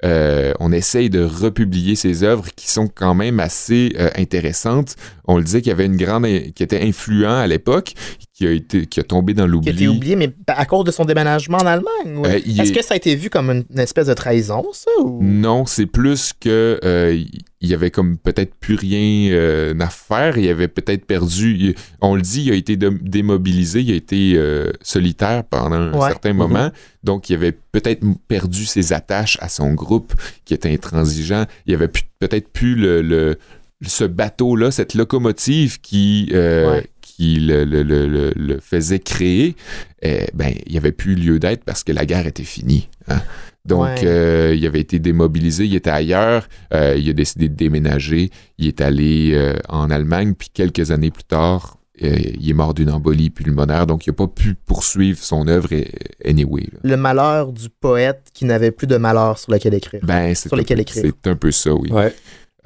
Euh, 0.05 0.53
on 0.61 0.73
essaye 0.73 1.11
de 1.11 1.23
republier 1.23 1.97
ses 1.97 2.23
œuvres 2.23 2.47
qui 2.55 2.71
sont 2.71 2.89
quand 2.89 3.15
même 3.15 3.41
assez 3.41 3.93
euh, 3.99 4.11
intéressantes. 4.17 4.95
On 5.27 5.37
le 5.37 5.43
disait 5.43 5.61
qu'il 5.61 5.71
y 5.71 5.73
avait 5.73 5.87
une 5.87 5.97
grande, 5.97 6.27
qui 6.55 6.63
était 6.63 6.81
influent 6.81 7.37
à 7.37 7.47
l'époque, 7.47 7.95
qui 8.39 8.47
a 8.47 8.53
été, 8.53 8.87
qui 8.87 9.01
a 9.01 9.03
tombé 9.03 9.35
dans 9.35 9.43
Qui 9.43 9.49
a 9.49 9.51
l'oubli. 9.51 9.71
été 9.71 9.89
oublié, 9.89 10.15
mais 10.15 10.33
à 10.47 10.65
cause 10.65 10.85
de 10.85 10.93
son 10.93 11.05
déménagement 11.05 11.59
en 11.59 11.67
Allemagne? 11.67 12.23
Euh, 12.25 12.37
Est-ce 12.37 12.71
est- 12.71 12.73
que 12.73 12.85
ça 12.85 12.95
a 12.95 12.97
été 12.97 13.17
vu 13.17 13.31
comme 13.31 13.51
une, 13.51 13.65
une 13.69 13.81
espèce 13.81 14.07
de 14.07 14.15
trahison, 14.15 14.65
ça? 14.73 14.93
Ou... 15.03 15.19
Non, 15.25 15.67
c'est 15.67 15.87
plus 15.87 16.33
que 16.39 16.79
euh, 16.85 17.21
il 17.61 17.69
y 17.69 17.75
avait 17.75 17.91
comme 17.91 18.17
peut-être 18.17 18.55
plus 18.55 18.77
rien 18.77 19.33
euh, 19.33 19.75
à 19.81 19.89
faire. 19.89 20.39
Il 20.39 20.49
avait 20.49 20.69
peut-être 20.69 21.05
perdu. 21.05 21.57
il- 21.59 21.75
on 22.01 22.15
le 22.15 22.23
dit, 22.23 22.45
il 22.45 22.53
a 22.53 22.55
été 22.55 22.77
dé- 22.77 22.91
démobilisé, 23.03 23.81
il 23.81 23.91
a 23.93 23.97
été 23.97 24.35
euh, 24.37 24.71
solitaire 24.83 25.43
pendant 25.43 25.75
un 25.99 26.09
certain 26.09 26.33
moment. 26.33 26.71
Donc, 27.03 27.31
il 27.31 27.35
avait 27.35 27.51
peut-être 27.73 28.05
perdu 28.29 28.67
ses 28.67 28.93
attaches 28.93 29.37
à 29.41 29.49
son 29.49 29.75
groupe 29.75 30.15
qui 30.45 30.55
était 30.55 30.73
intransigeant. 30.73 31.45
Il 31.67 31.75
avait 31.75 31.91
peut-être 32.21 32.51
plus 32.53 32.77
le, 32.77 33.03
le- 33.03 33.37
ce 33.85 34.05
bateau-là, 34.05 34.71
cette 34.71 34.95
locomotive 34.95 35.81
qui, 35.81 36.29
euh, 36.33 36.71
Ouais. 36.71 36.87
Qui 37.19 37.41
le, 37.41 37.65
le- 37.65 37.83
le- 37.83 38.07
le- 38.07 38.33
le 38.37 38.61
faisait 38.61 39.01
créer. 39.01 39.57
eh 40.03 40.27
ben, 40.35 40.53
il 40.67 40.71
n'y 40.73 40.79
avait 40.79 40.93
plus 40.93 41.17
lieu 41.17 41.41
d'être 41.41 41.65
parce 41.65 41.83
que 41.83 41.91
la 41.91 42.07
guerre 42.07 42.29
était 42.29 42.45
finie. 42.45 42.89
hein. 43.09 43.21
Donc, 43.65 43.83
Ouais. 43.83 44.01
euh, 44.05 44.55
il 44.57 44.65
avait 44.67 44.81
été 44.81 45.01
démobilisé, 45.01 45.65
il 45.67 45.75
était 45.75 45.91
ailleurs, 45.91 46.49
euh, 46.73 46.95
il 46.97 47.11
a 47.11 47.13
décidé 47.13 47.49
de 47.49 47.55
déménager, 47.57 48.31
il 48.57 48.69
est 48.69 48.81
allé 48.81 49.33
euh, 49.35 49.57
en 49.69 49.91
Allemagne, 49.91 50.35
puis 50.35 50.49
quelques 50.55 50.93
années 50.93 51.11
plus 51.11 51.25
tard, 51.25 51.77
euh, 52.05 52.17
il 52.41 52.49
est 52.49 52.53
mort 52.55 52.73
d'une 52.73 52.89
embolie 52.91 53.31
pulmonaire, 53.31 53.87
donc 53.89 54.07
il 54.07 54.11
n'a 54.11 54.15
pas 54.15 54.29
pu 54.29 54.55
poursuivre 54.55 55.19
son 55.19 55.49
œuvre 55.49 55.69
euh, 55.73 55.83
anyway. 56.25 56.69
là. 56.73 56.79
Le 56.85 56.97
malheur 56.97 57.53
du 57.53 57.69
poète 57.69 58.29
qui 58.33 58.45
n'avait 58.45 58.71
plus 58.71 58.87
de 58.87 58.97
malheur 58.97 59.37
sur 59.39 59.51
lequel 59.53 59.75
écrire. 59.75 60.01
Ben, 60.05 60.33
c'est 60.37 60.49
Sur 60.49 60.57
un, 60.57 60.63
peu- 60.63 60.79
écrire. 60.81 61.03
c'est 61.05 61.27
un 61.29 61.35
peu 61.37 61.51
ça, 61.51 61.75
oui. 61.75 61.91
Ouais. 61.91 62.15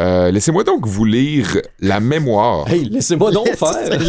Euh, 0.02 0.30
Laissez-moi 0.32 0.64
donc 0.64 0.86
vous 0.86 1.04
lire 1.04 1.58
la 1.78 2.00
mémoire. 2.00 2.68
Hey, 2.68 2.86
laissez-moi 2.86 3.30
donc 3.30 3.48
faire. 3.56 4.00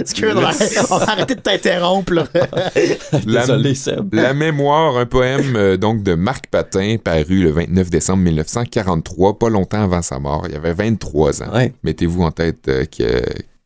Excuse-moi, 0.00 0.50
on 0.90 0.98
va 0.98 1.10
arrêter 1.10 1.34
de 1.36 1.40
t'interrompre. 1.40 2.12
là. 2.12 2.26
La- 3.26 3.40
Désolé, 3.40 3.74
Seb. 3.74 4.12
La 4.14 4.34
mémoire, 4.34 4.96
un 4.98 5.06
poème 5.06 5.56
euh, 5.56 5.76
donc 5.78 6.02
de 6.02 6.14
Marc 6.14 6.48
Patin, 6.48 6.96
paru 7.02 7.42
le 7.42 7.50
29 7.50 7.88
décembre 7.88 8.22
1943, 8.24 9.38
pas 9.38 9.48
longtemps 9.48 9.82
avant 9.82 10.02
sa 10.02 10.18
mort. 10.18 10.44
Il 10.48 10.54
avait 10.54 10.74
23 10.74 11.42
ans. 11.44 11.52
Ouais. 11.54 11.72
Mettez-vous 11.82 12.22
en 12.22 12.30
tête 12.30 12.68
euh, 12.68 12.84
que, 12.84 13.22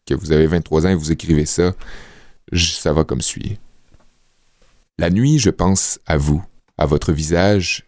que 0.06 0.14
vous 0.14 0.30
avez 0.32 0.46
23 0.46 0.86
ans 0.86 0.90
et 0.90 0.94
vous 0.94 1.10
écrivez 1.10 1.46
ça. 1.46 1.72
J- 2.52 2.76
ça 2.80 2.92
va 2.92 3.02
comme 3.02 3.22
suit. 3.22 3.58
La 4.98 5.10
nuit, 5.10 5.38
je 5.40 5.50
pense 5.50 5.98
à 6.06 6.16
vous, 6.16 6.42
à 6.78 6.86
votre 6.86 7.12
visage 7.12 7.84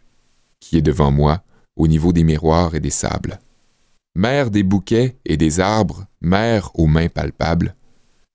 qui 0.59 0.77
est 0.77 0.81
devant 0.81 1.11
moi, 1.11 1.41
au 1.77 1.87
niveau 1.87 2.11
des 2.11 2.23
miroirs 2.23 2.75
et 2.75 2.79
des 2.81 2.89
sables. 2.89 3.39
Mère 4.19 4.51
des 4.51 4.63
bouquets 4.63 5.15
et 5.23 5.37
des 5.37 5.61
arbres, 5.61 6.05
mère 6.19 6.71
aux 6.77 6.87
mains 6.87 7.07
palpables. 7.07 7.77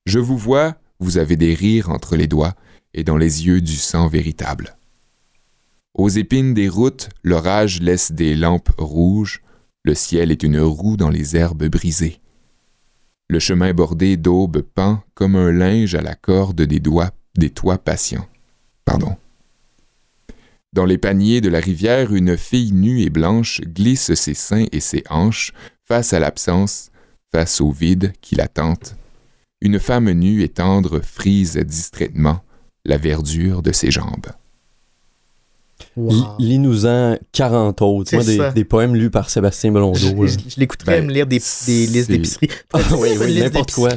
Je 0.07 0.17
vous 0.17 0.35
vois, 0.35 0.77
vous 0.99 1.19
avez 1.19 1.35
des 1.35 1.53
rires 1.53 1.91
entre 1.91 2.15
les 2.15 2.25
doigts 2.25 2.55
et 2.95 3.03
dans 3.03 3.17
les 3.17 3.45
yeux 3.45 3.61
du 3.61 3.75
sang 3.75 4.07
véritable. 4.07 4.77
Aux 5.93 6.09
épines 6.09 6.55
des 6.55 6.69
routes, 6.69 7.09
l'orage 7.21 7.83
laisse 7.83 8.11
des 8.11 8.33
lampes 8.33 8.71
rouges, 8.79 9.43
le 9.83 9.93
ciel 9.93 10.31
est 10.31 10.41
une 10.41 10.59
roue 10.59 10.97
dans 10.97 11.11
les 11.11 11.37
herbes 11.37 11.67
brisées. 11.67 12.19
Le 13.29 13.37
chemin 13.37 13.71
bordé 13.71 14.17
d'aubes 14.17 14.63
pend 14.63 15.03
comme 15.13 15.35
un 15.35 15.51
linge 15.51 15.93
à 15.93 16.01
la 16.01 16.15
corde 16.15 16.63
des 16.63 16.79
doigts 16.79 17.11
des 17.37 17.51
toits 17.51 17.77
patients. 17.77 18.27
Pardon. 18.85 19.17
Dans 20.75 20.83
les 20.83 20.97
paniers 20.97 21.39
de 21.39 21.47
la 21.47 21.61
rivière, 21.61 22.13
une 22.13 22.35
fille 22.35 22.73
nue 22.73 23.03
et 23.03 23.09
blanche 23.09 23.61
glisse 23.61 24.13
ses 24.13 24.33
seins 24.33 24.65
et 24.73 24.81
ses 24.81 25.05
hanches 25.09 25.53
face 25.87 26.11
à 26.11 26.19
l'absence, 26.19 26.91
face 27.31 27.61
au 27.61 27.71
vide 27.71 28.11
qui 28.19 28.35
la 28.35 28.49
tente. 28.49 28.97
Une 29.61 29.79
femme 29.79 30.11
nue 30.11 30.43
et 30.43 30.49
tendre 30.49 30.99
frise 30.99 31.55
distraitement 31.55 32.41
la 32.83 32.97
verdure 32.97 33.61
de 33.61 33.71
ses 33.71 33.89
jambes. 33.89 34.27
Wow. 35.97 36.13
Lis-nous-en 36.39 37.17
40 37.31 37.81
autres. 37.81 38.13
Moi, 38.15 38.51
des, 38.51 38.63
poèmes 38.65 38.95
lus 38.95 39.09
par 39.09 39.29
Sébastien 39.29 39.71
Belondeau. 39.71 39.97
Je, 39.97 40.27
je- 40.27 40.49
je 40.55 40.59
l'écouterais 40.59 40.99
Ben, 40.99 41.07
me 41.07 41.13
lire 41.13 41.25
des, 41.25 41.39
des 41.67 41.87
listes 41.87 42.09
d'épicerie. 42.11 42.49
Ah, 42.73 42.79
oui, 42.97 43.09
oui, 43.19 43.39
n'importe 43.39 43.71
quoi. 43.71 43.91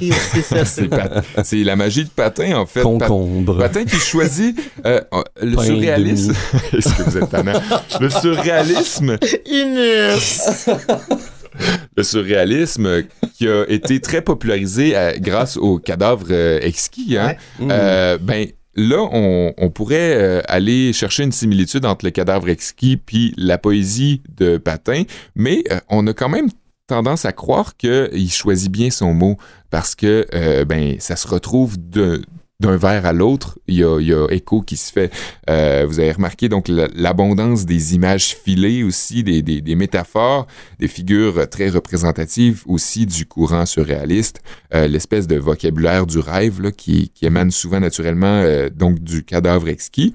C'est 1.45 1.57
la 1.65 1.77
magie 1.77 2.05
de 2.05 2.11
Patin, 2.11 2.57
en 2.57 2.67
fait. 2.67 2.81
Pat- 2.81 2.85
Concombre. 2.85 3.59
Patin 3.59 3.85
qui 3.85 3.97
choisit 3.97 4.59
euh, 4.87 5.01
euh, 5.13 5.23
le 5.43 5.57
Pain 5.57 5.65
surréalisme. 5.65 6.33
Est-ce 6.73 6.95
que 6.95 7.03
vous 7.03 7.17
êtes 7.19 7.31
tannant? 7.31 7.61
Le 8.01 8.11
surréalisme, 8.11 9.19
Inus. 9.47 10.69
le 11.97 12.03
surréalisme 12.03 13.03
qui 13.37 13.49
a 13.49 13.65
été 13.69 14.01
très 14.01 14.23
popularisé 14.23 14.97
euh, 14.97 15.13
grâce 15.19 15.57
aux 15.57 15.79
cadavres 15.79 16.27
euh, 16.31 16.61
exquis. 16.63 17.17
Hein? 17.19 17.35
Ouais. 17.61 17.67
Mm. 17.67 17.69
Euh, 17.73 18.19
ben 18.21 18.47
là, 18.79 19.09
on, 19.13 19.71
pourrait 19.71 20.17
euh, 20.17 20.43
aller 20.47 20.93
chercher 20.93 21.25
une 21.25 21.33
similitude 21.33 21.85
entre 21.85 22.05
le 22.05 22.11
cadavre 22.11 22.49
exquis 22.49 22.97
puis 22.97 23.35
la 23.37 23.59
poésie 23.59 24.23
de 24.37 24.57
Patin, 24.57 25.03
mais 25.35 25.65
euh, 25.71 25.81
on 25.89 26.07
a 26.07 26.15
quand 26.15 26.29
même 26.29 26.49
tendance 26.87 27.25
à 27.25 27.33
croire 27.33 27.77
qu'il 27.77 28.31
choisit 28.31 28.71
bien 28.71 28.91
son 28.91 29.13
mot 29.13 29.37
parce 29.71 29.95
que 29.95 30.27
euh, 30.33 30.65
ben 30.65 30.97
ça 31.01 31.17
se 31.17 31.29
retrouve 31.29 31.77
de 31.79 32.23
d'un 32.61 32.77
verre 32.77 33.07
à 33.07 33.13
l'autre, 33.13 33.59
il 33.69 33.77
y 33.77 33.85
a, 33.85 34.01
y 34.01 34.13
écho 34.35 34.63
qui 34.63 34.77
se 34.77 34.91
fait. 34.91 35.13
Euh, 35.49 35.87
vous 35.89 36.01
avez 36.01 36.11
remarqué 36.11 36.49
donc 36.49 36.67
la- 36.67 36.89
l'abondance 36.93 37.65
des 37.67 37.95
images 37.95 38.35
filées 38.35 38.83
aussi, 38.83 39.23
des, 39.23 39.43
des, 39.43 39.61
des 39.61 39.75
métaphores, 39.77 40.49
des 40.81 40.89
figures 40.89 41.49
très 41.49 41.69
représentatives 41.69 42.65
aussi 42.67 43.07
du 43.07 43.27
courant 43.27 43.65
surréaliste, 43.65 44.41
euh, 44.75 44.89
l'espèce 44.89 45.29
de 45.29 45.37
vocabulaire 45.37 46.05
du 46.07 46.19
rêve 46.19 46.73
qui, 46.73 47.11
qui 47.11 47.27
émane 47.27 47.53
souvent 47.53 47.79
naturellement 47.79 48.41
euh, 48.43 48.69
donc 48.71 48.99
du 48.99 49.23
cadavre 49.25 49.69
exquis. 49.69 50.15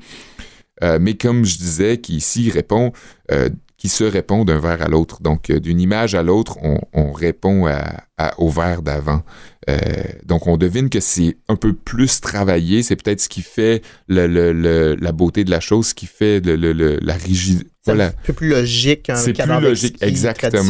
Euh, 0.83 0.97
mais 0.99 1.13
comme 1.13 1.45
je 1.45 1.57
disais, 1.57 1.99
qui 1.99 2.17
ici 2.17 2.51
répond, 2.51 2.91
qui 3.77 3.87
se 3.89 4.03
répond 4.03 4.43
d'un 4.43 4.59
verre 4.59 4.81
à 4.81 4.87
l'autre. 4.87 5.21
Donc, 5.21 5.51
d'une 5.51 5.79
image 5.79 6.13
à 6.13 6.23
l'autre, 6.23 6.57
on, 6.61 6.79
on 6.93 7.11
répond 7.13 7.67
à- 7.67 8.03
au 8.37 8.49
verre 8.49 8.81
d'avant. 8.81 9.21
Euh, 9.69 9.77
donc, 10.25 10.47
on 10.47 10.57
devine 10.57 10.89
que 10.89 10.99
c'est 10.99 11.37
un 11.47 11.55
peu 11.55 11.73
plus 11.73 12.19
travaillé. 12.21 12.83
C'est 12.83 12.95
peut-être 12.95 13.21
ce 13.21 13.29
qui 13.29 13.41
fait 13.41 13.81
le- 14.07 14.27
le- 14.27 14.51
le- 14.53 14.95
la 14.99 15.11
beauté 15.11 15.43
de 15.43 15.51
la 15.51 15.59
chose, 15.59 15.87
ce 15.87 15.93
qui 15.93 16.05
fait 16.05 16.41
la 16.45 17.13
rigidité. 17.13 17.69
C'est 17.85 17.91
Voilà. 17.93 18.07
un 18.07 18.13
peu 18.25 18.33
plus 18.33 18.49
logique 18.49 19.11
C'est 19.15 19.33
plus 19.33 19.67
logique, 19.69 19.97
exactement. 20.01 20.63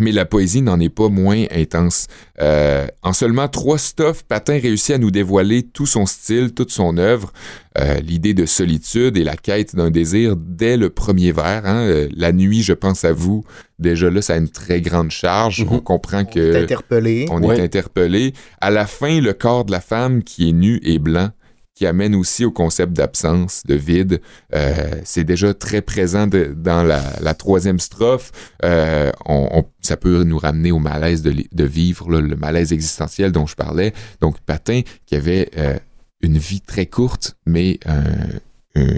Mais 0.00 0.12
la 0.12 0.24
poésie 0.24 0.62
n'en 0.62 0.78
est 0.78 0.88
pas 0.90 1.08
moins 1.08 1.44
intense. 1.50 2.06
Euh, 2.40 2.86
en 3.02 3.12
seulement 3.12 3.48
trois 3.48 3.78
stuffs, 3.78 4.22
Patin 4.22 4.58
réussit 4.60 4.94
à 4.94 4.98
nous 4.98 5.10
dévoiler 5.10 5.64
tout 5.64 5.86
son 5.86 6.06
style, 6.06 6.54
toute 6.54 6.70
son 6.70 6.98
œuvre, 6.98 7.32
euh, 7.78 7.94
l'idée 8.00 8.32
de 8.32 8.46
solitude 8.46 9.16
et 9.16 9.24
la 9.24 9.36
quête 9.36 9.74
d'un 9.74 9.90
désir 9.90 10.36
dès 10.36 10.76
le 10.76 10.90
premier 10.90 11.32
vers. 11.32 11.66
hein. 11.66 11.80
Euh, 11.88 12.08
la 12.16 12.30
nuit, 12.32 12.62
je 12.62 12.74
pense 12.74 13.04
à 13.04 13.12
vous. 13.12 13.42
Déjà 13.80 14.08
là, 14.08 14.22
ça 14.22 14.34
a 14.34 14.36
une 14.36 14.48
très 14.50 14.80
grande 14.80 15.10
charge. 15.10 15.64
Mhm. 15.64 15.72
On 15.72 15.78
comprend 15.80 16.20
On 16.20 16.24
que 16.24 16.38
est 16.54 16.62
interpellé. 16.62 17.26
on 17.30 17.42
Ouais. 17.42 17.58
est 17.58 17.62
interpellé. 17.62 18.34
À 18.60 18.70
la 18.70 18.86
fin, 18.86 19.20
le 19.20 19.32
corps 19.32 19.64
de 19.64 19.72
la 19.72 19.80
femme 19.80 20.22
qui 20.22 20.48
est 20.48 20.52
nu 20.52 20.80
et 20.84 20.98
blanc, 21.00 21.30
qui 21.78 21.86
amène 21.86 22.16
aussi 22.16 22.44
au 22.44 22.50
concept 22.50 22.92
d'absence, 22.92 23.62
de 23.64 23.76
vide. 23.76 24.20
Euh, 24.52 25.00
c'est 25.04 25.22
déjà 25.22 25.54
très 25.54 25.80
présent 25.80 26.26
dans 26.26 26.82
la, 26.82 27.34
troisième 27.34 27.78
strophe. 27.78 28.32
Euh, 28.64 29.12
ça 29.80 29.96
peut 29.96 30.24
nous 30.24 30.38
ramener 30.38 30.72
au 30.72 30.80
malaise 30.80 31.22
de, 31.22 31.64
vivre, 31.64 32.10
le 32.10 32.34
malaise 32.34 32.72
existentiel 32.72 33.30
dont 33.30 33.46
je 33.46 33.54
parlais. 33.54 33.92
Donc, 34.20 34.40
Patin, 34.40 34.80
qui 35.06 35.14
avait 35.14 35.50
euh, 35.56 35.78
une 36.20 36.36
vie 36.36 36.62
très 36.62 36.86
courte, 36.86 37.36
mais 37.46 37.78
un, 38.74 38.88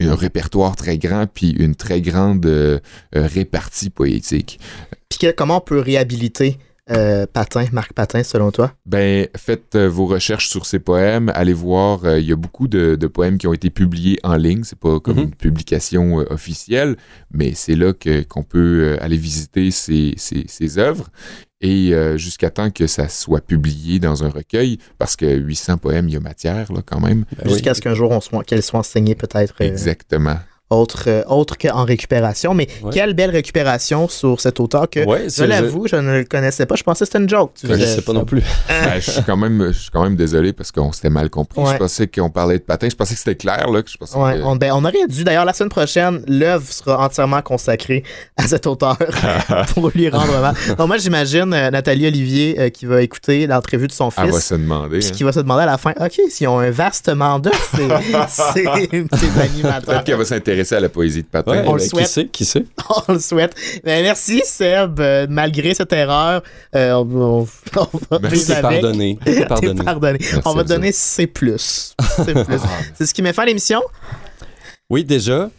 répertoire 0.00 0.76
très 0.76 0.98
grand, 0.98 1.26
puis 1.26 1.50
une 1.50 1.74
très 1.74 2.00
grande 2.00 2.80
répartie 3.12 3.90
poétique. 3.90 4.60
Puis 5.08 5.32
comment 5.36 5.56
on 5.56 5.60
peut 5.60 5.80
réhabiliter 5.80 6.58
euh, 6.90 7.26
Patin, 7.32 7.64
Marc 7.72 7.92
Patin, 7.94 8.22
selon 8.22 8.50
toi? 8.50 8.72
Ben, 8.86 9.26
faites 9.36 9.74
euh, 9.74 9.88
vos 9.88 10.06
recherches 10.06 10.48
sur 10.48 10.66
ces 10.66 10.78
poèmes. 10.78 11.30
Allez 11.34 11.52
voir, 11.54 12.04
euh, 12.04 12.18
il 12.20 12.26
y 12.28 12.32
a 12.32 12.36
beaucoup 12.36 12.68
de, 12.68 12.94
de 12.96 13.06
poèmes 13.06 13.38
qui 13.38 13.46
ont 13.46 13.54
été 13.54 13.70
publiés 13.70 14.18
en 14.22 14.36
ligne. 14.36 14.64
C'est 14.64 14.78
pas 14.78 15.00
comme 15.00 15.16
Mhm. 15.16 15.22
une 15.24 15.34
publication 15.34 16.20
euh, 16.20 16.24
officielle, 16.30 16.96
mais 17.32 17.52
c'est 17.54 17.74
là 17.76 17.92
qu'on 17.94 18.42
peut 18.42 18.96
euh, 18.98 19.02
aller 19.02 19.16
visiter 19.16 19.70
ces, 19.70 20.14
ces, 20.16 20.44
ces 20.46 20.78
œuvres. 20.78 21.08
Et 21.60 21.94
euh, 21.94 22.18
jusqu'à 22.18 22.50
temps 22.50 22.70
que 22.70 22.86
ça 22.86 23.08
soit 23.08 23.40
publié 23.40 23.98
dans 23.98 24.22
un 24.22 24.28
recueil, 24.28 24.76
parce 24.98 25.16
que 25.16 25.24
800 25.34 25.78
poèmes, 25.78 26.08
il 26.08 26.12
y 26.12 26.16
a 26.16 26.20
matière, 26.20 26.70
là, 26.70 26.80
quand 26.84 27.00
même. 27.00 27.24
Ben 27.38 27.44
oui. 27.46 27.52
Jusqu'à 27.52 27.72
ce 27.72 27.80
qu'un 27.80 27.94
jour, 27.94 28.10
on 28.10 28.20
soit, 28.20 28.44
qu'elle 28.44 28.62
soit 28.62 28.80
enseignée 28.80 29.14
peut-être 29.14 29.54
euh, 29.62 29.64
Exactement. 29.64 30.36
Autre, 30.70 31.04
euh, 31.08 31.22
autre 31.28 31.56
qu'en 31.58 31.84
récupération. 31.84 32.54
Mais 32.54 32.66
Ouais. 32.82 32.90
quelle 32.92 33.14
belle 33.14 33.30
récupération 33.30 34.08
sur 34.08 34.40
cet 34.40 34.60
auteur 34.60 34.88
que, 34.90 35.04
Ouais, 35.04 35.26
je 35.28 35.44
l'avoue, 35.44 35.86
je 35.86 35.96
ne 35.96 36.18
le 36.18 36.24
connaissais 36.24 36.66
pas. 36.66 36.74
Je 36.74 36.82
pensais 36.82 37.00
que 37.04 37.06
c'était 37.12 37.22
une 37.22 37.28
joke. 37.28 37.52
Tu 37.54 37.66
Je, 37.66 37.72
je 37.74 37.78
faisais- 37.78 37.94
sais 37.96 38.02
pas 38.02 38.12
non 38.12 38.24
plus. 38.24 38.42
Ben, 38.68 39.00
je 39.00 39.10
suis 39.10 39.22
quand 39.22 39.36
même, 39.36 39.66
je 39.72 39.78
suis 39.78 39.90
quand 39.90 40.02
même 40.02 40.16
désolé 40.16 40.52
parce 40.52 40.72
qu'on 40.72 40.90
s'était 40.92 41.10
mal 41.10 41.30
compris. 41.30 41.60
Ouais. 41.62 41.72
Je 41.74 41.76
pensais 41.78 42.06
qu'on 42.06 42.30
parlait 42.30 42.58
de 42.58 42.62
patin. 42.64 42.88
Je 42.88 42.96
pensais 42.96 43.14
que 43.14 43.18
c'était 43.20 43.36
clair, 43.36 43.70
là. 43.70 43.82
que 43.82 43.90
Je 43.90 43.96
pensais 43.96 44.16
Ouais, 44.18 44.38
que- 44.38 44.42
on, 44.42 44.56
ben, 44.56 44.72
on 44.72 44.84
aurait 44.84 45.06
dû, 45.08 45.22
d'ailleurs, 45.24 45.44
la 45.44 45.52
semaine 45.52 45.68
prochaine, 45.70 46.22
l'œuvre 46.26 46.70
sera 46.72 47.04
entièrement 47.04 47.42
consacrée 47.42 48.02
à 48.36 48.46
cet 48.48 48.66
auteur 48.66 48.96
pour 49.74 49.90
lui 49.94 50.08
rendre 50.08 50.34
hommage. 50.36 50.56
Donc, 50.78 50.88
moi, 50.88 50.96
j'imagine 50.98 51.52
euh, 51.52 51.70
Nathalie 51.70 52.06
Olivier 52.06 52.58
euh, 52.58 52.68
qui 52.70 52.86
va 52.86 53.02
écouter 53.02 53.46
l'entrevue 53.46 53.86
de 53.86 53.92
son 53.92 54.08
Elle 54.16 54.30
va 54.30 54.32
fils. 54.38 54.46
se 54.46 54.54
demander. 54.54 54.98
Puis 54.98 55.08
hein. 55.08 55.12
qui 55.14 55.22
va 55.24 55.32
se 55.32 55.40
demander 55.40 55.62
à 55.62 55.66
la 55.66 55.78
fin, 55.78 55.92
OK, 56.00 56.20
s'ils 56.30 56.48
ont 56.48 56.58
un 56.58 56.70
vaste 56.70 57.08
mandat, 57.10 57.50
c'est 57.74 57.88
c'est- 58.28 58.64
c'est 59.14 59.40
animateur. 59.40 59.82
Peut-être 59.86 60.04
qu'elle 60.04 60.16
va 60.16 60.24
s'intéresser 60.24 60.53
à 60.72 60.80
la 60.80 60.88
poésie 60.88 61.22
de 61.22 61.26
patin. 61.28 61.52
Ouais, 61.52 61.62
On 61.66 61.74
le 61.74 61.80
ben, 61.80 61.88
souhaite. 61.88 62.06
Qui 62.06 62.12
sait, 62.12 62.26
qui 62.26 62.44
sait? 62.44 62.64
On 63.08 63.12
le 63.12 63.18
souhaite. 63.18 63.54
Ben, 63.84 64.02
merci, 64.02 64.42
Seb. 64.44 65.00
Euh, 65.00 65.26
malgré 65.28 65.74
cette 65.74 65.92
erreur, 65.92 66.42
euh, 66.74 66.92
on, 66.92 67.40
on- 67.40 67.46
on 67.76 67.98
va 68.10 68.18
Merci. 68.20 68.52
avec. 68.52 68.62
pardonné. 68.62 69.18
Pardonné. 69.48 69.84
pardonné. 69.84 70.18
Merci 70.20 70.40
on 70.44 70.54
va 70.54 70.64
donner 70.64 70.92
C+. 70.92 71.30
C+. 71.32 71.32
C'est 72.94 73.06
ce 73.06 73.14
qui 73.14 73.22
met 73.22 73.32
fin 73.32 73.42
à 73.42 73.46
l'émission. 73.46 73.82
Oui, 74.90 75.04
déjà. 75.04 75.50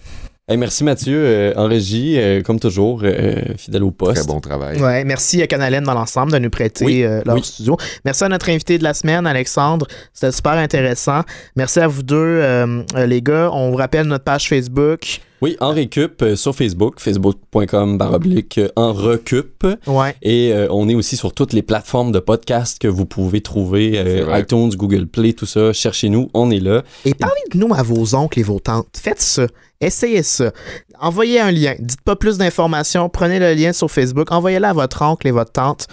Hey, 0.47 0.57
merci 0.57 0.83
Mathieu, 0.83 1.17
euh, 1.17 1.53
en 1.55 1.67
régie, 1.67 2.19
euh, 2.19 2.43
comme 2.43 2.59
toujours, 2.59 3.01
euh, 3.03 3.33
fidèle 3.57 3.83
au 3.83 3.89
poste. 3.89 4.17
Très 4.21 4.27
bon 4.31 4.39
travail. 4.39 4.79
Ouais, 4.79 5.03
merci 5.03 5.41
à 5.41 5.47
Canalène 5.47 5.83
dans 5.85 5.95
l'ensemble 5.95 6.31
de 6.33 6.37
nous 6.37 6.51
prêter 6.51 6.85
Oui, 6.85 7.01
euh, 7.03 7.23
leur 7.25 7.33
oui. 7.33 7.43
studio. 7.43 7.75
Merci 8.05 8.25
à 8.25 8.29
notre 8.29 8.47
invité 8.51 8.77
de 8.77 8.83
la 8.83 8.93
semaine, 8.93 9.25
Alexandre. 9.25 9.87
C'était 10.13 10.31
super 10.31 10.51
intéressant. 10.53 11.21
Merci 11.55 11.79
à 11.79 11.87
vous 11.87 12.03
deux, 12.03 12.15
euh, 12.15 12.83
euh, 12.95 13.05
les 13.07 13.23
gars. 13.23 13.49
On 13.53 13.71
vous 13.71 13.77
rappelle 13.77 14.05
notre 14.05 14.23
page 14.23 14.47
Facebook. 14.47 15.19
Oui, 15.45 15.55
en 15.59 15.73
récup 15.73 16.23
euh, 16.23 16.35
sur 16.35 16.55
Facebook, 16.55 16.99
facebook.com 16.99 17.99
baroblique 17.99 18.57
euh, 18.57 18.69
en 18.75 18.93
recup. 18.93 19.63
Ouais. 19.85 20.15
Et 20.23 20.51
euh, 20.51 20.65
on 20.71 20.89
est 20.89 20.95
aussi 20.95 21.17
sur 21.17 21.33
toutes 21.33 21.53
les 21.53 21.61
plateformes 21.61 22.11
de 22.11 22.17
podcast 22.17 22.79
que 22.79 22.87
vous 22.87 23.05
pouvez 23.05 23.41
trouver, 23.41 23.91
euh, 23.95 24.39
iTunes, 24.39 24.71
Google 24.75 25.05
Play, 25.05 25.33
tout 25.33 25.45
ça. 25.45 25.71
Cherchez-nous, 25.71 26.31
on 26.33 26.49
est 26.49 26.59
là. 26.59 26.81
Et 27.05 27.13
parlez 27.13 27.43
de 27.53 27.59
nous 27.59 27.71
à 27.75 27.83
vos 27.83 28.15
oncles 28.15 28.39
et 28.39 28.41
vos 28.41 28.59
tantes. 28.59 28.87
Faites 28.97 29.21
ça. 29.21 29.45
Essayez 29.79 30.23
ça. 30.23 30.51
Envoyez 30.99 31.39
un 31.39 31.51
lien. 31.51 31.75
Dites 31.77 32.01
pas 32.01 32.15
plus 32.15 32.39
d'informations. 32.39 33.07
Prenez 33.07 33.37
le 33.37 33.53
lien 33.53 33.71
sur 33.71 33.91
Facebook. 33.91 34.31
Envoyez-le 34.31 34.65
à 34.65 34.73
votre 34.73 35.03
oncle 35.03 35.27
et 35.27 35.31
votre 35.31 35.51
tante. 35.51 35.85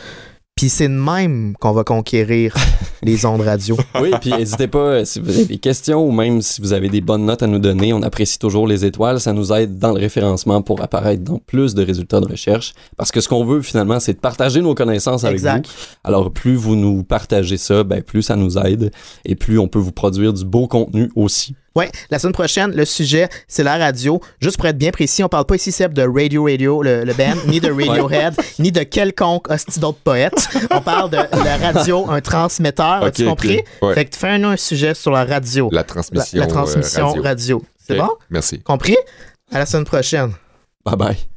Puis 0.55 0.69
c'est 0.69 0.89
de 0.89 0.93
même 0.93 1.55
qu'on 1.61 1.73
va 1.73 1.83
conquérir 1.83 2.55
les 3.03 3.25
ondes 3.25 3.41
radio. 3.41 3.77
Oui, 4.01 4.11
puis 4.21 4.31
n'hésitez 4.31 4.69
pas 4.69 4.79
euh, 4.79 5.05
si 5.05 5.19
vous 5.19 5.31
avez 5.31 5.47
des 5.47 5.59
questions 5.59 6.07
ou 6.07 6.13
même 6.13 6.43
si 6.43 6.61
vous 6.61 6.73
avez 6.73 6.89
des 6.89 7.01
bonnes 7.01 7.25
notes 7.25 7.43
à 7.43 7.47
nous 7.47 7.59
donner. 7.59 7.93
On 7.93 8.03
apprécie 8.03 8.39
toujours 8.39 8.67
les 8.69 8.85
étoiles. 8.85 9.19
Ça 9.19 9.33
nous 9.33 9.53
aide 9.53 9.79
dans 9.79 9.93
le 9.93 9.99
référencement 9.99 10.63
pour 10.63 10.83
apparaître 10.83 11.25
dans 11.25 11.39
plus 11.39 11.75
de 11.75 11.83
résultats 11.83 12.21
de 12.21 12.29
recherche. 12.29 12.75
Parce 12.97 13.11
que 13.11 13.21
ce 13.21 13.29
qu'on 13.29 13.45
veut 13.45 13.63
finalement, 13.63 13.99
c'est 13.99 14.13
de 14.13 14.21
partager 14.21 14.61
nos 14.61 14.75
connaissances 14.75 15.25
avec 15.25 15.39
Exact. 15.39 15.67
vous. 15.67 15.73
Alors 16.05 16.31
plus 16.31 16.55
vous 16.55 16.77
nous 16.77 17.03
partagez 17.03 17.57
ça, 17.57 17.83
ben, 17.83 18.03
plus 18.03 18.23
ça 18.23 18.37
nous 18.37 18.59
aide 18.59 18.93
et 19.25 19.35
plus 19.35 19.59
on 19.59 19.69
peut 19.69 19.79
vous 19.79 19.93
produire 19.93 20.33
du 20.33 20.45
beau 20.45 20.69
contenu 20.69 21.11
aussi. 21.17 21.57
Ouais, 21.75 21.91
la 22.11 22.19
semaine 22.19 22.33
prochaine, 22.35 22.73
le 22.73 22.85
sujet, 22.85 23.29
c'est 23.49 23.63
la 23.63 23.79
radio. 23.79 24.21
Juste 24.41 24.57
pour 24.59 24.67
être 24.67 24.77
bien 24.77 24.91
précis, 24.91 25.25
on 25.25 25.29
parle 25.29 25.47
pas 25.47 25.55
ici, 25.55 25.73
Seb, 25.73 25.95
de 25.95 26.03
Radio 26.03 26.45
Radio, 26.45 26.83
le, 26.83 27.05
le 27.05 27.15
band, 27.15 27.35
ni 27.47 27.61
de 27.61 27.71
Radiohead, 27.71 28.35
ni 28.59 28.71
de 28.73 28.83
quelconque 28.83 29.51
hostie 29.51 29.81
d'autres 29.81 30.01
poètes. 30.05 30.49
On 30.71 30.81
parle 30.81 31.11
de 31.11 31.17
la 31.17 31.57
radio, 31.57 32.11
un 32.11 32.21
transmetteur. 32.21 33.05
As-tu 33.05 33.25
compris? 33.25 33.63
Ouais. 33.81 33.95
Fait 33.95 34.05
que 34.05 34.17
fais 34.17 34.29
un, 34.29 34.57
sujet 34.57 34.95
sur 34.95 35.11
la 35.13 35.25
radio. 35.25 35.69
La 35.73 35.79
La, 35.79 35.85
transmission, 35.85 36.39
la 36.39 36.47
transmission 36.47 37.03
euh, 37.03 37.21
radio. 37.21 37.23
radio. 37.23 37.63
C'est 37.79 37.97
bon? 37.97 38.11
Merci. 38.31 38.61
Compris? 38.61 38.97
À 39.51 39.59
la 39.59 39.67
semaine 39.67 39.85
prochaine. 39.85 40.33
Bye 40.85 40.97
bye. 40.97 41.32